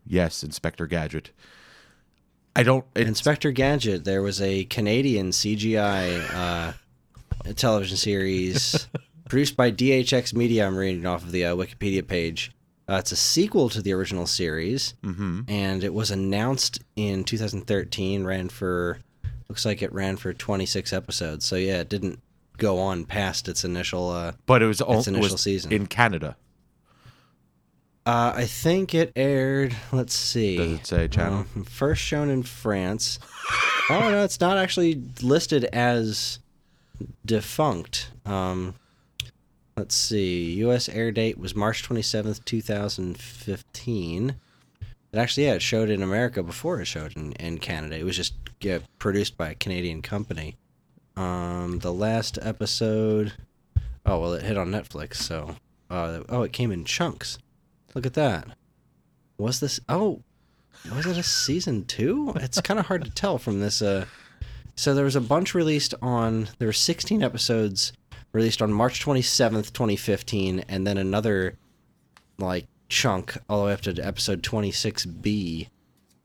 Yes, 0.06 0.42
Inspector 0.44 0.86
Gadget. 0.86 1.30
I 2.54 2.62
don't. 2.62 2.84
Inspector 2.94 3.50
Gadget, 3.52 4.04
there 4.04 4.20
was 4.20 4.42
a 4.42 4.64
Canadian 4.66 5.30
CGI 5.30 6.20
uh, 6.34 7.52
television 7.54 7.96
series 7.96 8.86
produced 9.30 9.56
by 9.56 9.72
DHX 9.72 10.34
Media. 10.34 10.66
I'm 10.66 10.76
reading 10.76 11.06
off 11.06 11.22
of 11.22 11.32
the 11.32 11.46
uh, 11.46 11.56
Wikipedia 11.56 12.06
page. 12.06 12.52
Uh, 12.86 12.96
it's 12.96 13.12
a 13.12 13.16
sequel 13.16 13.70
to 13.70 13.80
the 13.80 13.94
original 13.94 14.26
series, 14.26 14.92
Mhm. 15.02 15.46
and 15.48 15.82
it 15.82 15.94
was 15.94 16.10
announced 16.10 16.80
in 16.96 17.24
2013. 17.24 18.24
Ran 18.24 18.50
for, 18.50 18.98
looks 19.48 19.64
like 19.64 19.80
it 19.80 19.90
ran 19.90 20.18
for 20.18 20.34
26 20.34 20.92
episodes. 20.92 21.46
So 21.46 21.56
yeah, 21.56 21.80
it 21.80 21.88
didn't 21.88 22.20
go 22.60 22.78
on 22.78 23.04
past 23.04 23.48
its 23.48 23.64
initial. 23.64 24.10
Uh, 24.10 24.32
but 24.46 24.62
it 24.62 24.66
was, 24.66 24.80
o- 24.80 24.98
its 24.98 25.08
initial 25.08 25.32
was 25.34 25.40
season. 25.40 25.72
in 25.72 25.86
Canada. 25.88 26.36
uh, 28.06 28.32
I 28.36 28.44
think 28.44 28.94
it 28.94 29.12
aired. 29.16 29.74
Let's 29.92 30.14
see. 30.14 30.56
Does 30.56 30.72
it 30.72 30.86
say 30.86 31.08
channel? 31.08 31.46
Um, 31.56 31.64
first 31.64 32.00
shown 32.02 32.28
in 32.30 32.42
France. 32.44 33.18
oh 33.90 34.10
no, 34.10 34.22
it's 34.22 34.40
not 34.40 34.56
actually 34.58 35.02
listed 35.22 35.64
as 35.66 36.38
defunct. 37.26 38.10
Um, 38.24 38.74
let's 39.76 39.94
see. 39.94 40.52
U.S. 40.60 40.88
air 40.88 41.10
date 41.10 41.38
was 41.38 41.54
March 41.54 41.82
twenty 41.82 42.02
seventh, 42.02 42.44
two 42.44 42.60
thousand 42.60 43.18
fifteen. 43.18 44.36
It 45.12 45.18
actually, 45.18 45.46
yeah, 45.46 45.54
it 45.54 45.62
showed 45.62 45.90
in 45.90 46.02
America 46.04 46.40
before 46.40 46.80
it 46.80 46.84
showed 46.84 47.16
in, 47.16 47.32
in 47.32 47.58
Canada. 47.58 47.96
It 47.96 48.04
was 48.04 48.16
just 48.16 48.34
yeah, 48.60 48.78
produced 49.00 49.36
by 49.36 49.48
a 49.50 49.54
Canadian 49.56 50.02
company. 50.02 50.56
Um, 51.16 51.78
the 51.80 51.92
last 51.92 52.38
episode. 52.40 53.32
Oh 54.06 54.20
well, 54.20 54.34
it 54.34 54.42
hit 54.42 54.56
on 54.56 54.70
Netflix. 54.70 55.16
So, 55.16 55.56
uh, 55.90 56.20
oh, 56.28 56.42
it 56.42 56.52
came 56.52 56.72
in 56.72 56.84
chunks. 56.84 57.38
Look 57.94 58.06
at 58.06 58.14
that. 58.14 58.46
Was 59.38 59.60
this? 59.60 59.80
Oh, 59.88 60.22
was 60.94 61.06
it 61.06 61.18
a 61.18 61.22
season 61.22 61.84
two? 61.84 62.32
It's 62.36 62.60
kind 62.60 62.80
of 62.80 62.86
hard 62.86 63.04
to 63.04 63.10
tell 63.10 63.38
from 63.38 63.60
this. 63.60 63.82
Uh, 63.82 64.06
so 64.76 64.94
there 64.94 65.04
was 65.04 65.16
a 65.16 65.20
bunch 65.20 65.54
released 65.54 65.94
on. 66.00 66.48
There 66.58 66.68
were 66.68 66.72
16 66.72 67.22
episodes 67.22 67.92
released 68.32 68.62
on 68.62 68.72
March 68.72 69.04
27th, 69.04 69.72
2015, 69.72 70.64
and 70.68 70.86
then 70.86 70.96
another 70.96 71.56
like 72.38 72.66
chunk 72.88 73.36
all 73.48 73.60
the 73.60 73.66
way 73.66 73.72
up 73.72 73.80
to 73.82 73.92
episode 74.02 74.42
26B 74.42 75.68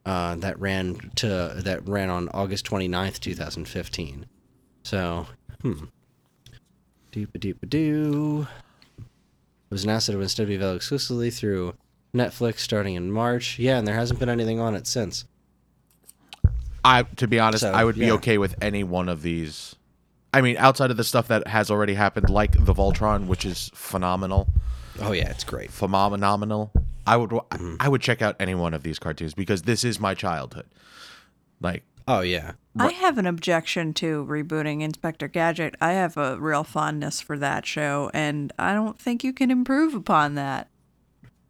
uh, 0.06 0.36
that 0.36 0.60
ran 0.60 1.12
to 1.16 1.54
that 1.58 1.88
ran 1.88 2.10
on 2.10 2.30
August 2.30 2.66
29th, 2.66 3.20
2015. 3.20 4.26
So, 4.86 5.26
hmm. 5.64 5.86
Doop 7.12 7.34
a 7.34 7.40
doop 7.40 7.64
a 7.64 7.66
doo. 7.66 8.48
It 9.00 9.04
was 9.72 9.84
announced 9.84 10.06
that 10.08 10.14
it 10.14 10.18
would 10.18 10.24
instead 10.24 10.48
be 10.48 10.54
available 10.56 10.76
exclusively 10.78 11.32
through 11.32 11.74
Netflix 12.14 12.60
starting 12.60 12.94
in 12.94 13.12
March. 13.12 13.58
Yeah, 13.58 13.80
and 13.80 13.88
there 13.88 13.96
hasn't 13.96 14.20
been 14.20 14.30
anything 14.30 14.60
on 14.60 14.76
it 14.76 14.86
since. 14.86 15.26
I, 16.84 17.02
to 17.02 17.28
be 17.28 17.40
honest, 17.40 17.62
So, 17.62 17.72
I 17.72 17.84
would 17.84 17.96
be 17.96 18.06
yeah. 18.06 18.12
okay 18.14 18.38
with 18.38 18.56
any 18.62 18.84
one 18.84 19.10
of 19.10 19.24
these. 19.24 19.76
I 20.32 20.42
mean, 20.42 20.56
outside 20.58 20.92
of 20.92 20.98
the 20.98 21.04
stuff 21.04 21.30
that 21.30 21.48
has 21.48 21.72
already 21.72 21.96
happened, 21.96 22.30
like 22.30 22.52
the 22.52 22.74
Voltron, 22.74 23.26
which 23.26 23.44
is 23.44 23.72
phenomenal, 23.74 24.48
Oh 25.02 25.14
yeah, 25.14 25.30
it's 25.32 25.44
great. 25.44 25.72
phenomenal. 25.72 26.72
I 27.08 27.18
would, 27.18 27.32
Mm-hmm. 27.32 27.76
I 27.80 27.90
would 27.90 28.02
check 28.02 28.22
out 28.22 28.36
any 28.40 28.54
one 28.54 28.76
of 28.76 28.84
these 28.84 29.00
cartoons 29.00 29.34
because 29.34 29.64
this 29.64 29.84
is 29.84 30.00
my 30.00 30.14
childhood. 30.14 30.68
Like, 31.60 31.84
Oh 32.08 32.22
yeah. 32.22 32.53
I 32.78 32.91
have 32.91 33.18
an 33.18 33.26
objection 33.26 33.93
to 33.95 34.26
rebooting 34.26 34.82
Inspector 34.82 35.28
Gadget. 35.30 35.76
I 35.82 35.93
have 35.93 36.18
a 36.18 36.38
real 36.38 36.64
fondness 36.64 37.22
for 37.22 37.38
that 37.38 37.66
show, 37.66 38.12
and 38.14 38.51
I 38.60 38.74
don't 38.74 38.99
think 38.99 39.24
you 39.24 39.34
can 39.34 39.49
improve 39.49 39.95
upon 39.95 40.36
that. 40.36 40.68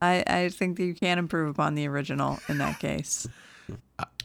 I, 0.01 0.23
I 0.27 0.49
think 0.49 0.77
that 0.77 0.85
you 0.85 0.93
can 0.93 1.17
improve 1.17 1.49
upon 1.49 1.75
the 1.75 1.87
original 1.87 2.39
in 2.47 2.59
that 2.59 2.79
case. 2.79 3.27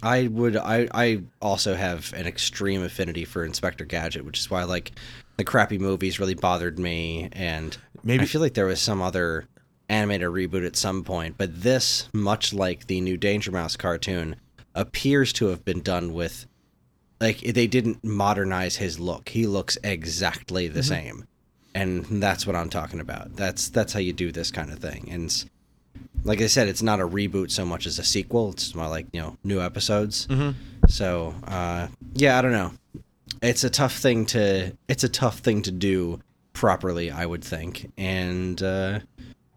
I 0.03 0.29
would 0.29 0.57
I 0.57 0.89
I 0.93 1.23
also 1.41 1.75
have 1.75 2.13
an 2.15 2.27
extreme 2.27 2.83
affinity 2.83 3.25
for 3.25 3.45
Inspector 3.45 3.85
Gadget, 3.87 4.25
which 4.25 4.39
is 4.39 4.51
why 4.51 4.65
like 4.65 4.93
the 5.37 5.45
crappy 5.45 5.79
movies 5.79 6.21
really 6.21 6.35
bothered 6.35 6.79
me 6.79 7.29
and 7.33 7.77
Maybe- 8.03 8.23
I 8.23 8.27
feel 8.27 8.41
like 8.41 8.55
there 8.55 8.67
was 8.67 8.81
some 8.81 9.03
other 9.03 9.47
animated 9.89 10.29
reboot 10.29 10.67
at 10.67 10.77
some 10.77 11.03
point, 11.03 11.37
but 11.37 11.63
this 11.63 12.09
much 12.15 12.53
like 12.53 12.87
the 12.87 13.01
new 13.01 13.17
Danger 13.17 13.51
Mouse 13.51 13.77
cartoon 13.77 14.37
appears 14.75 15.33
to 15.35 15.47
have 15.47 15.65
been 15.65 15.81
done 15.81 16.13
with 16.13 16.47
like 17.21 17.41
they 17.41 17.67
didn't 17.67 18.03
modernize 18.03 18.77
his 18.77 18.99
look. 18.99 19.29
He 19.29 19.47
looks 19.47 19.77
exactly 19.85 20.69
the 20.69 20.83
same. 20.83 21.27
And 21.75 22.05
that's 22.23 22.47
what 22.47 22.57
I'm 22.57 22.71
talking 22.71 22.99
about. 23.01 23.37
That's 23.37 23.69
that's 23.69 23.93
how 23.93 24.01
you 24.01 24.13
do 24.13 24.33
this 24.33 24.51
kind 24.51 24.71
of 24.73 24.79
thing. 24.79 25.09
And 25.11 25.45
like 26.25 26.41
I 26.41 26.47
said, 26.47 26.69
it's 26.69 26.83
not 26.83 27.01
a 27.01 27.07
reboot 27.07 27.51
so 27.51 27.65
much 27.65 27.87
as 27.87 27.99
a 27.99 28.05
sequel. 28.05 28.53
It's 28.53 28.75
more 28.75 28.89
like 28.89 29.07
you 29.13 29.21
know 29.21 29.37
new 29.45 29.61
episodes. 29.61 30.27
So 30.89 31.35
uh, 31.45 31.89
yeah, 32.15 32.39
I 32.39 32.43
don't 32.43 32.53
know. 32.53 32.73
It's 33.43 33.65
a 33.65 33.71
tough 33.71 33.97
thing 33.97 34.27
to 34.27 34.73
it's 34.89 35.05
a 35.05 35.09
tough 35.09 35.39
thing 35.39 35.63
to 35.63 35.71
do 35.71 36.21
properly, 36.53 37.11
I 37.11 37.25
would 37.25 37.45
think, 37.45 37.93
and 37.97 38.61
uh, 38.63 38.99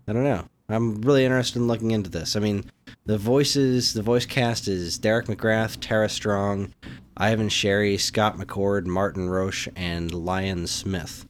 I 0.07 0.13
don't 0.13 0.23
know. 0.23 0.47
I'm 0.73 1.01
really 1.01 1.25
interested 1.25 1.59
in 1.59 1.67
looking 1.67 1.91
into 1.91 2.09
this. 2.09 2.35
I 2.35 2.39
mean, 2.39 2.65
the 3.05 3.17
voices, 3.17 3.93
the 3.93 4.01
voice 4.01 4.25
cast 4.25 4.67
is 4.67 4.97
Derek 4.97 5.27
McGrath, 5.27 5.77
Tara 5.79 6.09
Strong, 6.09 6.73
Ivan 7.17 7.49
Sherry, 7.49 7.97
Scott 7.97 8.37
McCord, 8.37 8.85
Martin 8.85 9.29
Roach, 9.29 9.69
and 9.75 10.13
Lyon 10.13 10.67
Smith. 10.67 11.27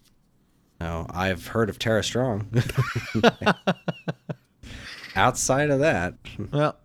Now, 0.79 1.07
I've 1.09 1.47
heard 1.47 1.69
of 1.69 1.79
Tara 1.79 2.03
Strong. 2.03 2.47
Outside 5.15 5.69
of 5.69 5.79
that, 5.79 6.15
Well, 6.51 6.75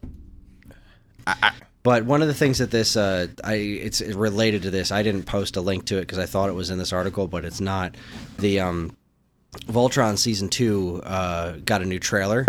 but 1.82 2.04
one 2.04 2.20
of 2.20 2.28
the 2.28 2.34
things 2.34 2.58
that 2.58 2.70
this, 2.70 2.96
uh, 2.96 3.28
I 3.42 3.54
it's 3.54 4.02
related 4.02 4.62
to 4.62 4.70
this. 4.70 4.92
I 4.92 5.02
didn't 5.02 5.22
post 5.22 5.56
a 5.56 5.62
link 5.62 5.86
to 5.86 5.96
it 5.96 6.02
because 6.02 6.18
I 6.18 6.26
thought 6.26 6.50
it 6.50 6.54
was 6.54 6.68
in 6.68 6.76
this 6.76 6.92
article, 6.92 7.28
but 7.28 7.46
it's 7.46 7.62
not. 7.62 7.96
The 8.38 8.60
um, 8.60 8.94
Voltron 9.66 10.16
season 10.18 10.48
two 10.48 11.00
uh, 11.04 11.56
got 11.64 11.82
a 11.82 11.84
new 11.84 11.98
trailer, 11.98 12.44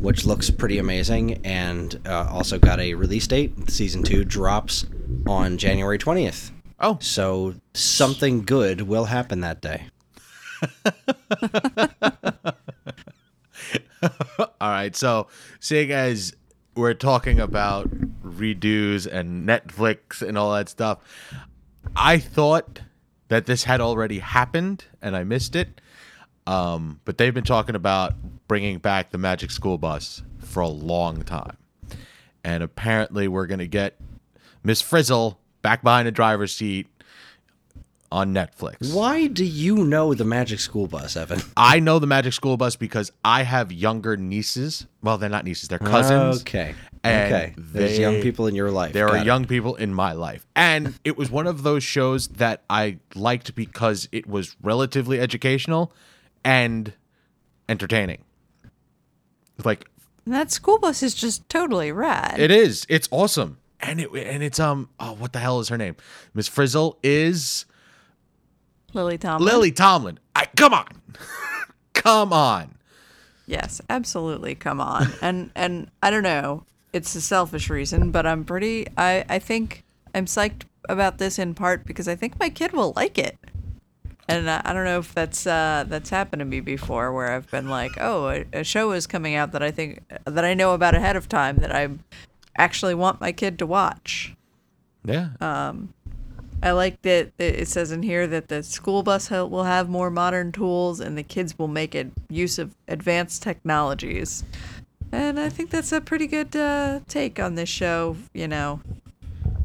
which 0.00 0.24
looks 0.26 0.50
pretty 0.50 0.78
amazing, 0.78 1.44
and 1.44 2.00
uh, 2.06 2.28
also 2.30 2.58
got 2.58 2.80
a 2.80 2.94
release 2.94 3.26
date. 3.26 3.70
Season 3.70 4.02
two 4.02 4.24
drops 4.24 4.86
on 5.26 5.58
January 5.58 5.98
twentieth. 5.98 6.50
oh, 6.80 6.98
So 7.00 7.54
something 7.74 8.42
good 8.42 8.82
will 8.82 9.04
happen 9.04 9.40
that 9.40 9.60
day. 9.60 9.86
All 14.60 14.70
right. 14.70 14.94
So, 14.94 15.28
seeing 15.60 15.90
as 15.92 16.34
we're 16.74 16.94
talking 16.94 17.40
about 17.40 17.88
redos 18.22 19.06
and 19.10 19.48
Netflix 19.48 20.20
and 20.26 20.36
all 20.36 20.52
that 20.54 20.68
stuff, 20.68 20.98
I 21.94 22.18
thought 22.18 22.80
that 23.28 23.46
this 23.46 23.64
had 23.64 23.80
already 23.80 24.18
happened 24.20 24.84
and 25.00 25.16
I 25.16 25.24
missed 25.24 25.56
it. 25.56 25.80
Um, 26.46 27.00
but 27.04 27.18
they've 27.18 27.34
been 27.34 27.44
talking 27.44 27.74
about 27.74 28.14
bringing 28.48 28.78
back 28.78 29.10
the 29.10 29.18
Magic 29.18 29.50
School 29.50 29.78
Bus 29.78 30.22
for 30.38 30.60
a 30.60 30.68
long 30.68 31.22
time. 31.22 31.56
And 32.44 32.62
apparently, 32.62 33.26
we're 33.26 33.46
going 33.46 33.58
to 33.58 33.66
get 33.66 33.98
Miss 34.62 34.80
Frizzle 34.80 35.40
back 35.62 35.82
behind 35.82 36.06
the 36.06 36.12
driver's 36.12 36.54
seat 36.54 36.86
on 38.12 38.32
Netflix. 38.32 38.94
Why 38.94 39.26
do 39.26 39.44
you 39.44 39.78
know 39.84 40.14
the 40.14 40.24
Magic 40.24 40.60
School 40.60 40.86
Bus, 40.86 41.16
Evan? 41.16 41.40
I 41.56 41.80
know 41.80 41.98
the 41.98 42.06
Magic 42.06 42.32
School 42.32 42.56
Bus 42.56 42.76
because 42.76 43.10
I 43.24 43.42
have 43.42 43.72
younger 43.72 44.16
nieces. 44.16 44.86
Well, 45.02 45.18
they're 45.18 45.28
not 45.28 45.44
nieces; 45.44 45.68
they're 45.68 45.80
cousins. 45.80 46.42
Okay. 46.42 46.74
And 47.02 47.34
okay. 47.34 47.54
There's 47.56 47.96
they- 47.96 48.00
young 48.00 48.22
people 48.22 48.46
in 48.46 48.54
your 48.54 48.70
life. 48.70 48.92
There 48.92 49.06
Got 49.06 49.14
are 49.16 49.18
it. 49.18 49.26
young 49.26 49.44
people 49.44 49.74
in 49.74 49.92
my 49.92 50.12
life, 50.12 50.46
and 50.54 50.94
it 51.04 51.16
was 51.18 51.30
one 51.30 51.48
of 51.48 51.64
those 51.64 51.82
shows 51.82 52.28
that 52.28 52.62
I 52.70 52.98
liked 53.16 53.56
because 53.56 54.08
it 54.12 54.28
was 54.28 54.54
relatively 54.62 55.18
educational 55.18 55.92
and 56.46 56.92
entertaining. 57.68 58.22
Like 59.64 59.90
That 60.26 60.50
school 60.52 60.78
bus 60.78 61.02
is 61.02 61.12
just 61.14 61.48
totally 61.48 61.90
rad. 61.92 62.38
it 62.38 62.50
is, 62.50 62.86
it's 62.88 63.08
awesome, 63.10 63.58
and 63.80 64.00
it 64.00 64.10
and 64.14 64.42
it's 64.42 64.60
um 64.60 64.88
oh 65.00 65.12
what 65.14 65.32
the 65.32 65.40
hell 65.40 65.58
is 65.60 65.68
her 65.68 65.76
name? 65.76 65.96
Miss 66.34 66.46
Frizzle 66.48 66.98
is 67.02 67.66
Lily 68.94 69.18
Tomlin. 69.18 69.46
Lily 69.52 69.72
Tomlin. 69.72 70.18
I 70.36 70.46
come 70.56 70.72
on, 70.72 70.86
come 71.94 72.32
on. 72.32 72.76
Yes, 73.46 73.80
absolutely. 73.90 74.54
Come 74.54 74.80
on. 74.80 75.08
and 75.22 75.50
and 75.54 75.90
I 76.02 76.10
don't 76.10 76.22
know. 76.22 76.64
It's 76.92 77.14
a 77.14 77.20
selfish 77.20 77.68
reason, 77.70 78.10
but 78.10 78.26
I'm 78.26 78.44
pretty. 78.44 78.86
I 78.96 79.24
I 79.28 79.38
think 79.38 79.84
I'm 80.14 80.26
psyched 80.26 80.62
about 80.88 81.18
this 81.18 81.38
in 81.38 81.54
part 81.54 81.84
because 81.86 82.06
I 82.08 82.14
think 82.14 82.38
my 82.38 82.48
kid 82.50 82.72
will 82.72 82.92
like 82.94 83.18
it. 83.18 83.36
And 84.28 84.50
I, 84.50 84.72
don't 84.72 84.84
know 84.84 84.98
if 84.98 85.14
that's 85.14 85.46
uh, 85.46 85.84
that's 85.86 86.10
happened 86.10 86.40
to 86.40 86.46
me 86.46 86.58
before, 86.60 87.12
where 87.12 87.32
I've 87.32 87.48
been 87.50 87.68
like, 87.68 87.92
oh, 88.00 88.28
a, 88.28 88.44
a 88.52 88.64
show 88.64 88.90
is 88.90 89.06
coming 89.06 89.36
out 89.36 89.52
that 89.52 89.62
I 89.62 89.70
think 89.70 90.02
that 90.24 90.44
I 90.44 90.52
know 90.54 90.74
about 90.74 90.96
ahead 90.96 91.14
of 91.14 91.28
time 91.28 91.58
that 91.58 91.72
I 91.72 91.90
actually 92.58 92.94
want 92.94 93.20
my 93.20 93.30
kid 93.30 93.58
to 93.60 93.66
watch. 93.66 94.34
Yeah, 95.04 95.28
I 96.62 96.72
like 96.72 97.02
that 97.02 97.32
it 97.38 97.68
says 97.68 97.92
in 97.92 98.02
here 98.02 98.26
that 98.26 98.48
the 98.48 98.62
school 98.62 99.02
bus 99.02 99.30
will 99.30 99.64
have 99.64 99.88
more 99.88 100.10
modern 100.10 100.52
tools 100.52 101.00
and 101.00 101.16
the 101.16 101.22
kids 101.22 101.56
will 101.58 101.68
make 101.68 101.94
it 101.94 102.10
use 102.28 102.58
of 102.58 102.74
advanced 102.88 103.42
technologies. 103.42 104.42
And 105.12 105.38
I 105.38 105.48
think 105.48 105.70
that's 105.70 105.92
a 105.92 106.00
pretty 106.00 106.26
good 106.26 106.56
uh, 106.56 107.00
take 107.08 107.38
on 107.38 107.54
this 107.54 107.68
show, 107.68 108.16
you 108.32 108.48
know, 108.48 108.80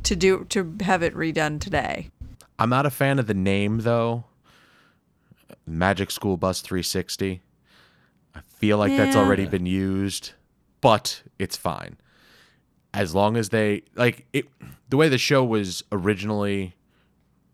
to 0.03 0.15
do 0.15 0.45
to 0.49 0.75
have 0.81 1.01
it 1.01 1.15
redone 1.15 1.59
today. 1.59 2.09
I'm 2.59 2.69
not 2.69 2.85
a 2.85 2.91
fan 2.91 3.17
of 3.17 3.27
the 3.27 3.33
name 3.33 3.79
though. 3.79 4.25
Magic 5.65 6.11
School 6.11 6.37
Bus 6.37 6.61
360. 6.61 7.41
I 8.33 8.39
feel 8.41 8.77
like 8.77 8.95
that's 8.95 9.15
already 9.15 9.45
been 9.45 9.65
used, 9.65 10.31
but 10.79 11.23
it's 11.37 11.57
fine. 11.57 11.97
As 12.93 13.15
long 13.15 13.37
as 13.37 13.49
they 13.49 13.83
like 13.95 14.25
it 14.33 14.45
the 14.89 14.97
way 14.97 15.07
the 15.09 15.17
show 15.17 15.43
was 15.43 15.83
originally 15.91 16.75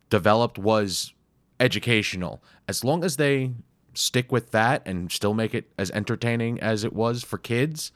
developed 0.10 0.58
was 0.58 1.14
educational. 1.60 2.44
As 2.68 2.84
long 2.84 3.04
as 3.04 3.18
they 3.18 3.52
stick 3.94 4.32
with 4.32 4.52
that 4.52 4.82
and 4.86 5.12
still 5.12 5.34
make 5.34 5.54
it 5.56 5.72
as 5.78 5.92
entertaining 5.92 6.60
as 6.60 6.84
it 6.84 6.94
was 6.94 7.24
for 7.24 7.38
kids, 7.38 7.92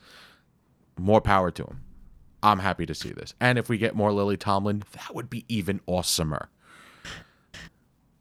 more 0.97 1.21
power 1.21 1.51
to 1.51 1.63
them. 1.63 1.81
I'm 2.43 2.59
happy 2.59 2.85
to 2.87 2.95
see 2.95 3.11
this. 3.11 3.33
And 3.39 3.59
if 3.59 3.69
we 3.69 3.77
get 3.77 3.95
more 3.95 4.11
Lily 4.11 4.37
Tomlin, 4.37 4.83
that 4.93 5.13
would 5.13 5.29
be 5.29 5.45
even 5.47 5.79
awesomer. 5.87 6.47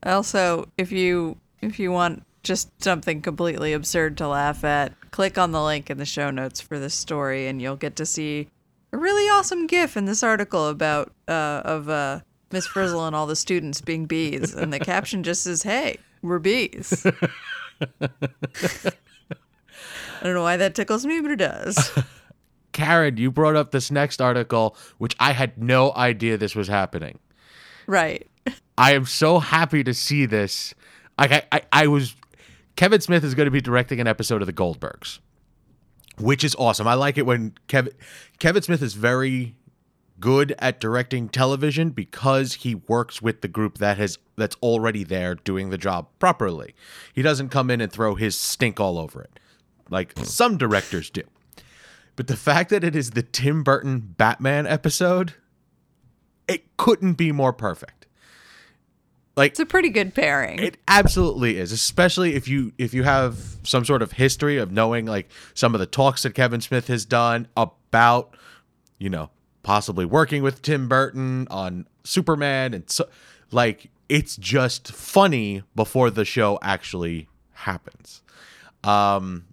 Also, 0.03 0.69
if 0.77 0.93
you 0.93 1.39
if 1.61 1.79
you 1.79 1.93
want 1.93 2.25
just 2.43 2.83
something 2.83 3.21
completely 3.21 3.73
absurd 3.73 4.17
to 4.19 4.29
laugh 4.29 4.65
at, 4.65 4.93
click 5.11 5.37
on 5.39 5.53
the 5.53 5.63
link 5.63 5.91
in 5.91 5.99
the 5.99 6.05
show 6.05 6.31
notes 6.31 6.61
for 6.61 6.79
this 6.79 6.95
story, 6.95 7.47
and 7.47 7.61
you'll 7.61 7.77
get 7.77 7.97
to 7.97 8.07
see 8.07 8.49
a 8.93 8.99
really 8.99 9.29
awesome 9.29 9.67
GIF 9.67 9.97
in 9.97 10.07
this 10.07 10.23
article 10.23 10.69
about 10.69 11.13
uh, 11.29 11.63
of 11.65 11.89
uh, 11.89 12.21
Miss 12.51 12.67
Frizzle 12.67 13.07
and 13.07 13.15
all 13.15 13.27
the 13.27 13.37
students 13.37 13.81
being 13.81 14.07
bees, 14.07 14.55
and 14.55 14.73
the 14.73 14.81
caption 14.81 15.23
just 15.23 15.43
says, 15.45 15.63
"Hey, 15.63 15.99
we're 16.23 16.39
bees." 16.39 17.07
I 20.23 20.25
don't 20.25 20.35
know 20.35 20.43
why 20.43 20.57
that 20.59 20.75
tickles 20.75 21.07
me, 21.07 21.21
but 21.21 21.31
it 21.31 21.37
does. 21.37 21.99
Karen, 22.73 23.17
you 23.17 23.31
brought 23.31 23.57
up 23.57 23.71
this 23.71 23.91
next 23.91 24.21
article, 24.21 24.77
which 24.99 25.17
I 25.19 25.33
had 25.33 25.59
no 25.59 25.93
idea 25.95 26.37
this 26.37 26.55
was 26.55 26.69
happening. 26.69 27.19
right. 27.87 28.27
I 28.79 28.95
am 28.95 29.05
so 29.05 29.41
happy 29.41 29.85
to 29.85 29.93
see 29.93 30.25
this. 30.25 30.75
Like 31.21 31.33
I, 31.33 31.43
I, 31.53 31.63
I 31.73 31.87
was 31.87 32.17
Kevin 32.77 33.01
Smith 33.01 33.23
is 33.23 33.35
going 33.35 33.47
to 33.47 33.51
be 33.53 33.61
directing 33.61 34.01
an 34.01 34.09
episode 34.09 34.43
of 34.43 34.47
the 34.47 34.53
Goldbergs, 34.53 35.21
which 36.19 36.43
is 36.43 36.57
awesome. 36.57 36.89
I 36.89 36.95
like 36.95 37.19
it 37.19 37.27
when 37.27 37.55
Kevin 37.69 37.93
Kevin 38.39 38.63
Smith 38.63 38.83
is 38.83 38.95
very 38.95 39.55
good 40.19 40.55
at 40.59 40.81
directing 40.81 41.29
television 41.29 41.91
because 41.91 42.55
he 42.55 42.75
works 42.75 43.23
with 43.23 43.41
the 43.41 43.49
group 43.49 43.79
that 43.79 43.99
has 43.99 44.19
that's 44.37 44.57
already 44.63 45.05
there 45.05 45.35
doing 45.35 45.71
the 45.71 45.79
job 45.79 46.09
properly. 46.19 46.75
He 47.13 47.23
doesn't 47.23 47.51
come 47.51 47.71
in 47.71 47.81
and 47.81 47.93
throw 47.93 48.17
his 48.17 48.37
stink 48.37 48.81
all 48.81 48.99
over 48.99 49.23
it 49.23 49.39
like 49.91 50.15
some 50.23 50.57
directors 50.57 51.11
do. 51.11 51.23
But 52.17 52.29
the 52.29 52.37
fact 52.37 52.71
that 52.71 52.85
it 52.85 52.97
is 52.97 53.11
the 53.11 53.23
Tim 53.23 53.63
Burton 53.63 54.15
Batman 54.17 54.67
episode, 54.67 55.35
it 56.49 56.77
couldn't 56.77 57.15
be 57.15 57.33
more 57.33 57.53
perfect. 57.53 58.00
Like 59.41 59.53
It's 59.53 59.61
a 59.61 59.65
pretty 59.65 59.89
good 59.89 60.15
pairing. 60.15 60.59
it 60.59 60.77
absolutely 60.87 61.57
is, 61.57 61.73
especially 61.73 62.35
if 62.35 62.47
you 62.47 62.73
if 62.77 62.93
you 62.93 63.05
have 63.05 63.39
some 63.63 63.87
sort 63.87 64.03
of 64.03 64.13
history 64.13 64.59
of 64.59 64.71
knowing 64.71 65.07
like 65.07 65.31
some 65.55 65.75
of 65.75 65.81
the 65.81 65.87
talks 65.87 66.25
that 66.25 66.35
Kevin 66.35 66.61
Smith 66.61 66.89
has 66.89 67.07
done 67.07 67.49
about, 67.57 68.37
you 68.99 69.09
know, 69.09 69.31
possibly 69.63 70.05
working 70.05 70.43
with 70.43 70.61
Tim 70.61 70.89
Burton 70.89 71.49
on 71.51 71.87
Superman 72.05 72.75
and 72.75 72.91
so 72.91 73.09
like 73.51 73.89
it's 74.11 74.37
just 74.37 74.93
funny 74.93 75.63
before 75.75 76.11
the 76.11 76.27
show 76.27 76.59
actually 76.61 77.27
happens. 77.55 78.21
Um 78.85 79.47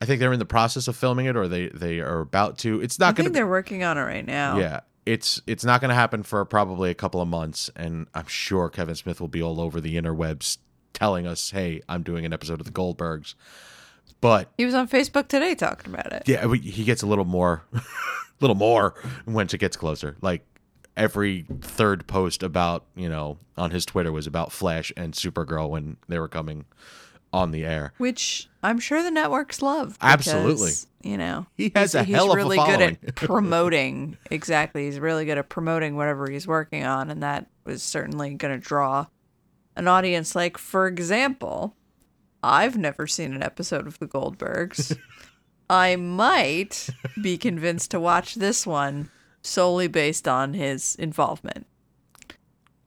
I 0.00 0.04
think 0.04 0.18
they're 0.18 0.32
in 0.32 0.40
the 0.40 0.44
process 0.44 0.88
of 0.88 0.96
filming 0.96 1.26
it 1.26 1.36
or 1.36 1.46
they 1.46 1.68
they 1.68 2.00
are 2.00 2.18
about 2.18 2.58
to. 2.58 2.80
It's 2.80 2.98
not 2.98 3.14
going 3.14 3.26
think 3.26 3.34
to 3.34 3.38
they're 3.38 3.46
working 3.46 3.84
on 3.84 3.98
it 3.98 4.02
right 4.02 4.26
now. 4.26 4.58
yeah, 4.58 4.80
it's 5.08 5.40
it's 5.46 5.64
not 5.64 5.80
going 5.80 5.88
to 5.88 5.94
happen 5.94 6.22
for 6.22 6.44
probably 6.44 6.90
a 6.90 6.94
couple 6.94 7.20
of 7.22 7.28
months, 7.28 7.70
and 7.74 8.06
I'm 8.14 8.26
sure 8.26 8.68
Kevin 8.68 8.94
Smith 8.94 9.20
will 9.20 9.28
be 9.28 9.42
all 9.42 9.60
over 9.60 9.80
the 9.80 9.96
interwebs 9.96 10.58
telling 10.92 11.26
us, 11.26 11.50
"Hey, 11.50 11.80
I'm 11.88 12.02
doing 12.02 12.26
an 12.26 12.32
episode 12.32 12.60
of 12.60 12.66
the 12.66 12.72
Goldbergs." 12.72 13.34
But 14.20 14.50
He 14.58 14.64
was 14.64 14.74
on 14.74 14.88
Facebook 14.88 15.28
today 15.28 15.54
talking 15.54 15.94
about 15.94 16.12
it. 16.12 16.24
yeah, 16.28 16.46
he 16.54 16.84
gets 16.84 17.02
a 17.02 17.06
little 17.06 17.24
more, 17.24 17.64
little 18.40 18.56
more 18.56 18.94
once 19.26 19.54
it 19.54 19.58
gets 19.58 19.76
closer. 19.76 20.16
Like 20.20 20.44
every 20.96 21.46
third 21.60 22.06
post 22.06 22.42
about 22.42 22.84
you 22.94 23.08
know 23.08 23.38
on 23.56 23.70
his 23.70 23.86
Twitter 23.86 24.12
was 24.12 24.26
about 24.26 24.52
Flash 24.52 24.92
and 24.96 25.14
Supergirl 25.14 25.70
when 25.70 25.96
they 26.08 26.18
were 26.18 26.28
coming 26.28 26.66
on 27.32 27.50
the 27.50 27.64
air. 27.64 27.92
which 27.98 28.48
I'm 28.62 28.78
sure 28.78 29.02
the 29.02 29.10
networks 29.10 29.62
love. 29.62 29.96
Absolutely. 30.02 30.72
You 31.02 31.16
know, 31.18 31.46
He 31.56 31.70
has 31.74 31.92
he's, 31.92 31.94
a 31.94 32.04
hell 32.04 32.24
he's 32.24 32.32
of 32.32 32.32
a 32.32 32.36
really 32.36 32.56
following. 32.56 32.78
good 32.78 32.98
at 33.08 33.14
promoting. 33.16 34.16
exactly, 34.30 34.86
he's 34.86 34.98
really 34.98 35.24
good 35.24 35.38
at 35.38 35.48
promoting 35.48 35.96
whatever 35.96 36.28
he's 36.30 36.46
working 36.46 36.84
on, 36.84 37.10
and 37.10 37.22
that 37.22 37.46
was 37.64 37.82
certainly 37.82 38.34
going 38.34 38.58
to 38.58 38.64
draw 38.64 39.06
an 39.76 39.86
audience. 39.88 40.34
Like, 40.34 40.58
for 40.58 40.86
example, 40.86 41.74
I've 42.42 42.76
never 42.76 43.06
seen 43.06 43.32
an 43.32 43.42
episode 43.42 43.86
of 43.86 43.98
The 43.98 44.06
Goldbergs. 44.08 44.96
I 45.70 45.96
might 45.96 46.88
be 47.22 47.36
convinced 47.38 47.90
to 47.92 48.00
watch 48.00 48.36
this 48.36 48.66
one 48.66 49.10
solely 49.42 49.86
based 49.86 50.26
on 50.26 50.54
his 50.54 50.94
involvement. 50.96 51.66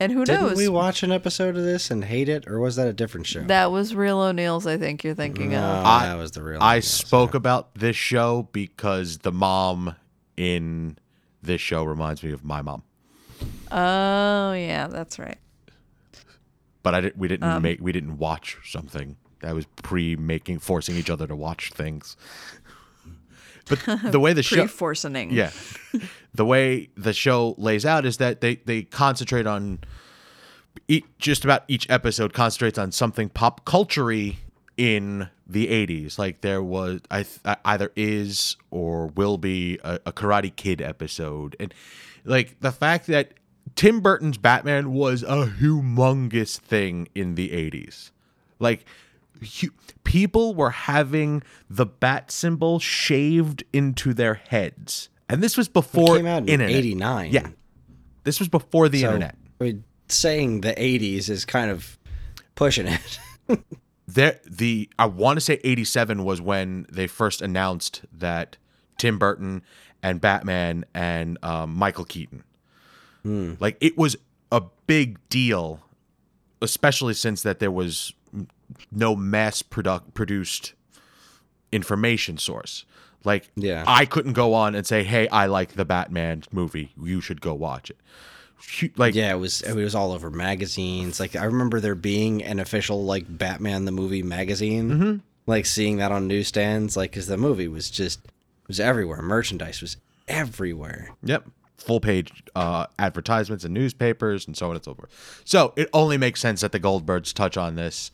And 0.01 0.11
who 0.11 0.25
Didn't 0.25 0.41
knows? 0.41 0.57
we 0.57 0.67
watch 0.67 1.03
an 1.03 1.11
episode 1.11 1.55
of 1.55 1.63
this 1.63 1.91
and 1.91 2.03
hate 2.03 2.27
it, 2.27 2.47
or 2.47 2.59
was 2.59 2.75
that 2.77 2.87
a 2.87 2.93
different 2.93 3.27
show? 3.27 3.41
that 3.43 3.71
was 3.71 3.93
Real 3.93 4.19
O'Neals, 4.19 4.65
I 4.65 4.77
think 4.77 5.03
you're 5.03 5.13
thinking 5.13 5.51
no, 5.51 5.59
of. 5.59 5.85
I- 5.85 6.07
that 6.07 6.15
was 6.17 6.31
the 6.31 6.41
real. 6.41 6.57
I 6.59 6.75
yeah, 6.75 6.81
spoke 6.81 7.35
about 7.35 7.75
this 7.75 7.95
show 7.95 8.49
because 8.51 9.19
the 9.19 9.31
mom 9.31 9.95
in 10.37 10.97
this 11.43 11.61
show 11.61 11.83
reminds 11.83 12.23
me 12.23 12.31
of 12.31 12.43
my 12.43 12.63
mom. 12.63 12.81
Oh, 13.71 14.53
yeah, 14.53 14.87
that's 14.87 15.19
right. 15.19 15.37
But 16.83 16.95
I 16.95 17.01
didn't. 17.01 17.17
We 17.17 17.27
didn't 17.27 17.43
Um, 17.47 17.61
make. 17.61 17.79
We 17.79 17.91
didn't 17.91 18.17
watch 18.17 18.57
something 18.65 19.17
that 19.41 19.53
was 19.53 19.65
pre-making, 19.83 20.59
forcing 20.59 20.95
each 20.95 21.09
other 21.11 21.27
to 21.27 21.35
watch 21.35 21.71
things. 21.71 22.17
But 23.69 24.11
the 24.11 24.19
way 24.19 24.33
the 24.33 24.43
show, 24.55 24.55
yeah, 25.31 25.51
the 26.33 26.45
way 26.45 26.89
the 26.95 27.13
show 27.13 27.55
lays 27.57 27.85
out 27.85 28.05
is 28.05 28.17
that 28.17 28.41
they 28.41 28.55
they 28.55 28.83
concentrate 28.83 29.47
on 29.47 29.79
each, 30.87 31.05
just 31.19 31.43
about 31.43 31.63
each 31.67 31.89
episode 31.89 32.33
concentrates 32.33 32.77
on 32.77 32.91
something 32.91 33.29
pop 33.29 33.65
culture 33.65 34.11
in 34.77 35.29
the 35.45 35.67
80s 35.67 36.17
like 36.17 36.41
there 36.41 36.63
was 36.63 37.01
I 37.11 37.23
th- 37.23 37.57
either 37.65 37.91
is 37.95 38.55
or 38.71 39.07
will 39.07 39.37
be 39.37 39.77
a, 39.83 39.99
a 40.07 40.13
karate 40.13 40.55
kid 40.55 40.81
episode. 40.81 41.55
And 41.59 41.73
like 42.23 42.59
the 42.61 42.71
fact 42.71 43.07
that 43.07 43.33
tim 43.75 43.99
burton's 43.99 44.37
batman 44.37 44.93
was 44.93 45.23
a 45.23 45.45
humongous 45.59 46.57
thing 46.57 47.07
in 47.13 47.35
the 47.35 47.49
80s 47.49 48.11
like 48.59 48.85
people 50.03 50.53
were 50.55 50.69
having 50.71 51.43
the 51.69 51.85
bat 51.85 52.31
symbol 52.31 52.79
shaved 52.79 53.63
into 53.73 54.13
their 54.13 54.35
heads 54.35 55.09
and 55.29 55.41
this 55.41 55.57
was 55.57 55.67
before 55.67 56.17
It 56.17 56.25
in 56.25 56.45
internet. 56.47 56.69
'89. 56.71 57.31
yeah 57.31 57.47
this 58.23 58.39
was 58.39 58.49
before 58.49 58.89
the 58.89 59.01
So, 59.01 59.07
internet 59.07 59.35
I 59.59 59.63
mean, 59.65 59.83
saying 60.07 60.61
the 60.61 60.73
'80s 60.73 61.29
is 61.29 61.45
kind 61.45 61.69
of 61.71 61.97
pushing 62.55 62.87
it. 62.87 63.19
there 64.07 64.39
the 64.49 64.89
I 64.99 65.05
want 65.05 65.37
to 65.37 65.41
say 65.41 65.59
87 65.63 66.23
was 66.23 66.41
when 66.41 66.85
they 66.91 67.07
first 67.07 67.41
announced 67.41 68.01
that 68.11 68.57
Tim 68.97 69.17
Burton 69.19 69.61
and 70.03 70.19
Batman 70.19 70.85
and 70.93 71.37
um, 71.43 71.73
Michael 71.75 72.05
Keaton. 72.05 72.43
Like 73.23 73.77
it 73.81 73.97
was 73.97 74.15
a 74.51 74.63
big 74.87 75.17
deal, 75.29 75.79
especially 76.61 77.13
since 77.13 77.43
that 77.43 77.59
there 77.59 77.71
was 77.71 78.13
no 78.91 79.15
mass 79.15 79.61
product 79.61 80.13
produced 80.13 80.73
information 81.71 82.37
source. 82.37 82.85
Like 83.23 83.49
Yeah. 83.55 83.83
I 83.87 84.05
couldn't 84.05 84.33
go 84.33 84.53
on 84.53 84.75
and 84.75 84.85
say, 84.85 85.03
"Hey, 85.03 85.27
I 85.27 85.45
like 85.45 85.73
the 85.73 85.85
Batman 85.85 86.43
movie. 86.51 86.91
You 87.01 87.21
should 87.21 87.41
go 87.41 87.53
watch 87.53 87.89
it." 87.89 87.97
Like 88.95 89.15
yeah, 89.15 89.31
it 89.31 89.37
was 89.37 89.61
it 89.61 89.73
was 89.73 89.95
all 89.95 90.11
over 90.11 90.29
magazines. 90.29 91.19
Like 91.19 91.35
I 91.35 91.45
remember 91.45 91.79
there 91.79 91.95
being 91.95 92.43
an 92.43 92.59
official 92.59 93.03
like 93.03 93.25
Batman 93.27 93.85
the 93.85 93.91
movie 93.91 94.23
magazine. 94.23 94.89
Mm-hmm. 94.89 95.17
Like 95.47 95.65
seeing 95.65 95.97
that 95.97 96.11
on 96.11 96.27
newsstands, 96.27 96.95
like 96.95 97.11
because 97.11 97.27
the 97.27 97.37
movie 97.37 97.67
was 97.67 97.89
just 97.89 98.19
was 98.67 98.79
everywhere. 98.79 99.21
Merchandise 99.21 99.81
was 99.81 99.97
everywhere. 100.27 101.11
Yep. 101.23 101.47
Full 101.77 101.99
page 101.99 102.43
uh, 102.55 102.85
advertisements 102.99 103.65
in 103.65 103.73
newspapers 103.73 104.45
and 104.45 104.55
so 104.55 104.69
on 104.69 104.75
and 104.75 104.85
so 104.85 104.93
forth. 104.93 105.41
So 105.45 105.73
it 105.75 105.89
only 105.93 106.17
makes 106.17 106.39
sense 106.39 106.61
that 106.61 106.71
the 106.71 106.79
Goldbergs 106.79 107.33
touch 107.33 107.57
on 107.57 107.75
this. 107.75 108.11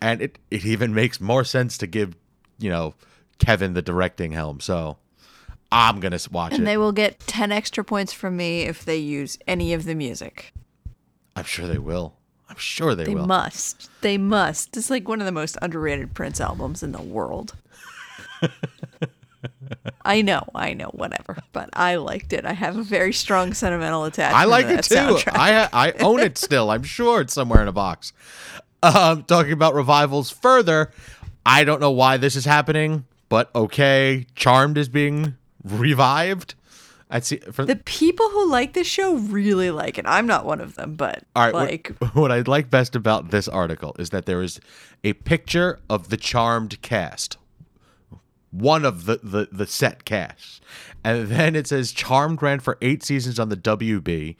And 0.00 0.22
it, 0.22 0.38
it 0.50 0.64
even 0.64 0.94
makes 0.94 1.20
more 1.20 1.44
sense 1.44 1.76
to 1.78 1.86
give, 1.86 2.16
you 2.58 2.70
know, 2.70 2.94
Kevin 3.38 3.74
the 3.74 3.82
directing 3.82 4.32
helm. 4.32 4.60
So 4.60 4.96
I'm 5.70 6.00
going 6.00 6.16
to 6.16 6.30
watch 6.30 6.52
And 6.52 6.54
it. 6.54 6.58
And 6.60 6.66
they 6.66 6.76
will 6.76 6.92
get 6.92 7.18
10 7.20 7.52
extra 7.52 7.84
points 7.84 8.12
from 8.12 8.36
me 8.36 8.62
if 8.62 8.84
they 8.84 8.96
use 8.96 9.38
any 9.46 9.72
of 9.72 9.84
the 9.84 9.94
music. 9.94 10.52
I'm 11.36 11.44
sure 11.44 11.66
they 11.66 11.78
will. 11.78 12.14
I'm 12.48 12.56
sure 12.56 12.94
they, 12.94 13.04
They 13.04 13.14
will. 13.14 13.22
They 13.22 13.28
must. 13.28 13.90
They 14.00 14.18
must. 14.18 14.76
It's 14.76 14.90
like 14.90 15.08
one 15.08 15.20
of 15.20 15.26
the 15.26 15.32
most 15.32 15.56
underrated 15.62 16.14
Prince 16.14 16.40
albums 16.40 16.82
in 16.82 16.92
the 16.92 17.02
world. 17.02 17.54
I 20.04 20.22
know, 20.22 20.42
I 20.54 20.74
know, 20.74 20.88
whatever. 20.88 21.38
But 21.52 21.70
I 21.72 21.96
liked 21.96 22.32
it. 22.32 22.44
I 22.44 22.52
have 22.52 22.76
a 22.76 22.82
very 22.82 23.12
strong 23.12 23.54
sentimental 23.54 24.04
attachment. 24.04 24.40
I 24.40 24.44
like 24.44 24.66
to 24.66 24.74
it 24.74 24.84
too. 24.84 24.94
soundtrack. 24.94 25.36
I 25.36 25.68
I 25.72 25.92
own 26.00 26.20
it 26.20 26.36
still. 26.46 26.70
I'm 26.70 26.82
sure 26.82 27.20
it's 27.20 27.32
somewhere 27.32 27.62
in 27.62 27.68
a 27.68 27.72
box. 27.72 28.12
Um, 28.82 29.24
talking 29.24 29.52
about 29.52 29.74
revivals 29.74 30.30
further, 30.30 30.90
I 31.44 31.64
don't 31.64 31.80
know 31.80 31.90
why 31.90 32.16
this 32.16 32.36
is 32.36 32.44
happening, 32.44 33.04
but 33.28 33.54
okay, 33.54 34.26
Charmed 34.34 34.78
is 34.78 34.88
being 34.88 35.36
revived. 35.64 36.54
I 37.10 37.20
see. 37.20 37.38
From, 37.38 37.66
the 37.66 37.76
people 37.76 38.28
who 38.30 38.50
like 38.50 38.72
this 38.72 38.86
show 38.86 39.14
really 39.16 39.70
like 39.70 39.98
it. 39.98 40.06
I'm 40.06 40.26
not 40.26 40.46
one 40.46 40.60
of 40.60 40.76
them, 40.76 40.94
but 40.94 41.24
all 41.34 41.44
right, 41.44 41.54
like 41.54 41.92
what, 41.98 42.14
what 42.14 42.32
I 42.32 42.40
like 42.40 42.70
best 42.70 42.94
about 42.94 43.30
this 43.30 43.48
article 43.48 43.96
is 43.98 44.10
that 44.10 44.26
there 44.26 44.42
is 44.42 44.60
a 45.02 45.14
picture 45.14 45.80
of 45.88 46.08
the 46.08 46.16
Charmed 46.16 46.80
cast, 46.82 47.36
one 48.52 48.84
of 48.84 49.06
the 49.06 49.18
the, 49.22 49.48
the 49.50 49.66
set 49.66 50.04
cast, 50.04 50.62
and 51.02 51.28
then 51.28 51.56
it 51.56 51.66
says 51.66 51.90
Charmed 51.90 52.40
ran 52.42 52.60
for 52.60 52.78
eight 52.80 53.02
seasons 53.02 53.40
on 53.40 53.48
the 53.48 53.56
WB. 53.56 54.36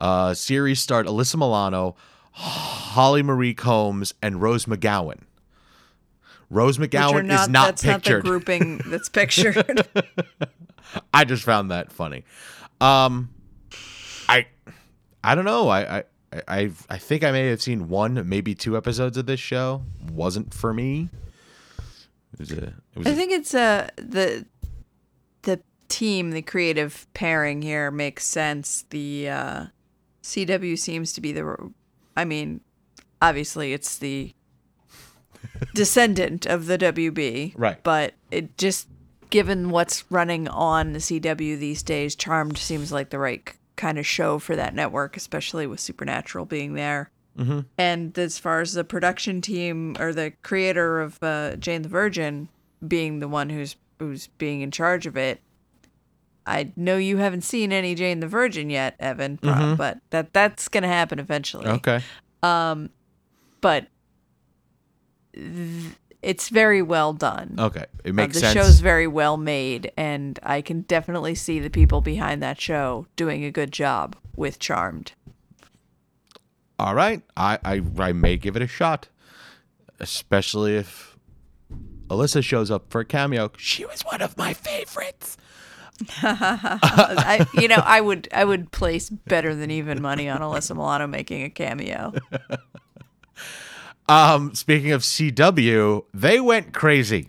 Uh, 0.00 0.32
series 0.32 0.80
starred 0.80 1.06
Alyssa 1.06 1.36
Milano, 1.36 1.94
Holly 2.36 3.22
Marie 3.22 3.54
Combs, 3.54 4.12
and 4.20 4.42
Rose 4.42 4.66
McGowan. 4.66 5.20
Rose 6.50 6.78
McGowan 6.78 7.24
is 7.32 7.48
not 7.48 7.66
that's 7.66 7.82
pictured. 7.82 8.16
not 8.18 8.22
the 8.24 8.28
grouping 8.28 8.78
that's 8.86 9.08
pictured. 9.10 9.86
I 11.12 11.24
just 11.24 11.42
found 11.44 11.70
that 11.70 11.90
funny. 11.92 12.24
Um, 12.80 13.30
I, 14.28 14.46
I 15.22 15.34
don't 15.34 15.44
know. 15.44 15.68
I, 15.68 15.98
I, 15.98 16.04
I, 16.48 16.70
I 16.90 16.98
think 16.98 17.24
I 17.24 17.30
may 17.32 17.48
have 17.48 17.62
seen 17.62 17.88
one, 17.88 18.28
maybe 18.28 18.54
two 18.54 18.76
episodes 18.76 19.16
of 19.16 19.26
this 19.26 19.40
show. 19.40 19.82
Wasn't 20.12 20.52
for 20.52 20.74
me. 20.74 21.08
It 22.32 22.38
was 22.40 22.50
a. 22.50 22.56
It 22.56 22.74
was 22.96 23.06
I 23.06 23.10
a- 23.10 23.14
think 23.14 23.32
it's 23.32 23.54
uh 23.54 23.88
the 23.96 24.44
the 25.42 25.60
team, 25.88 26.32
the 26.32 26.42
creative 26.42 27.06
pairing 27.14 27.62
here 27.62 27.90
makes 27.92 28.24
sense. 28.24 28.84
The 28.90 29.28
uh, 29.28 29.66
CW 30.24 30.76
seems 30.78 31.12
to 31.12 31.20
be 31.20 31.30
the, 31.32 31.72
I 32.16 32.24
mean, 32.24 32.60
obviously 33.20 33.72
it's 33.72 33.98
the 33.98 34.32
descendant 35.74 36.46
of 36.46 36.66
the 36.66 36.78
WB, 36.78 37.54
Right. 37.56 37.82
But 37.82 38.14
it 38.30 38.56
just 38.56 38.88
given 39.30 39.70
what's 39.70 40.04
running 40.10 40.48
on 40.48 40.92
the 40.92 40.98
CW 41.00 41.58
these 41.58 41.82
days, 41.82 42.14
Charmed 42.14 42.58
seems 42.58 42.92
like 42.92 43.10
the 43.10 43.18
right 43.18 43.50
kind 43.76 43.98
of 43.98 44.06
show 44.06 44.38
for 44.38 44.54
that 44.56 44.74
network, 44.74 45.16
especially 45.16 45.66
with 45.66 45.80
Supernatural 45.80 46.44
being 46.44 46.74
there. 46.74 47.10
Mm-hmm. 47.38 47.60
And 47.76 48.16
as 48.16 48.38
far 48.38 48.60
as 48.60 48.74
the 48.74 48.84
production 48.84 49.40
team 49.40 49.96
or 49.98 50.12
the 50.12 50.32
creator 50.42 51.00
of 51.00 51.20
uh, 51.22 51.56
Jane 51.56 51.82
the 51.82 51.88
Virgin 51.88 52.48
being 52.86 53.18
the 53.18 53.28
one 53.28 53.50
who's 53.50 53.76
who's 53.98 54.28
being 54.38 54.60
in 54.60 54.70
charge 54.70 55.06
of 55.06 55.16
it, 55.16 55.40
I 56.46 56.72
know 56.76 56.96
you 56.98 57.16
haven't 57.18 57.42
seen 57.42 57.72
any 57.72 57.94
Jane 57.94 58.20
the 58.20 58.26
Virgin 58.28 58.68
yet, 58.70 58.96
Evan, 59.00 59.38
Mhm. 59.38 59.76
but 59.76 59.98
that 60.10 60.32
that's 60.32 60.68
gonna 60.68 60.88
happen 60.88 61.18
eventually. 61.18 61.66
okay. 61.66 62.00
Um, 62.42 62.90
But 63.62 63.86
th- 65.34 65.92
it's 66.22 66.48
very 66.50 66.82
well 66.82 67.12
done. 67.14 67.54
Okay. 67.58 67.86
It 68.04 68.10
Uh, 68.10 68.12
makes 68.14 68.34
the 68.34 68.40
sense. 68.40 68.52
show's 68.54 68.80
very 68.80 69.06
well 69.06 69.36
made, 69.38 69.90
and 69.96 70.38
I 70.42 70.60
can 70.60 70.82
definitely 70.82 71.34
see 71.34 71.60
the 71.60 71.70
people 71.70 72.00
behind 72.02 72.42
that 72.42 72.60
show 72.60 73.06
doing 73.16 73.44
a 73.44 73.50
good 73.50 73.72
job 73.72 74.16
with 74.36 74.58
Charmed. 74.58 75.12
All 76.78 76.94
right. 76.94 77.22
I, 77.36 77.58
I, 77.64 77.82
I 77.98 78.12
may 78.12 78.36
give 78.36 78.56
it 78.56 78.62
a 78.62 78.66
shot, 78.66 79.08
especially 80.00 80.76
if 80.76 81.16
Alyssa 82.08 82.42
shows 82.42 82.70
up 82.70 82.90
for 82.90 83.00
a 83.00 83.04
cameo. 83.04 83.50
She 83.56 83.84
was 83.86 84.02
one 84.02 84.20
of 84.20 84.36
my 84.36 84.52
favorites. 84.52 85.36
I, 86.22 87.46
you 87.54 87.68
know, 87.68 87.82
I 87.84 88.00
would 88.00 88.28
I 88.32 88.44
would 88.44 88.72
place 88.72 89.10
better 89.10 89.54
than 89.54 89.70
even 89.70 90.02
money 90.02 90.28
on 90.28 90.40
Alyssa 90.40 90.74
Milano 90.74 91.06
making 91.06 91.42
a 91.42 91.50
cameo. 91.50 92.12
Um, 94.08 94.54
speaking 94.54 94.92
of 94.92 95.02
CW, 95.02 96.04
they 96.12 96.40
went 96.40 96.74
crazy 96.74 97.28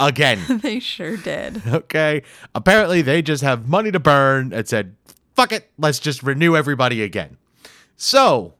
again. 0.00 0.40
they 0.62 0.80
sure 0.80 1.16
did. 1.16 1.64
Okay. 1.66 2.22
Apparently, 2.54 3.02
they 3.02 3.22
just 3.22 3.42
have 3.42 3.68
money 3.68 3.90
to 3.92 4.00
burn 4.00 4.52
and 4.52 4.66
said, 4.66 4.96
fuck 5.34 5.52
it, 5.52 5.70
let's 5.78 5.98
just 5.98 6.22
renew 6.22 6.56
everybody 6.56 7.02
again. 7.02 7.36
So, 7.96 8.54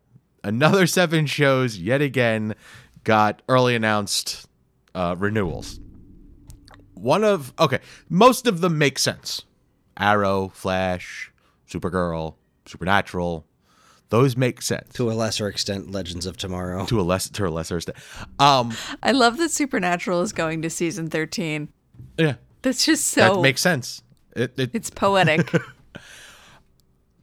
another 0.45 0.87
seven 0.87 1.27
shows 1.27 1.79
yet 1.79 2.01
again 2.01 2.55
got 3.05 3.43
early 3.49 3.75
announced 3.75 4.47
uh, 4.95 5.17
renewals. 5.19 5.81
One 7.03 7.25
of 7.25 7.53
okay, 7.59 7.81
most 8.09 8.47
of 8.47 8.61
them 8.61 8.79
make 8.79 8.99
sense. 8.99 9.43
Arrow, 9.99 10.49
Flash, 10.55 11.33
Supergirl, 11.69 12.37
Supernatural, 12.67 13.45
those 14.09 14.37
make 14.37 14.63
sense 14.63 14.93
To 14.95 15.11
a 15.11 15.15
lesser 15.15 15.49
extent, 15.49 15.91
Legends 15.91 16.27
of 16.27 16.37
Tomorrow. 16.37 16.87
to 16.87 17.01
a 17.01 17.03
less 17.03 17.29
to 17.31 17.47
a 17.47 17.51
lesser 17.51 17.77
extent. 17.79 17.99
Um, 18.39 18.75
I 19.03 19.13
love 19.13 19.37
that 19.39 19.51
Supernatural 19.51 20.21
is 20.23 20.33
going 20.33 20.63
to 20.63 20.71
season 20.71 21.09
13. 21.11 21.69
yeah, 22.19 22.35
That's 22.63 22.85
just 22.87 23.09
so 23.09 23.35
that 23.37 23.41
makes 23.41 23.61
sense. 23.61 24.03
It, 24.37 24.59
it 24.59 24.71
it's 24.73 24.91
poetic. 24.91 25.51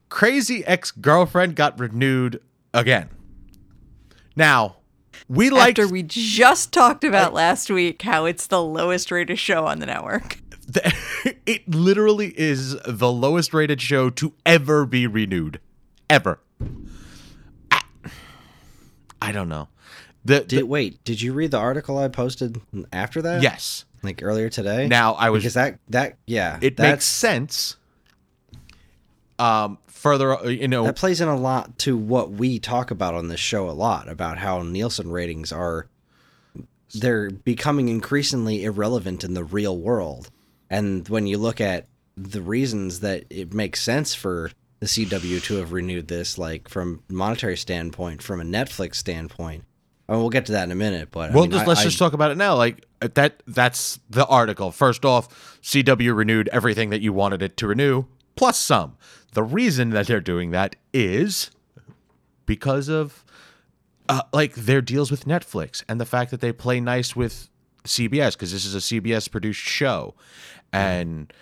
crazy 0.08 0.64
ex 0.66 0.90
girlfriend 0.90 1.56
got 1.56 1.78
renewed 1.78 2.40
again. 2.74 3.08
Now, 4.36 4.76
we 5.28 5.50
like 5.50 5.78
After 5.78 5.88
we 5.92 6.02
just 6.02 6.72
talked 6.72 7.04
about 7.04 7.32
last 7.32 7.70
week 7.70 8.02
how 8.02 8.24
it's 8.24 8.46
the 8.46 8.62
lowest 8.62 9.10
rated 9.10 9.38
show 9.38 9.66
on 9.66 9.78
the 9.78 9.86
network. 9.86 10.38
it 11.46 11.68
literally 11.68 12.32
is 12.38 12.76
the 12.86 13.10
lowest 13.10 13.52
rated 13.52 13.80
show 13.80 14.08
to 14.10 14.32
ever 14.46 14.86
be 14.86 15.06
renewed, 15.06 15.60
ever. 16.08 16.38
I, 17.70 17.82
I 19.20 19.32
don't 19.32 19.48
know. 19.48 19.68
The, 20.24 20.40
the- 20.40 20.44
Did 20.46 20.64
wait? 20.64 21.02
Did 21.04 21.20
you 21.22 21.32
read 21.32 21.50
the 21.50 21.58
article 21.58 21.98
I 21.98 22.08
posted 22.08 22.60
after 22.92 23.22
that? 23.22 23.42
yes. 23.42 23.84
like 24.02 24.22
earlier 24.22 24.48
today. 24.48 24.86
Now 24.86 25.14
I 25.14 25.30
was 25.30 25.42
because 25.42 25.54
that 25.54 25.78
that 25.88 26.18
yeah, 26.26 26.58
it 26.60 26.78
makes 26.78 27.04
sense. 27.04 27.76
Um, 29.38 29.78
further, 30.00 30.34
uh, 30.34 30.48
you 30.48 30.66
know, 30.66 30.84
that 30.84 30.96
plays 30.96 31.20
in 31.20 31.28
a 31.28 31.36
lot 31.36 31.78
to 31.80 31.96
what 31.96 32.30
we 32.30 32.58
talk 32.58 32.90
about 32.90 33.14
on 33.14 33.28
this 33.28 33.40
show 33.40 33.68
a 33.68 33.72
lot 33.72 34.08
about 34.08 34.38
how 34.38 34.62
Nielsen 34.62 35.10
ratings 35.10 35.52
are 35.52 35.88
they're 36.94 37.30
becoming 37.30 37.88
increasingly 37.88 38.64
irrelevant 38.64 39.22
in 39.22 39.34
the 39.34 39.44
real 39.44 39.76
world. 39.76 40.30
And 40.70 41.06
when 41.08 41.26
you 41.26 41.38
look 41.38 41.60
at 41.60 41.86
the 42.16 42.42
reasons 42.42 43.00
that 43.00 43.24
it 43.30 43.52
makes 43.52 43.82
sense 43.82 44.14
for 44.14 44.50
the 44.80 44.86
CW 44.86 45.42
to 45.44 45.56
have 45.56 45.72
renewed 45.72 46.08
this, 46.08 46.38
like 46.38 46.68
from 46.68 47.02
a 47.10 47.12
monetary 47.12 47.56
standpoint, 47.56 48.22
from 48.22 48.40
a 48.40 48.44
Netflix 48.44 48.96
standpoint, 48.96 49.64
and 50.08 50.18
we'll 50.18 50.30
get 50.30 50.46
to 50.46 50.52
that 50.52 50.64
in 50.64 50.72
a 50.72 50.76
minute. 50.76 51.10
But 51.12 51.30
I 51.30 51.34
well, 51.34 51.44
mean, 51.44 51.52
just 51.52 51.64
I- 51.64 51.68
let's 51.68 51.80
I- 51.82 51.84
just 51.84 51.98
talk 51.98 52.14
about 52.14 52.30
it 52.30 52.36
now. 52.36 52.56
Like 52.56 52.84
uh, 53.02 53.08
that. 53.14 53.42
That's 53.46 54.00
the 54.08 54.26
article. 54.26 54.72
First 54.72 55.04
off, 55.04 55.60
CW 55.62 56.16
renewed 56.16 56.48
everything 56.48 56.90
that 56.90 57.02
you 57.02 57.12
wanted 57.12 57.42
it 57.42 57.56
to 57.58 57.68
renew, 57.68 58.06
plus 58.36 58.58
some. 58.58 58.96
The 59.32 59.42
reason 59.42 59.90
that 59.90 60.06
they're 60.06 60.20
doing 60.20 60.50
that 60.50 60.76
is 60.92 61.50
because 62.46 62.88
of 62.88 63.24
uh, 64.08 64.22
like 64.32 64.54
their 64.54 64.80
deals 64.82 65.10
with 65.10 65.24
Netflix 65.24 65.84
and 65.88 66.00
the 66.00 66.06
fact 66.06 66.32
that 66.32 66.40
they 66.40 66.52
play 66.52 66.80
nice 66.80 67.14
with 67.14 67.48
CBS 67.84 68.32
because 68.32 68.52
this 68.52 68.64
is 68.64 68.74
a 68.74 68.78
CBS 68.78 69.30
produced 69.30 69.60
show, 69.60 70.14
and 70.72 71.32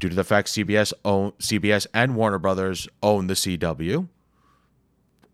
due 0.00 0.08
to 0.08 0.14
the 0.14 0.24
fact 0.24 0.48
CBS 0.48 0.92
own 1.04 1.32
CBS 1.32 1.86
and 1.94 2.16
Warner 2.16 2.38
Brothers 2.38 2.88
own 3.02 3.28
the 3.28 3.34
CW, 3.34 4.08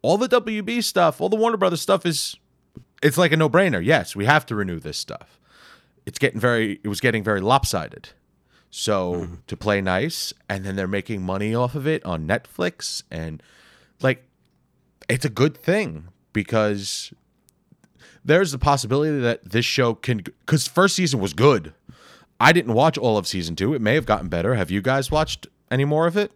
all 0.02 0.18
the 0.18 0.28
WB 0.28 0.84
stuff, 0.84 1.20
all 1.20 1.28
the 1.28 1.36
Warner 1.36 1.56
Brothers 1.56 1.80
stuff 1.80 2.04
is 2.04 2.36
it's 3.02 3.18
like 3.18 3.32
a 3.32 3.36
no-brainer. 3.36 3.84
Yes, 3.84 4.14
we 4.14 4.26
have 4.26 4.46
to 4.46 4.54
renew 4.54 4.78
this 4.78 4.98
stuff. 4.98 5.40
It's 6.04 6.18
getting 6.18 6.40
very 6.40 6.80
it 6.84 6.88
was 6.88 7.00
getting 7.00 7.24
very 7.24 7.40
lopsided. 7.40 8.10
So 8.74 9.28
to 9.48 9.56
play 9.56 9.82
nice 9.82 10.32
and 10.48 10.64
then 10.64 10.76
they're 10.76 10.88
making 10.88 11.20
money 11.20 11.54
off 11.54 11.74
of 11.74 11.86
it 11.86 12.02
on 12.06 12.26
Netflix 12.26 13.02
and 13.10 13.42
like 14.00 14.24
it's 15.10 15.26
a 15.26 15.28
good 15.28 15.58
thing 15.58 16.08
because 16.32 17.12
there's 18.24 18.50
the 18.50 18.58
possibility 18.58 19.20
that 19.20 19.44
this 19.44 19.66
show 19.66 19.92
can 19.92 20.22
cuz 20.46 20.66
first 20.66 20.96
season 20.96 21.20
was 21.20 21.34
good. 21.34 21.74
I 22.40 22.52
didn't 22.52 22.72
watch 22.72 22.96
all 22.96 23.18
of 23.18 23.26
season 23.26 23.56
2. 23.56 23.74
It 23.74 23.82
may 23.82 23.94
have 23.94 24.06
gotten 24.06 24.28
better. 24.28 24.54
Have 24.54 24.70
you 24.70 24.80
guys 24.80 25.10
watched 25.10 25.46
any 25.70 25.84
more 25.84 26.06
of 26.06 26.16
it? 26.16 26.32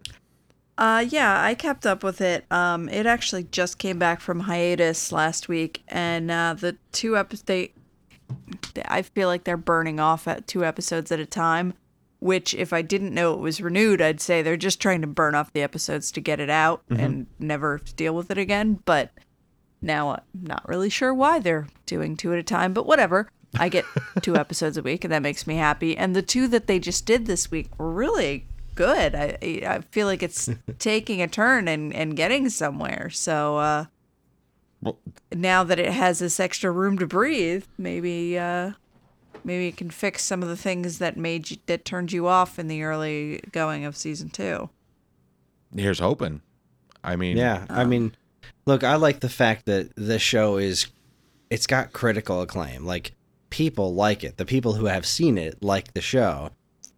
Uh 0.76 1.07
yeah, 1.09 1.43
I 1.43 1.55
kept 1.55 1.87
up 1.87 2.05
with 2.05 2.20
it. 2.20 2.45
Um 2.53 2.91
it 2.91 3.07
actually 3.07 3.45
just 3.45 3.78
came 3.78 3.99
back 3.99 4.20
from 4.20 4.41
hiatus 4.41 5.11
last 5.11 5.49
week 5.49 5.84
and 5.89 6.30
uh 6.30 6.53
the 6.53 6.76
two 6.93 7.16
episodes 7.16 7.45
they 7.45 7.72
I 8.84 9.01
feel 9.01 9.28
like 9.28 9.45
they're 9.45 9.57
burning 9.57 10.01
off 10.01 10.28
at 10.28 10.47
two 10.47 10.66
episodes 10.66 11.11
at 11.11 11.18
a 11.18 11.24
time, 11.24 11.72
which 12.27 12.53
if 12.55 12.72
I 12.72 12.83
didn't 12.83 13.14
know 13.14 13.33
it 13.35 13.41
was 13.41 13.61
renewed, 13.61 14.03
I'd 14.03 14.20
say 14.20 14.43
they're 14.43 14.57
just 14.57 14.81
trying 14.81 15.01
to 15.01 15.07
burn 15.07 15.35
off 15.35 15.53
the 15.53 15.62
episodes 15.62 16.11
to 16.12 16.20
get 16.20 16.41
it 16.41 16.51
out 16.51 16.83
and 16.91 17.27
never 17.39 17.81
deal 17.97 18.14
with 18.14 18.31
it 18.31 18.37
again, 18.39 18.81
but 18.85 19.11
now 19.81 20.11
I'm 20.11 20.20
not 20.43 20.68
really 20.68 20.91
sure 20.91 21.14
why 21.14 21.39
they're 21.39 21.68
doing 21.87 22.16
two 22.16 22.33
at 22.33 22.39
a 22.39 22.43
time, 22.43 22.72
but 22.74 22.87
whatever. 22.87 23.31
I 23.59 23.68
get 23.68 23.85
two 24.22 24.37
episodes 24.37 24.77
a 24.77 24.83
week, 24.83 25.05
and 25.05 25.12
that 25.12 25.22
makes 25.22 25.47
me 25.47 25.57
happy. 25.57 25.97
And 25.97 26.14
the 26.14 26.22
two 26.22 26.49
that 26.49 26.66
they 26.66 26.79
just 26.79 27.07
did 27.07 27.27
this 27.27 27.51
week 27.51 27.68
were 27.79 27.91
really 27.91 28.47
good. 28.74 29.14
I 29.14 29.39
I 29.66 29.81
feel 29.91 30.07
like 30.07 30.22
it's 30.22 30.51
taking 30.79 31.22
a 31.22 31.29
turn 31.29 31.68
and, 31.68 31.95
and 31.95 32.16
getting 32.16 32.49
somewhere. 32.51 33.09
So 33.11 33.57
uh, 33.59 33.85
Well- 34.83 34.99
now 35.33 35.64
that 35.64 35.79
it 35.79 35.93
has 35.93 36.18
this 36.18 36.39
extra 36.41 36.70
room 36.70 36.99
to 36.99 37.07
breathe, 37.07 37.64
maybe 37.79 38.39
uh, 38.39 38.72
maybe 39.47 39.68
it 39.68 39.76
can 39.76 39.90
fix 39.90 40.24
some 40.24 40.42
of 40.42 40.49
the 40.49 40.57
things 40.57 40.99
that 40.99 41.16
made 41.16 41.51
you 41.51 41.57
that 41.66 41.84
turned 41.84 42.12
you 42.12 42.26
off 42.26 42.59
in 42.59 42.68
the 42.68 42.82
early 42.82 43.40
going 43.53 43.84
of 43.84 43.97
season 43.97 44.28
two. 44.28 44.68
Here's 45.74 46.01
hoping. 46.01 46.42
I 47.03 47.16
mean, 47.16 47.36
Yeah, 47.36 47.64
I 47.70 47.84
mean, 47.84 48.14
look, 48.66 48.82
I 48.82 48.97
like 48.97 49.20
the 49.20 49.28
fact 49.28 49.66
that 49.66 49.94
the 49.94 50.18
show 50.18 50.57
is 50.57 50.88
it's 51.49 51.66
got 51.66 51.92
critical 51.92 52.42
acclaim. 52.42 52.84
Like 52.84 53.12
people 53.51 53.94
like 53.94 54.24
it. 54.24 54.36
The 54.36 54.44
people 54.44 54.74
who 54.74 54.86
have 54.86 55.07
seen 55.07 55.38
it 55.38 55.62
like 55.62 55.94
the 55.94 56.01
show. 56.01 56.51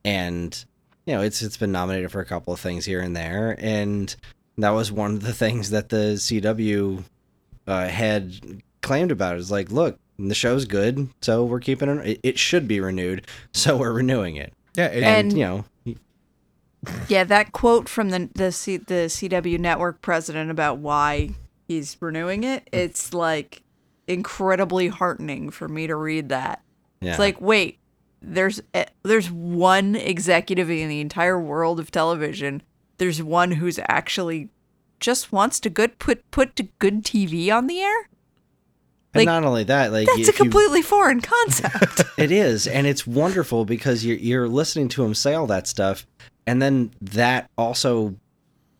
And 0.04 0.64
you 1.04 1.14
know, 1.14 1.20
it's 1.20 1.42
it's 1.42 1.58
been 1.58 1.72
nominated 1.72 2.10
for 2.10 2.20
a 2.20 2.26
couple 2.26 2.54
of 2.54 2.60
things 2.60 2.86
here 2.86 3.00
and 3.00 3.14
there 3.14 3.56
and 3.58 4.14
that 4.56 4.70
was 4.70 4.90
one 4.90 5.12
of 5.12 5.22
the 5.22 5.32
things 5.44 5.70
that 5.70 5.90
the 5.90 6.14
CW 6.16 7.04
uh, 7.66 7.88
had 7.88 8.62
claimed 8.80 9.10
about 9.10 9.36
it. 9.36 9.40
Is 9.40 9.50
like, 9.50 9.70
look, 9.70 9.98
the 10.18 10.34
show's 10.34 10.64
good, 10.64 11.08
so 11.22 11.44
we're 11.44 11.60
keeping 11.60 11.88
it. 11.88 12.06
It, 12.06 12.20
it 12.22 12.38
should 12.38 12.66
be 12.66 12.80
renewed, 12.80 13.26
so 13.52 13.76
we're 13.76 13.92
renewing 13.92 14.36
it. 14.36 14.52
yeah, 14.76 14.86
it, 14.86 15.02
And, 15.02 15.28
And- 15.28 15.32
you 15.38 15.44
know, 15.44 15.64
Yeah, 17.08 17.24
that 17.24 17.52
quote 17.52 17.88
from 17.88 18.10
the 18.10 18.28
the 18.34 18.52
C, 18.52 18.76
the 18.76 19.06
CW 19.08 19.58
network 19.58 20.00
president 20.00 20.50
about 20.50 20.78
why 20.78 21.30
he's 21.66 21.96
renewing 22.00 22.44
it, 22.44 22.68
it's 22.72 23.12
like 23.12 23.62
incredibly 24.06 24.88
heartening 24.88 25.50
for 25.50 25.68
me 25.68 25.86
to 25.86 25.96
read 25.96 26.28
that. 26.30 26.62
yeah. 27.00 27.10
It's 27.10 27.18
like, 27.18 27.40
wait, 27.40 27.78
there's 28.22 28.60
eh, 28.74 28.86
there's 29.02 29.30
one 29.30 29.96
executive 29.96 30.70
in 30.70 30.88
the 30.88 31.00
entire 31.00 31.38
world 31.38 31.78
of 31.80 31.90
television. 31.90 32.62
There's 32.98 33.22
one 33.22 33.52
who's 33.52 33.78
actually 33.88 34.48
just 35.00 35.32
wants 35.32 35.58
to 35.60 35.70
good 35.70 35.98
put 35.98 36.28
put 36.30 36.54
to 36.56 36.64
good 36.78 37.02
TV 37.04 37.52
on 37.52 37.66
the 37.66 37.80
air. 37.80 38.08
And 39.20 39.26
not 39.26 39.44
only 39.44 39.64
that, 39.64 39.92
like 39.92 40.06
That's 40.06 40.18
a 40.18 40.22
if 40.22 40.38
you- 40.38 40.44
completely 40.44 40.82
foreign 40.82 41.20
concept. 41.20 42.02
It 42.18 42.32
is, 42.32 42.66
and 42.66 42.86
it's 42.86 43.06
wonderful 43.06 43.64
because 43.64 44.04
you're 44.04 44.16
you're 44.16 44.48
listening 44.48 44.88
to 44.88 45.04
him 45.04 45.14
say 45.14 45.34
all 45.34 45.46
that 45.46 45.68
stuff, 45.68 46.04
and 46.46 46.60
then 46.60 46.90
that 47.00 47.48
also 47.56 48.16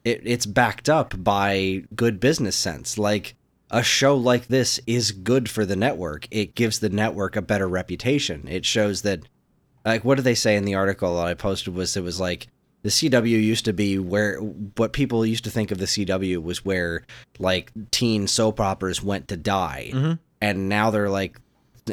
it, 0.05 0.22
it's 0.24 0.47
backed 0.47 0.89
up 0.89 1.14
by 1.22 1.84
good 1.95 2.18
business 2.18 2.57
sense. 2.57 2.99
Like 2.99 3.36
a 3.70 3.82
show 3.82 4.16
like 4.16 4.49
this 4.49 4.80
is 4.86 5.12
good 5.12 5.49
for 5.49 5.64
the 5.64 5.76
network. 5.76 6.26
It 6.30 6.55
gives 6.55 6.78
the 6.80 6.89
network 6.89 7.36
a 7.36 7.43
better 7.43 7.68
reputation. 7.68 8.49
It 8.49 8.64
shows 8.64 9.03
that, 9.03 9.20
like, 9.84 10.05
what 10.05 10.16
did 10.16 10.24
they 10.24 10.34
say 10.34 10.57
in 10.57 10.64
the 10.64 10.74
article 10.74 11.16
that 11.16 11.26
I 11.26 11.34
posted? 11.34 11.74
Was 11.74 11.97
it 11.97 12.03
was 12.03 12.18
like 12.18 12.49
the 12.82 12.89
CW 12.89 13.28
used 13.28 13.64
to 13.66 13.72
be 13.72 13.99
where 13.99 14.39
what 14.39 14.93
people 14.93 15.26
used 15.26 15.45
to 15.45 15.51
think 15.51 15.70
of 15.70 15.78
the 15.78 15.84
CW 15.84 16.43
was 16.43 16.64
where 16.64 17.05
like 17.39 17.72
teen 17.91 18.26
soap 18.26 18.61
operas 18.61 19.03
went 19.03 19.28
to 19.28 19.36
die, 19.36 19.91
mm-hmm. 19.93 20.12
And 20.41 20.68
now 20.68 20.91
they're 20.91 21.11
like 21.11 21.39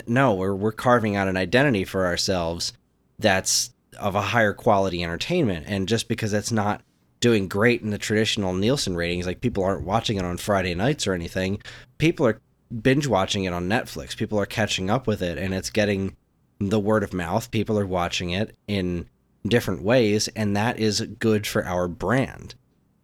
no, 0.08 0.34
we're 0.34 0.54
we're 0.54 0.72
carving 0.72 1.16
out 1.16 1.28
an 1.28 1.38
identity 1.38 1.86
for 1.86 2.06
ourselves 2.06 2.74
that's 3.20 3.74
of 4.00 4.16
a 4.16 4.22
higher 4.22 4.54
quality 4.54 5.04
entertainment. 5.04 5.66
And 5.68 5.88
just 5.88 6.08
because 6.08 6.34
it's 6.34 6.52
not 6.52 6.82
doing 7.20 7.48
great 7.48 7.82
in 7.82 7.92
the 7.92 7.98
traditional 7.98 8.54
Nielsen 8.54 8.96
ratings, 8.96 9.26
like 9.26 9.42
people 9.42 9.64
aren't 9.64 9.86
watching 9.86 10.18
it 10.18 10.26
on 10.26 10.38
Friday 10.38 10.76
nights 10.76 11.08
or 11.08 11.14
anything, 11.14 11.62
people 11.98 12.28
are 12.28 12.42
binge 12.82 13.08
watching 13.08 13.46
it 13.46 13.54
on 13.54 13.70
Netflix. 13.70 14.18
People 14.18 14.40
are 14.40 14.46
catching 14.46 14.90
up 14.90 15.08
with 15.08 15.22
it 15.22 15.38
and 15.38 15.54
it's 15.54 15.70
getting 15.70 16.16
the 16.60 16.80
word 16.80 17.04
of 17.04 17.14
mouth. 17.14 17.50
People 17.52 17.80
are 17.80 17.88
watching 17.88 18.32
it 18.32 18.56
in 18.68 19.08
different 19.48 19.84
ways, 19.84 20.28
and 20.30 20.56
that 20.56 20.80
is 20.80 21.02
good 21.20 21.46
for 21.46 21.66
our 21.66 21.88
brand. 21.88 22.56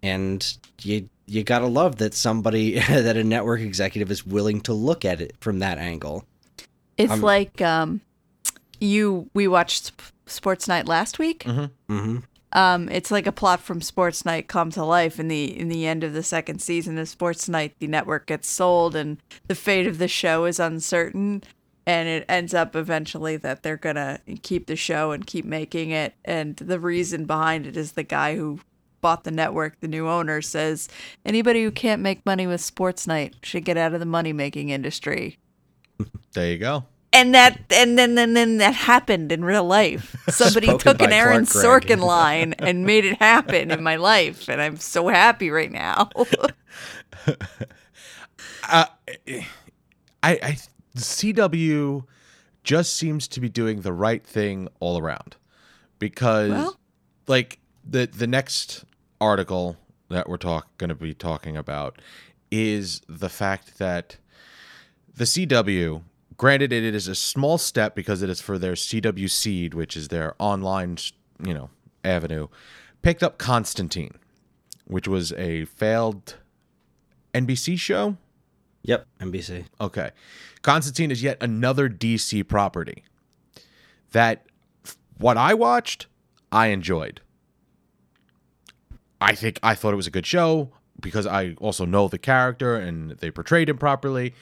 And 0.02 0.58
you 0.82 1.10
you 1.32 1.44
gotta 1.44 1.68
love 1.68 1.96
that 1.98 2.14
somebody 2.14 2.80
that 2.90 3.16
a 3.18 3.24
network 3.24 3.62
executive 3.62 4.12
is 4.12 4.26
willing 4.26 4.62
to 4.62 4.74
look 4.74 5.06
at 5.06 5.22
it 5.22 5.36
from 5.40 5.60
that 5.60 5.78
angle. 5.78 6.26
it's 6.98 7.12
I'm- 7.12 7.22
like 7.22 7.62
um, 7.62 8.02
you 8.80 9.30
we 9.34 9.48
watched 9.48 9.92
Sports 10.26 10.68
Night 10.68 10.88
last 10.88 11.20
week. 11.20 11.44
Mm-hmm. 11.44 12.18
Um, 12.54 12.90
it's 12.90 13.12
like 13.12 13.28
a 13.28 13.32
plot 13.32 13.62
from 13.62 13.80
Sports 13.82 14.26
Night 14.26 14.50
come 14.50 14.72
to 14.72 14.84
life 14.84 15.20
in 15.20 15.30
the 15.30 15.58
in 15.58 15.70
the 15.70 15.88
end 15.88 16.04
of 16.04 16.12
the 16.14 16.24
second 16.24 16.62
season 16.62 16.98
of 16.98 17.08
Sports 17.08 17.48
Night. 17.48 17.76
The 17.80 17.88
network 17.88 18.26
gets 18.28 18.50
sold, 18.50 18.96
and 18.96 19.18
the 19.48 19.56
fate 19.56 19.88
of 19.88 20.00
the 20.00 20.10
show 20.10 20.46
is 20.46 20.60
uncertain. 20.60 21.44
and 21.88 22.08
it 22.08 22.26
ends 22.30 22.54
up 22.54 22.76
eventually 22.76 23.38
that 23.38 23.64
they're 23.64 23.76
gonna 23.78 24.20
keep 24.44 24.68
the 24.68 24.76
show 24.76 25.12
and 25.12 25.26
keep 25.26 25.44
making 25.46 25.90
it 25.90 26.14
and 26.24 26.56
the 26.58 26.80
reason 26.80 27.26
behind 27.26 27.66
it 27.66 27.76
is 27.76 27.94
the 27.94 28.04
guy 28.04 28.36
who 28.36 28.60
bought 29.02 29.24
the 29.24 29.32
network 29.32 29.80
the 29.80 29.88
new 29.88 30.08
owner 30.08 30.42
says 30.42 30.88
anybody 31.26 31.64
who 31.64 31.72
can't 31.72 32.02
make 32.02 32.26
money 32.26 32.48
with 32.48 32.62
sports 32.62 33.06
night 33.08 33.36
should 33.44 33.66
get 33.66 33.76
out 33.78 33.94
of 33.94 34.00
the 34.00 34.06
money 34.06 34.34
making 34.34 34.70
industry. 34.70 35.38
There 36.34 36.50
you 36.50 36.58
go. 36.58 36.86
and 37.14 37.36
that 37.36 37.60
and 37.72 37.98
then 38.00 38.16
then 38.16 38.34
then 38.34 38.58
that 38.60 38.74
happened 38.74 39.32
in 39.34 39.44
real 39.44 39.66
life. 39.66 40.16
Somebody 40.30 40.78
took 40.78 41.02
an 41.02 41.12
aaron 41.12 41.46
Clark 41.46 41.84
sorkin 41.84 42.00
line 42.06 42.54
and 42.60 42.86
made 42.86 43.04
it 43.04 43.18
happen 43.20 43.70
in 43.70 43.84
my 43.84 43.98
life 43.98 44.48
and 44.48 44.62
i'm 44.62 44.78
so 44.78 45.10
happy 45.10 45.50
right 45.52 45.72
now. 45.72 46.10
Uh, 48.64 48.86
I, 50.24 50.32
I 50.44 50.58
CW 50.96 52.06
just 52.64 52.94
seems 52.96 53.28
to 53.30 53.40
be 53.40 53.50
doing 53.50 53.82
the 53.82 53.92
right 53.94 54.26
thing 54.26 54.68
all 54.80 54.98
around 54.98 55.36
because 56.00 56.52
Well- 56.52 56.80
like 57.28 57.60
the 57.84 58.06
the 58.08 58.28
next 58.28 58.86
article 59.22 59.78
that 60.10 60.28
we're 60.28 60.38
talk 60.38 60.78
going 60.78 60.90
to 60.90 60.96
be 60.96 61.14
talking 61.14 61.56
about 61.56 62.02
is 62.52 63.02
the 63.08 63.30
fact 63.30 63.78
that 63.78 64.18
the 65.16 65.24
CW 65.24 66.02
granted 66.36 66.74
it 66.74 66.84
is 66.84 67.08
a 67.08 67.16
small 67.16 67.58
step 67.58 67.96
because 67.96 68.22
it 68.22 68.30
is 68.30 68.42
for 68.42 68.58
their 68.58 68.74
CW 68.74 69.30
Seed 69.30 69.74
which 69.74 69.96
is 69.96 70.10
their 70.10 70.36
online 70.40 70.98
you 71.46 71.54
know 71.54 71.70
avenue 72.04 72.48
picked 73.02 73.24
up 73.24 73.38
Constantine 73.38 74.16
which 74.86 75.08
was 75.08 75.32
a 75.34 75.66
failed 75.66 76.36
NBC 77.34 77.80
show 77.80 78.18
Yep, 78.84 79.08
NBC. 79.20 79.66
Okay. 79.80 80.12
Constantine 80.62 81.12
is 81.12 81.22
yet 81.22 81.38
another 81.42 81.90
DC 81.90 82.48
property 82.48 83.04
that 84.12 84.46
what 85.18 85.38
I 85.38 85.54
watched, 85.54 86.08
I 86.52 86.68
enjoyed. 86.68 87.22
I 89.22 89.36
think 89.36 89.60
I 89.64 89.76
thought 89.76 89.94
it 89.94 89.98
was 89.98 90.08
a 90.08 90.12
good 90.12 90.26
show 90.26 90.72
because 91.00 91.26
I 91.26 91.56
also 91.60 91.86
know 91.86 92.08
the 92.08 92.18
character 92.18 92.76
and 92.76 93.12
they 93.12 93.32
portrayed 93.32 93.70
him 93.70 93.78
properly. 93.78 94.34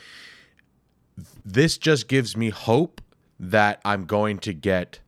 This 1.45 1.77
just 1.77 2.07
gives 2.07 2.35
me 2.35 2.49
hope 2.49 3.01
that 3.39 3.81
I'm 3.85 4.05
going 4.05 4.39
to 4.39 4.53
get 4.53 4.99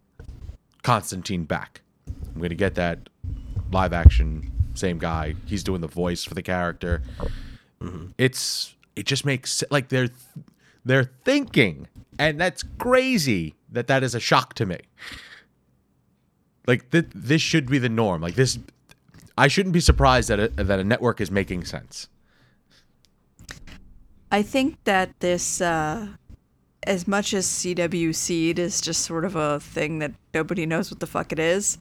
Constantine 0.83 1.45
back. 1.45 1.81
I'm 2.07 2.37
going 2.37 2.49
to 2.49 2.55
get 2.55 2.75
that 2.75 3.09
live 3.71 3.93
action 3.93 4.51
same 4.73 4.99
guy. 4.99 5.35
He's 5.45 5.63
doing 5.63 5.81
the 5.81 5.87
voice 5.87 6.23
for 6.23 6.33
the 6.33 6.41
character 6.41 7.01
mm-hmm. 7.81 8.07
it's 8.17 8.75
it 8.95 9.05
just 9.05 9.25
makes 9.25 9.63
like 9.69 9.89
they're 9.89 10.09
they're 10.85 11.11
thinking 11.23 11.87
and 12.19 12.39
that's 12.39 12.63
crazy 12.77 13.55
that 13.71 13.87
that 13.87 14.03
is 14.03 14.15
a 14.15 14.19
shock 14.19 14.53
to 14.53 14.65
me 14.65 14.77
like 16.67 16.89
th- 16.91 17.07
this 17.13 17.41
should 17.41 17.69
be 17.69 17.77
the 17.77 17.89
norm 17.89 18.21
like 18.21 18.35
this 18.35 18.59
i 19.37 19.47
shouldn't 19.47 19.73
be 19.73 19.79
surprised 19.79 20.29
that 20.29 20.39
a, 20.39 20.47
that 20.49 20.79
a 20.79 20.83
network 20.83 21.21
is 21.21 21.31
making 21.31 21.63
sense 21.63 22.07
I 24.31 24.41
think 24.43 24.81
that 24.85 25.19
this, 25.19 25.59
uh, 25.59 26.07
as 26.83 27.07
much 27.07 27.33
as 27.33 27.45
CW 27.45 28.15
Seed 28.15 28.59
is 28.59 28.79
just 28.79 29.03
sort 29.03 29.25
of 29.25 29.35
a 29.35 29.59
thing 29.59 29.99
that 29.99 30.13
nobody 30.33 30.65
knows 30.65 30.89
what 30.89 31.01
the 31.01 31.07
fuck 31.07 31.33
it 31.33 31.39
is, 31.39 31.77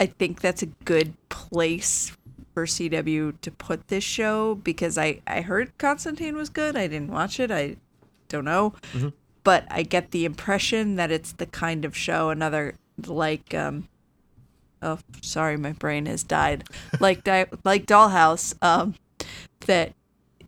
I 0.00 0.06
think 0.06 0.40
that's 0.40 0.62
a 0.62 0.66
good 0.66 1.14
place 1.28 2.16
for 2.54 2.64
CW 2.64 3.38
to 3.42 3.50
put 3.50 3.88
this 3.88 4.02
show 4.02 4.54
because 4.54 4.96
I, 4.96 5.20
I 5.26 5.42
heard 5.42 5.76
Constantine 5.76 6.34
was 6.34 6.48
good. 6.48 6.76
I 6.76 6.86
didn't 6.86 7.10
watch 7.12 7.38
it. 7.38 7.50
I 7.50 7.76
don't 8.28 8.46
know. 8.46 8.74
But 9.44 9.66
I 9.70 9.82
get 9.82 10.12
the 10.12 10.24
impression 10.24 10.96
that 10.96 11.10
it's 11.10 11.32
the 11.32 11.46
kind 11.46 11.84
of 11.84 11.96
show, 11.96 12.30
another 12.30 12.74
like, 13.06 13.52
um, 13.54 13.88
oh, 14.82 14.98
sorry, 15.20 15.56
my 15.56 15.72
brain 15.72 16.06
has 16.06 16.22
died. 16.22 16.64
Like, 17.00 17.24
di- 17.24 17.46
like 17.64 17.86
Dollhouse, 17.86 18.54
um, 18.62 18.94
that 19.66 19.94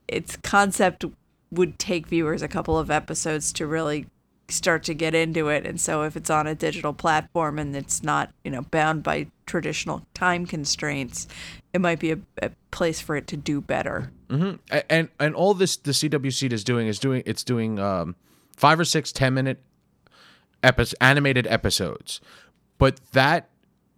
its 0.08 0.36
concept 0.36 1.04
would 1.50 1.78
take 1.78 2.06
viewers 2.06 2.42
a 2.42 2.48
couple 2.48 2.78
of 2.78 2.90
episodes 2.90 3.52
to 3.54 3.66
really 3.66 4.06
start 4.48 4.82
to 4.84 4.94
get 4.94 5.14
into 5.14 5.48
it. 5.48 5.66
And 5.66 5.80
so 5.80 6.02
if 6.02 6.16
it's 6.16 6.30
on 6.30 6.46
a 6.46 6.54
digital 6.54 6.92
platform 6.92 7.58
and 7.58 7.74
it's 7.74 8.02
not 8.02 8.32
you 8.44 8.50
know 8.50 8.62
bound 8.62 9.02
by 9.02 9.28
traditional 9.46 10.06
time 10.14 10.46
constraints 10.46 11.28
it 11.72 11.80
might 11.80 11.98
be 11.98 12.12
a, 12.12 12.18
a 12.42 12.50
place 12.70 13.00
for 13.00 13.16
it 13.16 13.26
to 13.28 13.36
do 13.36 13.60
better. 13.60 14.10
Hmm 14.30 14.54
and 14.90 15.08
and 15.18 15.34
all 15.34 15.54
this 15.54 15.76
the 15.76 15.92
cw 15.92 16.32
seed 16.32 16.52
is 16.52 16.64
doing 16.64 16.86
is 16.86 16.98
doing 16.98 17.22
it's 17.24 17.44
doing 17.44 17.78
um 17.78 18.16
five 18.56 18.78
or 18.78 18.84
six 18.84 19.12
ten 19.12 19.34
minute 19.34 19.62
epi- 20.62 20.96
animated 21.00 21.46
episodes. 21.46 22.20
But 22.78 23.00
that 23.12 23.48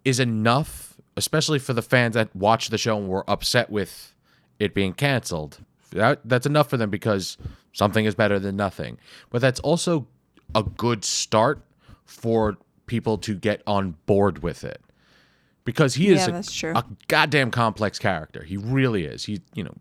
is 0.07 0.19
enough 0.19 0.95
especially 1.15 1.57
for 1.59 1.73
the 1.73 1.81
fans 1.81 2.13
that 2.13 2.35
watch 2.35 2.69
the 2.69 2.77
show 2.77 2.97
and 2.97 3.07
were 3.07 3.27
upset 3.29 3.69
with 3.69 4.13
it 4.59 4.73
being 4.73 4.93
canceled 4.93 5.59
that, 5.91 6.19
that's 6.25 6.45
enough 6.45 6.69
for 6.69 6.77
them 6.77 6.89
because 6.89 7.37
something 7.73 8.05
is 8.05 8.15
better 8.15 8.39
than 8.39 8.55
nothing 8.55 8.97
but 9.29 9.41
that's 9.41 9.59
also 9.61 10.07
a 10.55 10.63
good 10.63 11.03
start 11.03 11.61
for 12.05 12.57
people 12.85 13.17
to 13.17 13.35
get 13.35 13.61
on 13.67 13.95
board 14.05 14.41
with 14.43 14.63
it 14.63 14.81
because 15.65 15.95
he 15.95 16.09
is 16.09 16.25
Yeah, 16.27 16.71
a, 16.73 16.77
a 16.79 16.85
goddamn 17.09 17.51
complex 17.51 17.99
character. 17.99 18.41
He 18.43 18.55
really 18.55 19.03
is. 19.03 19.25
He, 19.25 19.41
you 19.53 19.65
know, 19.65 19.73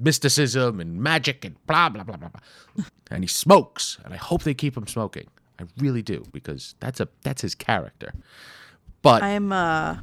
mysticism 0.00 0.80
and 0.80 0.98
magic 0.98 1.44
and 1.44 1.54
blah 1.66 1.90
blah 1.90 2.04
blah 2.04 2.16
blah 2.16 2.30
blah. 2.30 2.84
and 3.10 3.22
he 3.22 3.28
smokes, 3.28 3.98
and 4.04 4.14
I 4.14 4.16
hope 4.16 4.44
they 4.44 4.54
keep 4.54 4.74
him 4.76 4.86
smoking. 4.86 5.26
I 5.60 5.64
really 5.78 6.00
do 6.02 6.24
because 6.32 6.74
that's 6.80 7.00
a 7.00 7.08
that's 7.22 7.42
his 7.42 7.54
character. 7.54 8.14
But 9.06 9.22
i'm 9.22 9.52
uh 9.52 9.96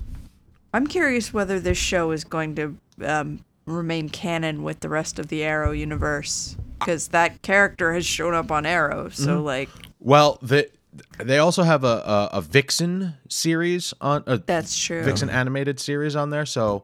i'm 0.74 0.88
curious 0.88 1.34
whether 1.34 1.60
this 1.60 1.78
show 1.78 2.12
is 2.12 2.24
going 2.24 2.56
to 2.56 2.78
um, 3.04 3.44
remain 3.66 4.10
canon 4.10 4.64
with 4.64 4.80
the 4.80 4.90
rest 4.90 5.20
of 5.20 5.28
the 5.28 5.44
arrow 5.44 5.72
universe 5.72 6.56
because 6.80 7.10
that 7.10 7.42
character 7.42 7.94
has 7.94 8.06
shown 8.06 8.34
up 8.34 8.52
on 8.52 8.66
arrow 8.66 9.10
so 9.10 9.42
like 9.42 9.70
well, 10.04 10.38
the 10.42 10.70
they 11.18 11.40
also 11.40 11.64
have 11.64 11.84
a 11.84 11.88
a, 11.88 12.30
a 12.34 12.42
Vixen 12.42 13.16
series 13.30 13.94
on 14.02 14.24
a 14.28 14.38
That's 14.38 14.78
true. 14.78 15.04
Vixen 15.04 15.30
animated 15.30 15.80
series 15.80 16.16
on 16.16 16.30
there. 16.30 16.46
So 16.46 16.84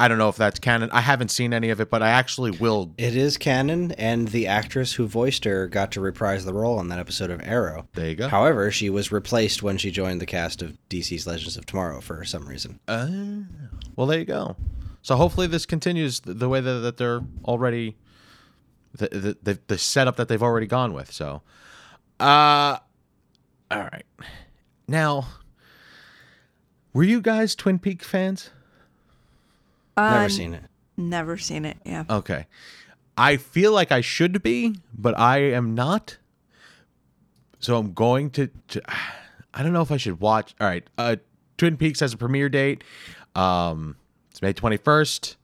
I 0.00 0.06
don't 0.06 0.18
know 0.18 0.28
if 0.28 0.36
that's 0.36 0.60
canon. 0.60 0.90
I 0.92 1.00
haven't 1.00 1.30
seen 1.30 1.52
any 1.52 1.70
of 1.70 1.80
it, 1.80 1.90
but 1.90 2.02
I 2.04 2.10
actually 2.10 2.52
will. 2.52 2.94
It 2.96 3.16
is 3.16 3.36
canon, 3.36 3.90
and 3.92 4.28
the 4.28 4.46
actress 4.46 4.92
who 4.92 5.08
voiced 5.08 5.44
her 5.44 5.66
got 5.66 5.90
to 5.92 6.00
reprise 6.00 6.44
the 6.44 6.54
role 6.54 6.78
in 6.80 6.86
that 6.88 7.00
episode 7.00 7.30
of 7.30 7.40
Arrow. 7.42 7.88
There 7.94 8.08
you 8.08 8.14
go. 8.14 8.28
However, 8.28 8.70
she 8.70 8.90
was 8.90 9.10
replaced 9.10 9.62
when 9.62 9.76
she 9.76 9.90
joined 9.90 10.20
the 10.20 10.26
cast 10.26 10.62
of 10.62 10.78
DC's 10.88 11.26
Legends 11.26 11.56
of 11.56 11.66
Tomorrow 11.66 12.00
for 12.00 12.24
some 12.24 12.46
reason. 12.46 12.78
Uh, 12.86 13.08
well, 13.96 14.06
there 14.06 14.20
you 14.20 14.24
go. 14.24 14.54
So 15.02 15.16
hopefully 15.16 15.48
this 15.48 15.66
continues 15.66 16.20
the, 16.20 16.34
the 16.34 16.48
way 16.48 16.60
that, 16.60 16.78
that 16.80 16.96
they're 16.96 17.22
already 17.44 17.96
the, 18.94 19.08
the 19.08 19.36
the 19.42 19.58
the 19.66 19.78
setup 19.78 20.16
that 20.16 20.28
they've 20.28 20.42
already 20.42 20.66
gone 20.66 20.92
with. 20.92 21.12
So, 21.12 21.42
uh, 22.20 22.78
all 23.70 23.78
right. 23.80 24.06
Now, 24.86 25.26
were 26.92 27.02
you 27.02 27.20
guys 27.20 27.54
Twin 27.54 27.78
Peak 27.78 28.02
fans? 28.02 28.50
Never 29.98 30.24
Um, 30.24 30.30
seen 30.30 30.54
it. 30.54 30.62
never 30.96 31.36
seen 31.36 31.64
it 31.64 31.76
yeah 31.84 32.04
Okay. 32.08 32.46
I 33.16 33.36
feel 33.36 33.72
like 33.72 33.90
I 33.90 34.00
should 34.00 34.42
be, 34.44 34.76
but 34.96 35.18
I 35.18 35.38
am 35.38 35.74
not. 35.74 36.18
So 37.58 37.76
I'm 37.76 37.92
going 37.92 38.30
to, 38.30 38.48
to 38.68 38.80
I 39.52 39.62
don't 39.64 39.72
know 39.72 39.82
if 39.82 39.90
I 39.90 39.96
should 39.96 40.20
watch. 40.20 40.54
All 40.60 40.66
right. 40.68 40.84
Uh 40.96 41.16
Twin 41.56 41.76
Peaks 41.76 41.98
has 42.00 42.12
a 42.12 42.16
premiere 42.16 42.48
date. 42.48 42.84
Um 43.34 43.96
it's 44.30 44.40
May 44.40 44.52
21st. 44.52 45.34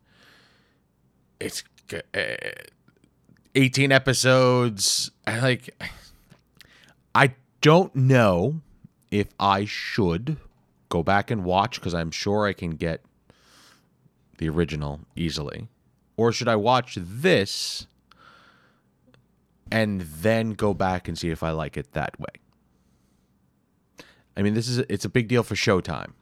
It's 1.40 1.64
uh, 1.92 2.28
18 3.56 3.90
episodes. 3.92 5.10
I 5.26 5.40
like 5.40 5.70
I 7.14 7.34
don't 7.60 7.94
know 7.96 8.60
if 9.10 9.28
I 9.40 9.64
should 9.64 10.36
go 10.88 11.02
back 11.02 11.30
and 11.30 11.44
watch 11.44 11.80
cuz 11.80 11.92
I'm 11.94 12.10
sure 12.12 12.46
I 12.46 12.52
can 12.52 12.70
get 12.76 13.00
the 14.38 14.48
original 14.48 15.00
easily? 15.16 15.68
Or 16.16 16.32
should 16.32 16.48
I 16.48 16.56
watch 16.56 16.96
this 17.00 17.86
and 19.70 20.02
then 20.02 20.52
go 20.52 20.74
back 20.74 21.08
and 21.08 21.18
see 21.18 21.30
if 21.30 21.42
I 21.42 21.50
like 21.50 21.76
it 21.76 21.92
that 21.92 22.18
way? 22.20 22.26
I 24.36 24.42
mean, 24.42 24.54
this 24.54 24.68
is 24.68 24.78
it's 24.78 25.04
a 25.04 25.08
big 25.08 25.28
deal 25.28 25.42
for 25.42 25.54
Showtime. 25.54 26.12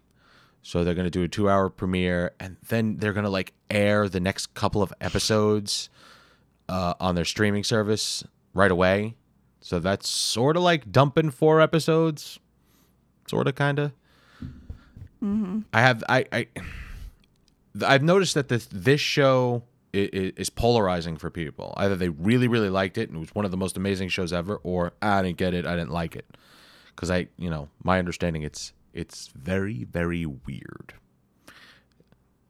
So 0.62 0.84
they're 0.84 0.94
going 0.94 1.10
to 1.10 1.10
do 1.10 1.24
a 1.24 1.28
2-hour 1.28 1.70
premiere 1.70 2.34
and 2.38 2.56
then 2.68 2.98
they're 2.98 3.12
going 3.12 3.24
to 3.24 3.30
like 3.30 3.52
air 3.68 4.08
the 4.08 4.20
next 4.20 4.54
couple 4.54 4.80
of 4.80 4.92
episodes 5.00 5.90
uh, 6.68 6.94
on 7.00 7.16
their 7.16 7.24
streaming 7.24 7.64
service 7.64 8.22
right 8.54 8.70
away. 8.70 9.16
So 9.60 9.80
that's 9.80 10.08
sort 10.08 10.56
of 10.56 10.62
like 10.62 10.90
dumping 10.92 11.30
four 11.30 11.60
episodes, 11.60 12.38
sort 13.28 13.48
of 13.48 13.54
kind 13.54 13.78
of. 13.78 13.92
I 15.72 15.80
have 15.80 16.02
I 16.08 16.24
I 16.32 16.46
I've 17.86 18.02
noticed 18.02 18.34
that 18.34 18.48
this 18.48 18.66
this 18.70 19.00
show 19.00 19.62
i- 19.94 19.98
i- 20.12 20.32
is 20.36 20.50
polarizing 20.50 21.16
for 21.16 21.30
people. 21.30 21.72
Either 21.76 21.96
they 21.96 22.08
really 22.10 22.48
really 22.48 22.70
liked 22.70 22.98
it 22.98 23.08
and 23.08 23.16
it 23.16 23.20
was 23.20 23.34
one 23.34 23.44
of 23.44 23.50
the 23.50 23.56
most 23.56 23.76
amazing 23.76 24.08
shows 24.08 24.32
ever, 24.32 24.56
or 24.62 24.92
"Ah, 25.00 25.18
I 25.18 25.22
didn't 25.22 25.38
get 25.38 25.54
it, 25.54 25.66
I 25.66 25.76
didn't 25.76 25.92
like 25.92 26.16
it. 26.16 26.26
Because 26.94 27.10
I, 27.10 27.28
you 27.38 27.48
know, 27.50 27.68
my 27.82 27.98
understanding 27.98 28.42
it's 28.42 28.72
it's 28.92 29.28
very 29.28 29.84
very 29.84 30.26
weird. 30.26 30.94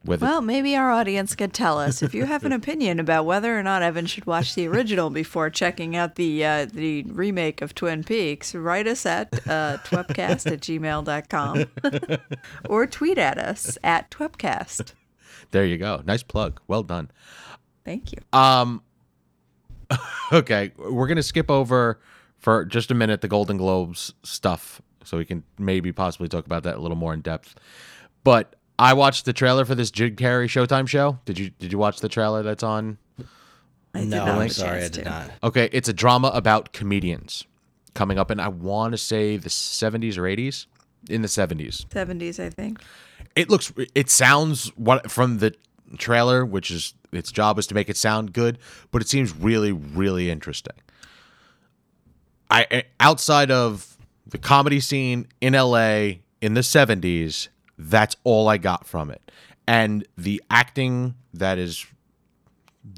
Whether 0.05 0.27
Well, 0.27 0.41
maybe 0.41 0.75
our 0.75 0.91
audience 0.91 1.37
could 1.37 1.53
tell 1.55 1.79
us 1.79 2.03
if 2.03 2.13
you 2.13 2.25
have 2.25 2.45
an 2.45 2.51
opinion 2.61 2.99
about 2.99 3.25
whether 3.25 3.57
or 3.57 3.63
not 3.63 3.83
Evan 3.83 4.07
should 4.07 4.27
watch 4.27 4.57
the 4.57 4.67
original 4.67 5.11
before 5.11 5.49
checking 5.49 5.95
out 5.95 6.17
the 6.17 6.45
uh, 6.45 6.65
the 6.67 7.05
remake 7.05 7.63
of 7.63 7.73
Twin 7.73 8.03
Peaks. 8.03 8.53
Write 8.53 8.89
us 8.89 9.07
at 9.07 9.33
uh, 9.49 9.79
twepcast 9.85 10.51
at 10.51 10.61
gmail.com 10.61 12.19
or 12.69 12.87
tweet 12.89 13.19
at 13.19 13.39
us 13.39 13.79
at 13.85 14.11
twepcast. 14.11 14.95
There 15.53 15.65
you 15.65 15.79
go, 15.79 16.03
nice 16.05 16.23
plug, 16.23 16.61
well 16.67 16.83
done. 16.83 17.11
Thank 17.85 18.13
you. 18.13 18.19
Um, 18.33 18.83
okay, 20.33 20.73
we're 20.77 21.07
gonna 21.07 21.23
skip 21.23 21.51
over 21.51 22.01
for 22.39 22.65
just 22.65 22.91
a 22.91 22.95
minute 22.95 23.21
the 23.21 23.29
Golden 23.29 23.57
Globes 23.57 24.13
stuff, 24.23 24.83
so 25.05 25.17
we 25.17 25.25
can 25.25 25.45
maybe 25.59 25.93
possibly 25.93 26.29
talk 26.29 26.45
about 26.45 26.65
that 26.65 26.77
a 26.77 26.81
little 26.81 26.97
more 26.97 27.15
in 27.15 27.21
depth. 27.21 27.55
But 28.25 28.57
I 28.79 28.95
watched 28.95 29.25
the 29.25 29.33
trailer 29.33 29.65
for 29.65 29.75
this 29.75 29.91
Jim 29.91 30.17
Carrey 30.17 30.47
Showtime 30.47 30.89
show. 30.89 31.19
Did 31.25 31.39
you 31.39 31.51
Did 31.51 31.73
you 31.73 31.79
watch 31.79 32.01
the 32.01 32.09
trailer 32.09 32.43
that's 32.43 32.63
on? 32.63 32.99
I 33.95 34.05
no, 34.05 34.25
I'm 34.25 34.49
sorry, 34.49 34.79
I 34.79 34.83
did 34.83 34.93
to. 34.95 35.05
not. 35.05 35.31
Okay, 35.43 35.69
it's 35.73 35.89
a 35.89 35.93
drama 35.93 36.29
about 36.35 36.73
comedians 36.73 37.45
coming 37.95 38.19
up 38.19 38.31
in 38.31 38.41
I 38.41 38.49
want 38.49 38.93
to 38.93 38.99
say 38.99 39.37
the 39.37 39.51
70s 39.51 40.17
or 40.17 40.23
80s, 40.23 40.67
in 41.11 41.23
the 41.23 41.29
70s. 41.29 41.87
70s, 41.89 42.41
I 42.41 42.49
think. 42.49 42.81
It 43.35 43.49
looks 43.51 43.73
it 43.95 44.11
sounds 44.11 44.69
what 44.77 45.11
from 45.11 45.39
the 45.39 45.55
trailer, 45.99 46.45
which 46.45 46.71
is 46.71 46.95
its 47.13 47.31
job 47.33 47.59
is 47.59 47.67
to 47.69 47.75
make 47.75 47.89
it 47.89 47.97
sound 47.97 48.33
good, 48.33 48.59
but 48.91 49.03
it 49.03 49.09
seems 49.09 49.35
really 49.35 49.73
really 49.73 50.31
interesting. 50.31 50.75
I 52.51 52.67
I- 52.71 52.85
outside 53.01 53.51
of 53.51 53.97
the 54.27 54.39
comedy 54.39 54.81
scene 54.81 55.27
in 55.41 55.55
LA 55.55 56.21
in 56.41 56.55
the 56.55 56.61
70s, 56.63 57.49
that's 57.79 58.17
all 58.25 58.49
I 58.49 58.57
got 58.59 58.87
from 58.87 59.11
it. 59.11 59.31
And 59.67 60.07
the 60.17 60.43
acting 60.51 61.15
that 61.35 61.59
is 61.59 61.87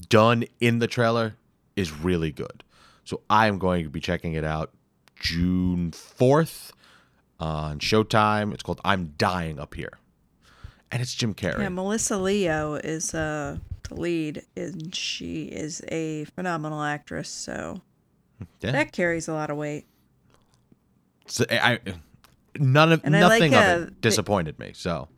done 0.08 0.44
in 0.60 0.78
the 0.78 0.86
trailer 0.86 1.36
is 1.76 1.92
really 1.92 2.30
good. 2.30 2.64
So 3.04 3.20
I 3.28 3.48
am 3.48 3.58
going 3.58 3.84
to 3.84 3.90
be 3.90 4.00
checking 4.00 4.32
it 4.34 4.44
out 4.44 4.70
June 5.20 5.90
4th 5.90 6.70
on 7.38 7.78
Showtime. 7.78 8.52
It's 8.54 8.62
called 8.62 8.80
I'm 8.84 9.14
Dying 9.18 9.58
Up 9.58 9.74
Here. 9.74 9.98
And 10.94 11.02
it's 11.02 11.12
Jim 11.12 11.34
Carrey. 11.34 11.58
Yeah, 11.58 11.70
Melissa 11.70 12.16
Leo 12.16 12.74
is 12.74 13.12
uh, 13.14 13.56
the 13.88 13.94
lead, 13.96 14.44
and 14.56 14.94
she 14.94 15.46
is 15.46 15.82
a 15.88 16.24
phenomenal 16.36 16.80
actress, 16.82 17.28
so 17.28 17.80
Yeah. 18.60 18.70
that 18.70 18.92
carries 18.92 19.26
a 19.26 19.32
lot 19.34 19.50
of 19.50 19.56
weight. 19.56 19.86
So 21.26 21.44
I, 21.50 21.80
none 22.56 22.92
of 22.92 23.00
And 23.02 23.16
I 23.16 23.22
like, 23.26 23.40
nothing 23.40 23.54
of 23.54 23.64
uh, 23.64 23.86
it 23.88 24.00
disappointed 24.00 24.56
me. 24.60 24.70
So 24.72 25.08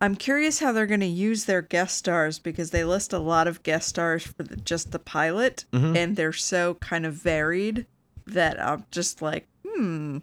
I'm 0.00 0.14
curious 0.14 0.60
how 0.60 0.70
they're 0.70 0.86
going 0.86 1.00
to 1.00 1.06
use 1.06 1.46
their 1.46 1.62
guest 1.62 1.96
stars 1.96 2.38
because 2.38 2.70
they 2.70 2.84
list 2.84 3.12
a 3.12 3.18
lot 3.18 3.48
of 3.48 3.64
guest 3.64 3.88
stars 3.88 4.22
for 4.24 4.44
the, 4.44 4.54
just 4.56 4.92
the 4.92 5.00
pilot, 5.00 5.64
Mm-hmm. 5.72 5.96
and 5.96 6.14
they're 6.16 6.32
so 6.32 6.74
kind 6.74 7.04
of 7.04 7.14
varied 7.14 7.86
that 8.28 8.62
I'm 8.64 8.84
just 8.92 9.20
like, 9.22 9.48
hmm, 9.66 10.18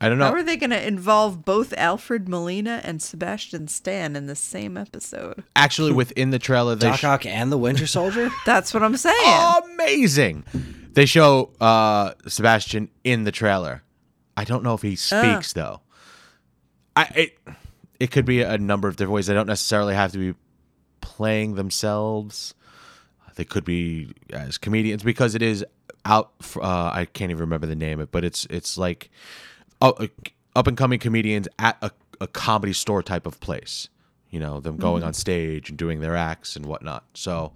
I 0.00 0.08
don't 0.08 0.16
know. 0.18 0.24
how 0.26 0.32
are 0.32 0.42
they 0.42 0.56
going 0.56 0.70
to 0.70 0.86
involve 0.86 1.44
both 1.44 1.74
Alfred 1.76 2.26
Molina 2.28 2.80
and 2.84 3.02
Sebastian 3.02 3.68
Stan 3.68 4.16
in 4.16 4.26
the 4.26 4.34
same 4.34 4.76
episode? 4.78 5.44
Actually, 5.54 5.92
within 5.92 6.30
the 6.30 6.38
trailer, 6.38 6.74
they 6.74 6.88
Doc 6.88 7.00
sh- 7.00 7.04
Ock 7.04 7.26
and 7.26 7.52
the 7.52 7.58
Winter 7.58 7.86
Soldier. 7.86 8.30
That's 8.46 8.72
what 8.72 8.82
I'm 8.82 8.96
saying. 8.96 9.62
Amazing. 9.74 10.44
They 10.92 11.04
show 11.06 11.50
uh, 11.60 12.14
Sebastian 12.26 12.88
in 13.04 13.24
the 13.24 13.32
trailer. 13.32 13.82
I 14.36 14.44
don't 14.44 14.62
know 14.64 14.72
if 14.74 14.82
he 14.82 14.96
speaks 14.96 15.52
though. 15.52 15.80
I 16.96 17.02
it 17.14 17.38
it 18.00 18.10
could 18.10 18.24
be 18.24 18.40
a 18.42 18.56
number 18.56 18.88
of 18.88 18.96
different 18.96 19.12
ways. 19.12 19.26
They 19.26 19.34
don't 19.34 19.46
necessarily 19.46 19.94
have 19.94 20.12
to 20.12 20.18
be 20.18 20.38
playing 21.02 21.56
themselves. 21.56 22.54
They 23.36 23.44
could 23.44 23.64
be 23.64 24.12
as 24.32 24.56
comedians 24.58 25.02
because 25.02 25.34
it 25.34 25.42
is 25.42 25.64
out. 26.04 26.32
f- 26.40 26.56
Uh, 26.56 26.90
I 26.92 27.04
can't 27.12 27.30
even 27.30 27.40
remember 27.42 27.66
the 27.66 27.76
name 27.76 28.00
of 28.00 28.04
it, 28.04 28.12
but 28.12 28.24
it's 28.24 28.46
it's 28.50 28.76
like 28.78 29.10
uh, 29.10 29.16
up 29.80 30.66
and 30.66 30.76
coming 30.76 30.98
comedians 30.98 31.48
at 31.58 31.76
a, 31.82 31.90
a 32.20 32.26
comedy 32.26 32.72
store 32.72 33.02
type 33.02 33.26
of 33.26 33.40
place. 33.40 33.88
You 34.30 34.38
know, 34.38 34.60
them 34.60 34.76
going 34.76 35.02
on 35.02 35.12
stage 35.12 35.70
and 35.70 35.78
doing 35.78 36.00
their 36.00 36.14
acts 36.14 36.54
and 36.54 36.64
whatnot. 36.66 37.04
So 37.14 37.52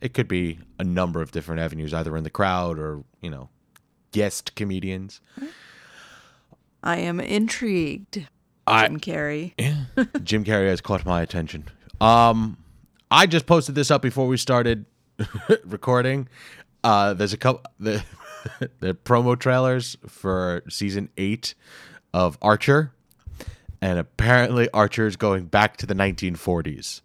it 0.00 0.12
could 0.12 0.26
be 0.26 0.58
a 0.78 0.84
number 0.84 1.22
of 1.22 1.30
different 1.30 1.60
avenues, 1.60 1.94
either 1.94 2.16
in 2.16 2.24
the 2.24 2.30
crowd 2.30 2.78
or 2.78 3.04
you 3.20 3.30
know, 3.30 3.48
guest 4.12 4.54
comedians. 4.56 5.20
I 6.82 6.98
am 6.98 7.20
intrigued. 7.20 8.26
I- 8.66 8.88
Jim 8.88 8.98
Carrey. 9.00 9.52
Jim 10.24 10.42
Carrey 10.44 10.68
has 10.68 10.80
caught 10.80 11.04
my 11.06 11.22
attention. 11.22 11.64
Um, 12.00 12.56
I 13.10 13.26
just 13.26 13.46
posted 13.46 13.74
this 13.76 13.90
up 13.90 14.02
before 14.02 14.26
we 14.26 14.36
started 14.36 14.84
recording. 15.64 16.28
Uh, 16.82 17.14
there's 17.14 17.32
a 17.32 17.36
couple 17.36 17.62
the 17.78 18.02
the 18.80 18.94
promo 18.94 19.38
trailers 19.38 19.96
for 20.06 20.62
season 20.68 21.08
eight 21.16 21.54
of 22.12 22.38
Archer, 22.42 22.92
and 23.80 23.98
apparently 23.98 24.68
Archer 24.70 25.06
is 25.06 25.16
going 25.16 25.46
back 25.46 25.76
to 25.78 25.86
the 25.86 25.94
1940s, 25.94 27.00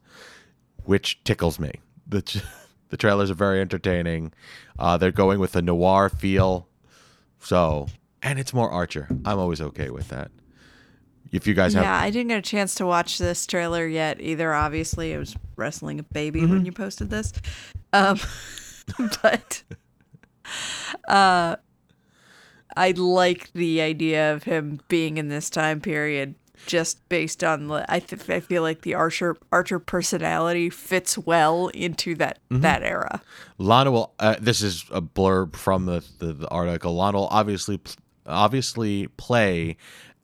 which 0.83 1.23
tickles 1.23 1.59
me. 1.59 1.71
the 2.07 2.41
The 2.89 2.97
trailers 2.97 3.31
are 3.31 3.35
very 3.35 3.61
entertaining. 3.61 4.33
Uh, 4.77 4.97
they're 4.97 5.13
going 5.13 5.39
with 5.39 5.55
a 5.55 5.61
noir 5.61 6.09
feel, 6.09 6.67
so 7.39 7.87
and 8.21 8.37
it's 8.37 8.53
more 8.53 8.69
Archer. 8.69 9.07
I'm 9.23 9.39
always 9.39 9.61
okay 9.61 9.89
with 9.89 10.09
that. 10.09 10.29
If 11.31 11.47
you 11.47 11.53
guys 11.53 11.73
have 11.73 11.83
Yeah, 11.83 11.97
I 11.97 12.09
didn't 12.09 12.27
get 12.27 12.39
a 12.39 12.41
chance 12.41 12.75
to 12.75 12.85
watch 12.85 13.17
this 13.17 13.47
trailer 13.47 13.87
yet 13.87 14.19
either. 14.19 14.53
Obviously, 14.53 15.15
I 15.15 15.19
was 15.19 15.37
wrestling 15.55 15.99
a 15.99 16.03
baby 16.03 16.41
Mm-hmm. 16.41 16.51
when 16.51 16.65
you 16.65 16.73
posted 16.73 17.09
this. 17.09 17.31
Um, 17.93 18.19
but 19.23 19.63
uh, 21.07 21.55
I 22.75 22.91
like 22.91 23.51
the 23.53 23.81
idea 23.81 24.33
of 24.33 24.43
him 24.43 24.79
being 24.87 25.17
in 25.17 25.27
this 25.27 25.49
time 25.49 25.81
period 25.81 26.35
just 26.67 27.07
based 27.09 27.43
on 27.43 27.67
the. 27.67 27.85
I, 27.89 27.99
th- 27.99 28.29
I 28.29 28.39
feel 28.39 28.61
like 28.61 28.83
the 28.83 28.93
Archer 28.93 29.35
Archer 29.51 29.79
personality 29.79 30.69
fits 30.69 31.17
well 31.17 31.67
into 31.69 32.15
that 32.15 32.39
Mm-hmm. 32.51 32.61
that 32.61 32.83
era. 32.83 33.21
Lana 33.57 33.91
will. 33.91 34.13
Uh, 34.19 34.35
this 34.39 34.61
is 34.61 34.85
a 34.91 35.01
blurb 35.01 35.55
from 35.55 35.85
the, 35.85 36.03
the, 36.19 36.33
the 36.33 36.47
article. 36.49 36.95
Lana 36.95 37.17
will 37.17 37.27
obviously 37.27 37.79
obviously 38.27 39.07
play 39.17 39.75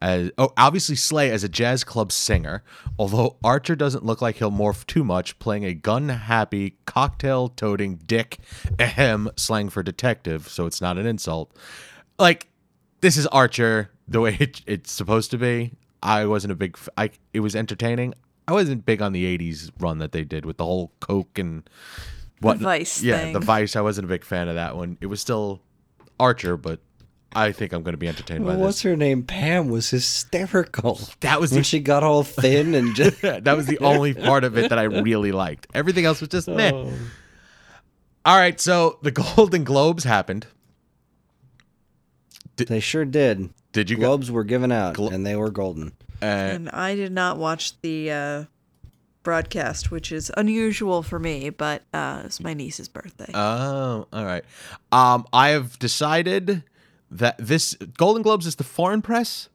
as 0.02 0.32
oh 0.38 0.54
obviously 0.58 0.96
slay 0.96 1.32
as 1.32 1.44
a 1.44 1.50
jazz 1.50 1.84
club 1.84 2.12
singer. 2.12 2.64
Although 3.00 3.38
Archer 3.44 3.76
doesn't 3.76 4.06
look 4.06 4.22
like 4.22 4.38
he'll 4.38 4.52
morph 4.52 4.86
too 4.86 5.04
much, 5.04 5.38
playing 5.40 5.66
a 5.66 5.74
gun 5.74 6.10
happy 6.10 6.78
cocktail 6.86 7.50
toting 7.50 7.98
dick, 8.06 8.40
ahem 8.80 9.30
slang 9.36 9.70
for 9.70 9.84
detective, 9.84 10.48
so 10.48 10.66
it's 10.66 10.82
not 10.82 10.98
an 10.98 11.06
insult. 11.06 11.56
Like 12.20 12.48
this 13.02 13.18
is 13.18 13.28
Archer 13.28 13.92
the 14.08 14.22
way 14.22 14.38
it, 14.40 14.62
it's 14.66 14.92
supposed 14.92 15.32
to 15.32 15.38
be. 15.38 15.74
I 16.04 16.26
wasn't 16.26 16.52
a 16.52 16.56
big. 16.56 16.78
I 16.98 17.12
it 17.34 17.40
was 17.40 17.56
entertaining. 17.56 18.14
I 18.48 18.54
wasn't 18.54 18.86
big 18.86 19.02
on 19.02 19.14
the 19.14 19.38
'80s 19.38 19.72
run 19.80 19.98
that 19.98 20.12
they 20.12 20.24
did 20.24 20.46
with 20.46 20.58
the 20.58 20.64
whole 20.64 20.94
coke 21.00 21.38
and 21.38 21.68
what 22.40 22.58
Vice 22.60 23.02
yeah 23.02 23.18
thing. 23.18 23.34
the 23.34 23.40
vice 23.40 23.76
i 23.76 23.82
wasn't 23.82 24.06
a 24.06 24.08
big 24.08 24.24
fan 24.24 24.48
of 24.48 24.54
that 24.56 24.76
one 24.76 24.96
it 25.02 25.08
was 25.08 25.20
still 25.20 25.60
archer 26.20 26.56
but 26.56 26.80
i 27.38 27.52
think 27.52 27.72
i'm 27.74 27.84
going 27.84 27.94
to 27.94 27.98
be 27.98 28.08
entertained 28.08 28.44
by 28.46 28.52
Well, 28.52 28.60
what's 28.66 28.78
this 28.78 28.82
her 28.84 28.96
name? 28.98 29.24
Pam 29.24 29.70
was 29.70 29.90
hysterical. 29.90 31.00
that 31.22 31.40
was 31.40 31.52
when 31.52 31.60
the 31.62 31.64
she 31.64 31.80
got 31.80 32.04
all 32.04 32.24
thin 32.24 32.74
and 32.76 32.96
just. 32.96 33.22
that 33.22 33.56
was 33.56 33.66
the 33.68 33.80
only 33.80 34.14
part 34.14 34.44
of 34.44 34.58
it 34.58 34.70
that 34.70 34.80
i 34.80 34.84
really 34.84 35.32
liked 35.32 35.68
everything 35.74 36.06
else 36.06 36.20
was 36.22 36.30
just 36.30 36.48
meh 36.48 36.72
Oh. 36.74 36.92
all 38.26 38.38
right 38.38 38.60
so 38.60 39.00
the 39.04 39.12
golden 39.24 39.64
globes 39.64 40.04
happened 40.04 40.48
They 42.58 42.80
sure 42.80 43.06
did. 43.06 43.50
did 43.72 43.90
you 43.90 43.98
go 43.98 44.08
Globes 44.08 44.32
were 44.32 44.44
given 44.44 44.72
out, 44.72 44.96
Glo- 44.96 45.10
and 45.10 45.26
they 45.26 45.36
were 45.36 45.52
golden. 45.52 45.94
uh, 46.22 46.26
And 46.26 46.70
I 46.70 46.96
did 46.96 47.12
not 47.12 47.38
watch 47.38 47.80
the 47.82 48.10
uh, 48.12 48.44
broadcast, 49.22 49.92
which 49.92 50.12
is 50.12 50.32
unusual 50.36 51.04
for 51.04 51.20
me, 51.20 51.52
but 51.52 51.84
uh, 51.94 52.24
it's 52.26 52.40
my 52.40 52.54
niece's 52.56 52.88
birthday. 52.90 53.30
oh 53.36 54.08
all 54.12 54.26
right 54.26 54.44
um 54.92 55.26
i 55.34 55.50
have 55.50 55.78
decided 55.80 56.64
that 57.10 57.36
this 57.38 57.76
golden 57.98 58.22
globes 58.22 58.46
is 58.46 58.56
the 58.56 58.64
foreign 58.64 59.02
press 59.02 59.50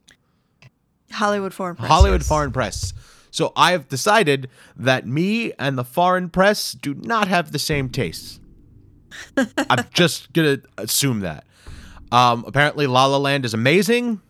Hollywood 1.13 1.55
Foreign 1.55 1.77
Press. 1.77 1.89
Hollywood 1.89 2.21
yes. 2.21 2.29
Foreign 2.29 2.53
Press. 2.53 2.93
So 3.31 3.53
I 3.57 3.73
have 3.73 3.89
decided 3.89 4.49
that 4.77 5.07
me 5.07 5.53
and 5.59 5.79
the 5.79 5.85
foreign 5.85 6.29
press 6.29 6.73
do 6.73 6.95
not 6.95 7.29
have 7.29 7.53
the 7.53 7.59
same 7.59 7.89
tastes. 7.89 8.41
I'm 9.37 9.87
just 9.95 10.33
gonna 10.33 10.59
assume 10.77 11.21
that. 11.21 11.45
Um, 12.11 12.45
apparently, 12.47 12.87
La 12.87 13.07
La 13.07 13.17
Land 13.17 13.45
is 13.45 13.55
amazing. 13.55 14.21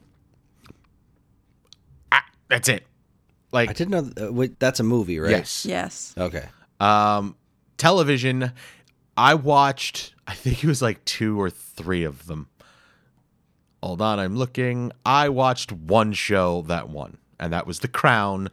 Ah, 2.13 2.25
that's 2.49 2.69
it. 2.69 2.85
Like 3.51 3.71
I 3.71 3.73
didn't 3.73 3.91
know. 3.91 4.03
th- 4.03 4.29
uh, 4.29 4.33
wait, 4.33 4.59
that's 4.61 4.81
a 4.81 4.85
movie, 4.85 5.19
right? 5.19 5.31
yes. 5.31 5.67
Yes. 5.67 6.15
Okay. 6.17 6.45
Um, 6.79 7.37
television, 7.79 8.53
I 9.17 9.35
watched. 9.35 10.15
I 10.27 10.35
think 10.35 10.63
it 10.63 10.67
was 10.67 10.81
like 10.81 11.05
two 11.05 11.41
or 11.41 11.51
three 11.51 12.05
of 12.05 12.27
them. 12.27 12.49
Hold 13.83 14.01
on, 14.01 14.19
I'm 14.19 14.37
looking. 14.37 14.93
I 15.05 15.29
watched 15.29 15.73
one 15.73 16.13
show 16.13 16.63
that 16.63 16.89
won, 16.89 17.19
and 17.41 17.53
that 17.53 17.67
was 17.67 17.81
The 17.81 17.89
Crown, 17.89 18.49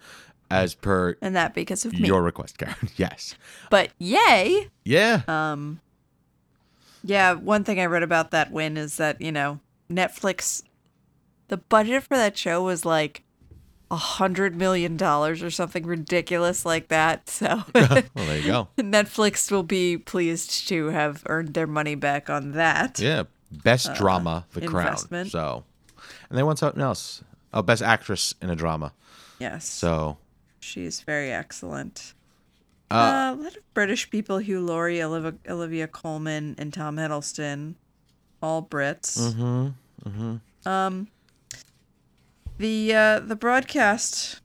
as 0.50 0.74
per 0.74 1.16
And 1.22 1.36
that 1.36 1.54
because 1.54 1.86
of 1.86 1.94
me. 1.94 2.08
your 2.08 2.24
request, 2.24 2.58
Karen. 2.58 2.76
yes. 2.96 3.36
But 3.70 3.92
yay! 4.00 4.70
Yeah. 4.84 5.22
Um, 5.28 5.82
yeah, 7.04 7.34
one 7.34 7.64
thing 7.64 7.80
I 7.80 7.86
read 7.86 8.04
about 8.04 8.32
that 8.32 8.52
win 8.52 8.76
is 8.78 8.98
that, 8.98 9.22
you 9.22 9.32
know, 9.32 9.60
Netflix, 9.90 10.64
the 11.48 11.58
budget 11.58 12.04
for 12.04 12.18
that 12.18 12.38
show 12.38 12.64
was 12.64 12.84
like 12.86 13.24
a 13.92 13.96
hundred 13.96 14.56
million 14.56 14.98
dollars 14.98 15.42
or 15.42 15.50
something 15.50 15.86
ridiculous 15.86 16.66
like 16.66 16.88
that. 16.90 17.30
So 17.40 17.64
well, 17.76 18.04
there 18.16 18.38
you 18.38 18.44
go. 18.48 18.68
Netflix 18.78 19.52
will 19.52 19.64
be 19.64 19.98
pleased 19.98 20.68
to 20.70 20.88
have 20.88 21.24
earned 21.28 21.54
their 21.54 21.68
money 21.68 21.96
back 21.96 22.30
on 22.30 22.52
that. 22.54 23.00
Yeah. 23.00 23.24
Best 23.52 23.94
drama, 23.96 24.46
The 24.54 24.68
Crown. 24.68 24.96
Uh. 25.12 25.24
So, 25.26 25.64
and 26.30 26.38
they 26.38 26.44
want 26.44 26.60
something 26.60 26.82
else. 26.82 27.24
Oh, 27.54 27.62
best 27.62 27.82
actress 27.82 28.36
in 28.42 28.50
a 28.50 28.56
drama. 28.56 28.94
Yes. 29.40 29.66
So, 29.68 30.18
She's 30.60 31.02
very 31.02 31.32
excellent. 31.32 32.14
Uh, 32.92 33.36
a 33.36 33.42
lot 33.42 33.56
of 33.56 33.74
British 33.74 34.10
people: 34.10 34.40
Hugh 34.40 34.62
Laurie, 34.62 35.02
Olivia, 35.02 35.34
Olivia 35.48 35.88
Colman, 35.88 36.56
and 36.58 36.74
Tom 36.74 36.98
Hiddleston, 36.98 37.76
all 38.42 38.64
Brits. 38.64 39.18
Mm-hmm. 39.20 40.10
Mm-hmm. 40.10 40.68
Um, 40.68 41.08
the 42.58 42.94
uh, 42.94 43.20
the 43.20 43.36
broadcast 43.36 44.42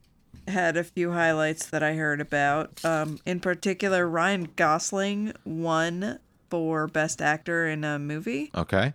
had 0.47 0.77
a 0.77 0.85
few 0.85 1.13
highlights 1.13 1.67
that 1.67 1.83
I 1.83 1.95
heard 1.95 2.21
about. 2.21 2.85
Um, 2.85 3.19
in 3.25 3.41
particular, 3.41 4.07
Ryan 4.07 4.49
Gosling 4.57 5.33
won 5.45 6.19
for 6.55 6.87
Best 6.87 7.21
Actor 7.21 7.67
in 7.69 7.83
a 7.83 7.99
movie. 7.99 8.53
okay. 8.55 8.93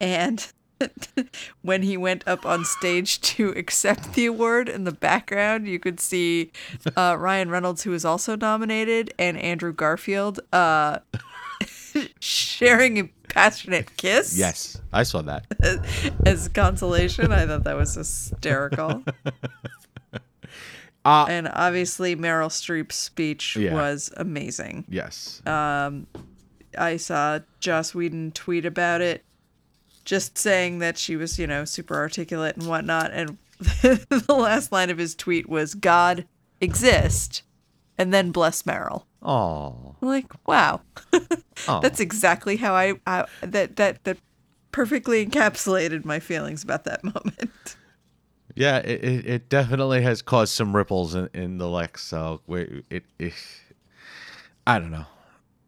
And 0.00 0.44
when 1.62 1.82
he 1.82 1.96
went 1.96 2.26
up 2.26 2.44
on 2.44 2.64
stage 2.64 3.20
to 3.20 3.50
accept 3.56 4.14
the 4.14 4.26
award 4.26 4.68
in 4.68 4.82
the 4.82 4.90
background, 4.90 5.68
you 5.68 5.78
could 5.78 6.00
see 6.00 6.50
uh, 6.96 7.14
Ryan 7.16 7.50
Reynolds, 7.50 7.84
who 7.84 7.92
was 7.92 8.04
also 8.04 8.34
nominated, 8.34 9.14
and 9.16 9.38
Andrew 9.38 9.72
Garfield 9.72 10.40
uh, 10.52 10.98
sharing 12.18 12.98
a 12.98 13.04
passionate 13.28 13.96
kiss 13.96 14.36
Yes, 14.36 14.80
I 14.92 15.04
saw 15.04 15.22
that. 15.22 15.46
as 16.26 16.48
consolation. 16.48 17.30
I 17.30 17.46
thought 17.46 17.62
that 17.62 17.76
was 17.76 17.94
hysterical. 17.94 19.04
Uh, 21.04 21.26
and 21.28 21.48
obviously, 21.52 22.14
Meryl 22.14 22.48
Streep's 22.48 22.94
speech 22.96 23.56
Yeah. 23.56 23.74
was 23.74 24.12
amazing. 24.16 24.84
yes. 24.88 25.42
I 26.78 26.96
saw 26.96 27.40
Joss 27.60 27.94
Whedon 27.94 28.32
tweet 28.32 28.66
about 28.66 29.00
it, 29.00 29.24
just 30.04 30.38
saying 30.38 30.78
that 30.80 30.98
she 30.98 31.16
was, 31.16 31.38
you 31.38 31.46
know, 31.46 31.64
super 31.64 31.96
articulate 31.96 32.56
and 32.56 32.66
whatnot. 32.66 33.12
And 33.12 33.38
the 33.58 34.24
last 34.28 34.72
line 34.72 34.90
of 34.90 34.98
his 34.98 35.14
tweet 35.14 35.48
was, 35.48 35.74
God 35.74 36.26
exist, 36.60 37.42
and 37.98 38.12
then 38.12 38.30
bless 38.30 38.62
Meryl. 38.62 39.04
Oh. 39.22 39.96
Like, 40.00 40.26
wow. 40.46 40.80
That's 41.66 42.00
exactly 42.00 42.56
how 42.56 42.74
I, 42.74 42.94
I 43.06 43.26
that 43.42 43.76
that 43.76 44.02
that 44.04 44.18
perfectly 44.72 45.24
encapsulated 45.24 46.04
my 46.04 46.18
feelings 46.18 46.64
about 46.64 46.84
that 46.84 47.04
moment. 47.04 47.76
Yeah, 48.54 48.78
it, 48.78 49.04
it, 49.04 49.26
it 49.26 49.48
definitely 49.48 50.02
has 50.02 50.20
caused 50.20 50.52
some 50.52 50.74
ripples 50.76 51.14
in, 51.14 51.28
in 51.32 51.58
the 51.58 51.68
Lex. 51.68 52.02
So 52.02 52.40
we, 52.46 52.82
it, 52.90 53.04
it, 53.18 53.32
I 54.66 54.78
don't 54.78 54.90
know. 54.90 55.06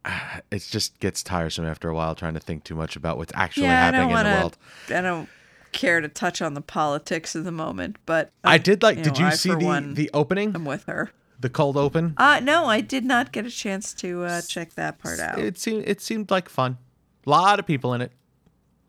It 0.50 0.66
just 0.70 1.00
gets 1.00 1.22
tiresome 1.22 1.64
after 1.64 1.88
a 1.88 1.94
while 1.94 2.14
trying 2.14 2.34
to 2.34 2.40
think 2.40 2.64
too 2.64 2.74
much 2.74 2.94
about 2.96 3.16
what's 3.16 3.32
actually 3.34 3.64
yeah, 3.64 3.86
happening 3.86 4.10
don't 4.10 4.18
in 4.18 4.32
the 4.32 4.38
world. 4.38 4.58
I 4.88 5.00
don't 5.00 5.28
care 5.72 6.00
to 6.00 6.08
touch 6.08 6.40
on 6.40 6.54
the 6.54 6.60
politics 6.60 7.34
of 7.34 7.44
the 7.44 7.50
moment, 7.52 7.96
but 8.06 8.30
I 8.44 8.56
um, 8.56 8.62
did 8.62 8.82
like. 8.82 9.02
did 9.02 9.14
know, 9.14 9.20
you 9.20 9.26
I, 9.26 9.34
see 9.34 9.50
the 9.50 9.64
one, 9.64 9.94
the 9.94 10.10
opening, 10.14 10.54
I'm 10.54 10.64
with 10.64 10.84
her. 10.84 11.10
the 11.40 11.50
cold 11.50 11.76
open? 11.76 12.14
Uh 12.16 12.40
no, 12.42 12.66
I 12.66 12.80
did 12.80 13.04
not 13.04 13.32
get 13.32 13.46
a 13.46 13.50
chance 13.50 13.92
to 13.94 14.24
uh, 14.24 14.42
check 14.42 14.74
that 14.74 14.98
part 14.98 15.18
out. 15.20 15.38
It 15.38 15.58
seemed 15.58 15.84
it 15.86 16.00
seemed 16.00 16.30
like 16.30 16.48
fun. 16.48 16.78
A 17.26 17.30
lot 17.30 17.58
of 17.58 17.66
people 17.66 17.94
in 17.94 18.00
it. 18.00 18.12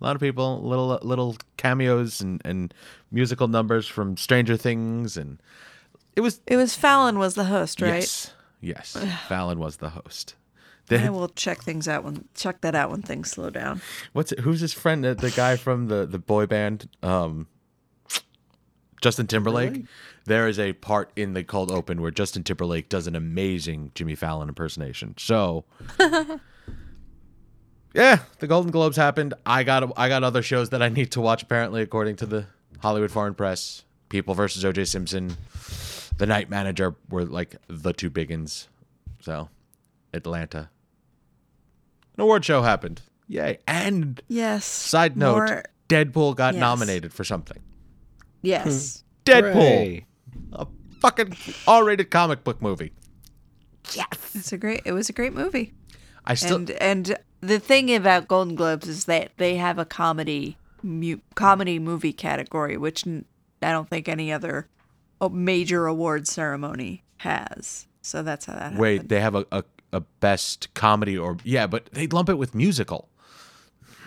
A 0.02 0.04
lot 0.04 0.16
of 0.16 0.22
people, 0.22 0.62
little 0.62 1.00
little 1.02 1.38
cameos 1.58 2.22
and, 2.22 2.42
and 2.46 2.74
musical 3.12 3.48
numbers 3.48 3.88
from 3.88 4.18
Stranger 4.18 4.58
Things, 4.58 5.18
and 5.18 5.42
it 6.16 6.22
was 6.22 6.42
It 6.46 6.58
was 6.58 6.76
Fallon 6.76 7.18
was 7.18 7.36
the 7.36 7.46
host, 7.46 7.82
right? 7.82 7.94
yes, 8.02 8.32
yes. 8.62 8.98
Fallon 9.28 9.58
was 9.58 9.78
the 9.78 9.90
host. 9.90 10.36
They- 10.88 11.04
I 11.04 11.10
will 11.10 11.30
check 11.30 11.60
things 11.64 11.88
out 11.88 12.04
when 12.04 12.26
check 12.36 12.62
that 12.62 12.76
out 12.76 12.92
when 12.92 13.02
things 13.02 13.32
slow 13.32 13.50
down. 13.50 13.82
What's 14.14 14.32
it, 14.32 14.40
who's 14.42 14.60
his 14.62 14.74
friend? 14.74 15.04
The, 15.04 15.16
the 15.16 15.32
guy 15.32 15.56
from 15.56 15.88
the 15.88 16.06
the 16.06 16.20
boy 16.20 16.46
band, 16.46 16.88
um, 17.02 17.48
Justin 19.02 19.28
Timberlake. 19.28 19.86
There 20.26 20.48
is 20.48 20.58
a 20.60 20.74
part 20.74 21.12
in 21.16 21.34
the 21.34 21.44
cold 21.44 21.72
open 21.72 22.02
where 22.02 22.10
Justin 22.12 22.44
Timberlake 22.44 22.90
does 22.90 23.06
an 23.08 23.16
amazing 23.16 23.92
Jimmy 23.94 24.16
Fallon 24.16 24.48
impersonation. 24.50 25.14
So, 25.20 25.66
yeah, 27.94 28.20
the 28.40 28.48
Golden 28.48 28.72
Globes 28.72 28.98
happened. 28.98 29.34
I 29.46 29.64
got 29.64 29.92
I 29.98 30.10
got 30.10 30.24
other 30.24 30.42
shows 30.42 30.70
that 30.70 30.82
I 30.82 30.90
need 30.90 31.12
to 31.12 31.22
watch. 31.22 31.44
Apparently, 31.44 31.82
according 31.82 32.16
to 32.18 32.26
the 32.26 32.48
Hollywood 32.80 33.12
Foreign 33.12 33.34
Press, 33.36 33.84
People 34.10 34.34
versus 34.34 34.66
O.J. 34.66 34.86
Simpson, 34.86 35.36
The 36.18 36.26
Night 36.26 36.50
Manager 36.50 36.96
were 37.10 37.26
like 37.26 37.56
the 37.68 37.94
two 37.94 38.10
big 38.10 38.30
ones. 38.32 38.68
So, 39.22 39.50
Atlanta. 40.14 40.70
An 42.18 42.22
award 42.24 42.46
show 42.46 42.62
happened. 42.62 43.02
Yay! 43.28 43.58
And 43.68 44.22
Yes. 44.28 44.66
Side 44.66 45.18
note, 45.18 45.36
more- 45.36 45.64
Deadpool 45.90 46.36
got 46.36 46.54
Yes. 46.54 46.62
nominated 46.62 47.14
for 47.14 47.24
something. 47.24 47.60
Yes. 48.42 49.04
Deadpool, 49.26 49.54
Hooray. 49.54 50.06
a 50.54 50.68
fucking 51.00 51.36
R-rated 51.68 52.12
comic 52.12 52.44
book 52.44 52.62
movie. 52.62 52.94
Yes. 53.94 54.08
It's 54.34 54.52
a 54.52 54.58
great 54.58 54.82
it 54.86 54.92
was 54.94 55.10
a 55.10 55.14
great 55.14 55.34
movie. 55.34 55.74
I 56.26 56.34
still 56.36 56.58
and 56.58 56.72
and 56.72 57.18
the 57.42 57.60
thing 57.60 57.94
about 57.94 58.28
Golden 58.28 58.56
Globes 58.56 58.88
is 58.88 59.06
that 59.06 59.32
they 59.38 59.58
have 59.58 59.78
a 59.78 59.86
comedy 59.86 60.58
mu- 60.82 61.20
comedy 61.36 61.78
movie 61.80 62.14
category, 62.14 62.78
which 62.78 63.06
n- 63.06 63.26
I 63.62 63.72
don't 63.72 63.90
think 63.90 64.08
any 64.08 64.32
other 64.32 64.68
uh, 65.22 65.30
major 65.30 65.86
award 65.88 66.28
ceremony 66.28 67.04
has. 67.18 67.88
So 68.02 68.22
that's 68.24 68.46
how 68.46 68.54
that 68.54 68.62
happened. 68.62 68.80
wait. 68.80 69.10
They 69.10 69.20
have 69.22 69.36
a, 69.36 69.46
a 69.52 69.64
a 69.96 70.02
best 70.20 70.74
comedy 70.74 71.18
or 71.18 71.38
yeah, 71.44 71.66
but 71.66 71.86
they 71.94 72.08
lump 72.08 72.30
it 72.30 72.38
with 72.38 72.54
musical. 72.54 73.10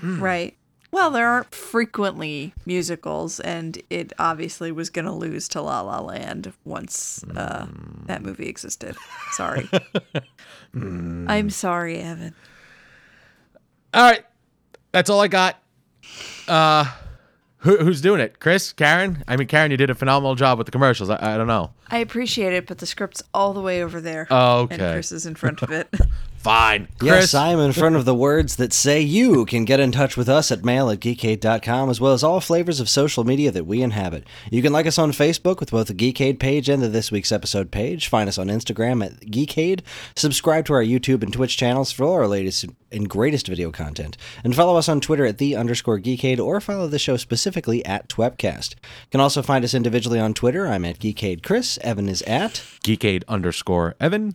Right. 0.02 0.56
Well, 0.90 1.10
there 1.10 1.28
aren't 1.28 1.54
frequently 1.54 2.54
musicals, 2.64 3.40
and 3.40 3.82
it 3.90 4.12
obviously 4.18 4.72
was 4.72 4.88
going 4.88 5.04
to 5.04 5.12
lose 5.12 5.46
to 5.48 5.60
La 5.60 5.82
La 5.82 6.00
Land 6.00 6.52
once 6.64 7.22
uh, 7.36 7.66
that 8.06 8.22
movie 8.22 8.48
existed. 8.48 8.96
Sorry. 9.32 9.68
I'm 10.74 11.50
sorry, 11.50 11.98
Evan. 11.98 12.34
All 13.92 14.02
right, 14.02 14.24
that's 14.92 15.10
all 15.10 15.20
I 15.20 15.28
got. 15.28 15.62
Uh, 16.46 16.86
who, 17.58 17.76
who's 17.78 18.00
doing 18.00 18.20
it? 18.20 18.40
Chris, 18.40 18.72
Karen? 18.72 19.24
I 19.26 19.36
mean, 19.36 19.48
Karen, 19.48 19.70
you 19.70 19.76
did 19.76 19.90
a 19.90 19.94
phenomenal 19.94 20.34
job 20.34 20.58
with 20.58 20.66
the 20.66 20.70
commercials. 20.70 21.10
I, 21.10 21.34
I 21.34 21.36
don't 21.36 21.46
know. 21.46 21.70
I 21.90 21.98
appreciate 21.98 22.52
it, 22.52 22.66
but 22.66 22.78
the 22.78 22.86
script's 22.86 23.22
all 23.34 23.52
the 23.52 23.60
way 23.60 23.82
over 23.82 24.00
there. 24.00 24.26
Oh, 24.30 24.68
And 24.70 24.80
okay. 24.80 24.92
Chris 24.92 25.12
is 25.12 25.26
in 25.26 25.34
front 25.34 25.62
of 25.62 25.70
it. 25.70 25.88
Fine, 26.48 26.88
Chris. 26.98 27.10
Yes, 27.10 27.34
I 27.34 27.50
am 27.50 27.58
in 27.58 27.72
front 27.72 27.96
of 27.96 28.06
the 28.06 28.14
words 28.14 28.56
that 28.56 28.72
say 28.72 29.02
you 29.02 29.44
can 29.44 29.66
get 29.66 29.80
in 29.80 29.92
touch 29.92 30.16
with 30.16 30.30
us 30.30 30.50
at 30.50 30.64
mail 30.64 30.88
at 30.88 30.98
geekade.com 30.98 31.90
as 31.90 32.00
well 32.00 32.14
as 32.14 32.24
all 32.24 32.40
flavors 32.40 32.80
of 32.80 32.88
social 32.88 33.22
media 33.22 33.50
that 33.50 33.66
we 33.66 33.82
inhabit. 33.82 34.24
You 34.50 34.62
can 34.62 34.72
like 34.72 34.86
us 34.86 34.98
on 34.98 35.12
Facebook 35.12 35.60
with 35.60 35.72
both 35.72 35.88
the 35.88 35.92
Geekade 35.92 36.38
page 36.38 36.70
and 36.70 36.82
the 36.82 36.88
This 36.88 37.12
Week's 37.12 37.32
Episode 37.32 37.70
page. 37.70 38.08
Find 38.08 38.30
us 38.30 38.38
on 38.38 38.46
Instagram 38.46 39.04
at 39.04 39.20
Geekade. 39.26 39.82
Subscribe 40.16 40.64
to 40.64 40.72
our 40.72 40.82
YouTube 40.82 41.22
and 41.22 41.30
Twitch 41.30 41.58
channels 41.58 41.92
for 41.92 42.04
all 42.04 42.14
our 42.14 42.26
latest 42.26 42.64
and 42.90 43.10
greatest 43.10 43.46
video 43.46 43.70
content. 43.70 44.16
And 44.42 44.56
follow 44.56 44.78
us 44.78 44.88
on 44.88 45.02
Twitter 45.02 45.26
at 45.26 45.36
the 45.36 45.54
underscore 45.54 46.00
Geekade 46.00 46.40
or 46.40 46.62
follow 46.62 46.88
the 46.88 46.98
show 46.98 47.18
specifically 47.18 47.84
at 47.84 48.08
Twepcast. 48.08 48.70
You 48.74 49.10
can 49.10 49.20
also 49.20 49.42
find 49.42 49.66
us 49.66 49.74
individually 49.74 50.18
on 50.18 50.32
Twitter. 50.32 50.66
I'm 50.66 50.86
at 50.86 50.98
Geekade 50.98 51.42
Chris. 51.42 51.76
Evan 51.82 52.08
is 52.08 52.22
at. 52.22 52.62
Geekade 52.82 53.24
underscore 53.28 53.96
Evan. 54.00 54.34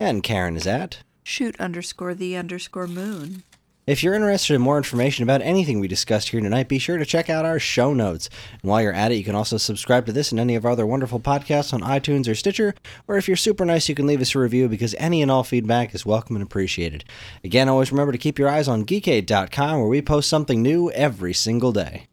And 0.00 0.22
Karen 0.22 0.56
is 0.56 0.66
at. 0.66 1.02
Shoot 1.28 1.58
underscore 1.58 2.14
the 2.14 2.36
underscore 2.36 2.86
moon. 2.86 3.42
If 3.84 4.04
you're 4.04 4.14
interested 4.14 4.54
in 4.54 4.60
more 4.60 4.76
information 4.76 5.24
about 5.24 5.42
anything 5.42 5.80
we 5.80 5.88
discussed 5.88 6.28
here 6.28 6.40
tonight, 6.40 6.68
be 6.68 6.78
sure 6.78 6.98
to 6.98 7.04
check 7.04 7.28
out 7.28 7.44
our 7.44 7.58
show 7.58 7.92
notes. 7.92 8.30
And 8.52 8.70
while 8.70 8.80
you're 8.80 8.92
at 8.92 9.10
it, 9.10 9.16
you 9.16 9.24
can 9.24 9.34
also 9.34 9.56
subscribe 9.56 10.06
to 10.06 10.12
this 10.12 10.30
and 10.30 10.38
any 10.38 10.54
of 10.54 10.64
our 10.64 10.70
other 10.70 10.86
wonderful 10.86 11.18
podcasts 11.18 11.74
on 11.74 11.80
iTunes 11.80 12.28
or 12.28 12.36
Stitcher. 12.36 12.76
Or 13.08 13.16
if 13.16 13.26
you're 13.26 13.36
super 13.36 13.64
nice, 13.64 13.88
you 13.88 13.96
can 13.96 14.06
leave 14.06 14.20
us 14.20 14.36
a 14.36 14.38
review 14.38 14.68
because 14.68 14.94
any 14.98 15.20
and 15.20 15.28
all 15.28 15.42
feedback 15.42 15.96
is 15.96 16.06
welcome 16.06 16.36
and 16.36 16.44
appreciated. 16.44 17.04
Again, 17.42 17.68
always 17.68 17.90
remember 17.90 18.12
to 18.12 18.18
keep 18.18 18.38
your 18.38 18.48
eyes 18.48 18.68
on 18.68 18.86
geekade.com 18.86 19.80
where 19.80 19.88
we 19.88 20.00
post 20.02 20.28
something 20.28 20.62
new 20.62 20.92
every 20.92 21.34
single 21.34 21.72
day. 21.72 22.06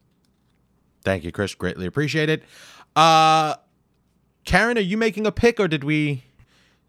Thank 1.04 1.22
you, 1.22 1.30
Chris. 1.30 1.54
Greatly 1.54 1.86
appreciate 1.86 2.30
it. 2.30 2.42
Uh, 2.96 3.54
Karen, 4.44 4.76
are 4.76 4.80
you 4.80 4.96
making 4.96 5.24
a 5.24 5.30
pick 5.30 5.60
or 5.60 5.68
did 5.68 5.84
we 5.84 6.24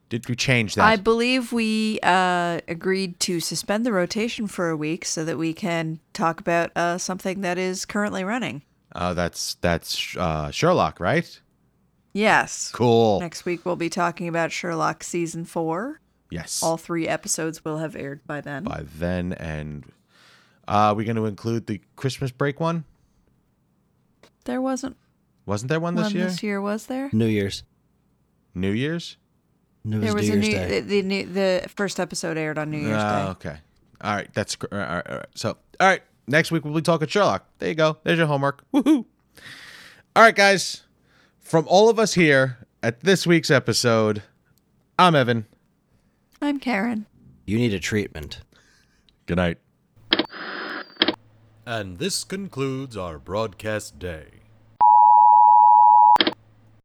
Did 0.10 0.30
we 0.30 0.36
change 0.36 0.76
that? 0.76 0.86
I 0.86 0.98
believe 0.98 1.52
we 1.52 2.00
uh, 2.04 2.62
agreed 2.68 3.20
to 3.22 3.40
suspend 3.40 3.86
the 3.86 3.92
rotation 3.92 4.48
for 4.48 4.70
a 4.70 4.78
week 4.78 5.04
so 5.04 5.26
that 5.26 5.38
we 5.38 5.54
can 5.54 6.00
talk 6.14 6.40
about 6.40 6.72
uh, 6.76 6.98
something 7.00 7.42
that 7.42 7.58
is 7.58 7.86
currently 7.86 8.24
running. 8.24 8.62
Oh, 8.94 9.14
that's 9.14 9.56
that's 9.56 10.16
uh, 10.16 10.52
Sherlock, 10.52 11.00
right? 11.00 11.40
Yes. 12.14 12.72
Cool. 12.72 13.20
Next 13.20 13.44
week 13.46 13.66
we'll 13.66 13.76
be 13.76 13.90
talking 13.90 14.28
about 14.28 14.52
Sherlock 14.52 15.04
season 15.04 15.44
four. 15.44 16.00
Yes. 16.30 16.62
All 16.64 16.78
three 16.78 17.08
episodes 17.08 17.66
will 17.66 17.80
have 17.80 17.96
aired 17.96 18.26
by 18.26 18.42
then. 18.42 18.64
By 18.64 18.84
then, 18.98 19.34
and 19.34 19.86
uh, 20.68 20.72
are 20.72 20.94
we 20.94 21.04
going 21.04 21.18
to 21.18 21.26
include 21.26 21.68
the 21.68 21.82
Christmas 21.96 22.32
break 22.32 22.60
one? 22.60 22.86
There 24.46 24.62
wasn't 24.62 24.96
Wasn't 25.46 25.70
there 25.70 25.80
one 25.80 25.96
this 25.96 26.06
one 26.06 26.14
year? 26.14 26.26
this 26.26 26.44
year, 26.44 26.62
was 26.62 26.86
there? 26.86 27.10
New 27.12 27.26
Year's. 27.26 27.64
New 28.54 28.72
Year's. 28.72 29.18
It 29.86 30.02
There 30.02 30.14
was 30.16 30.28
New 30.30 30.34
a 30.34 30.38
new 30.38 30.52
Day. 30.52 30.80
the, 30.82 30.88
the 30.88 31.02
new 31.04 31.26
the 31.26 31.66
first 31.76 32.00
episode 32.00 32.38
aired 32.38 32.58
on 32.58 32.72
New 32.72 32.80
Year's 32.80 32.98
Oh, 32.98 33.00
Day. 33.00 33.30
okay. 33.50 33.58
All 34.02 34.16
right. 34.16 34.34
That's 34.34 34.58
all 34.72 34.78
right, 34.78 35.04
all 35.10 35.18
right. 35.18 35.26
So, 35.36 35.50
all 35.80 35.88
right. 35.88 36.02
Next 36.28 36.52
week 36.52 36.66
we'll 36.66 36.74
be 36.74 36.82
talking 36.82 37.08
Sherlock. 37.08 37.46
There 37.60 37.70
you 37.70 37.76
go. 37.76 37.98
There's 38.04 38.18
your 38.18 38.28
homework. 38.28 38.64
Woohoo! 38.74 39.06
All 40.16 40.24
right, 40.24 40.36
guys. 40.36 40.84
From 41.40 41.66
all 41.68 41.88
of 41.90 42.00
us 42.00 42.16
here 42.16 42.58
at 42.82 43.02
this 43.02 43.28
week's 43.28 43.52
episode, 43.52 44.24
I'm 44.98 45.14
Evan. 45.16 45.46
I'm 46.42 46.60
Karen. 46.60 47.06
You 47.46 47.58
need 47.60 47.74
a 47.74 47.80
treatment. 47.80 48.42
Good 49.28 49.38
night. 49.38 49.60
And 51.68 51.98
this 52.00 52.24
concludes 52.24 52.96
our 52.98 53.18
broadcast 53.20 53.98
day. 54.00 54.35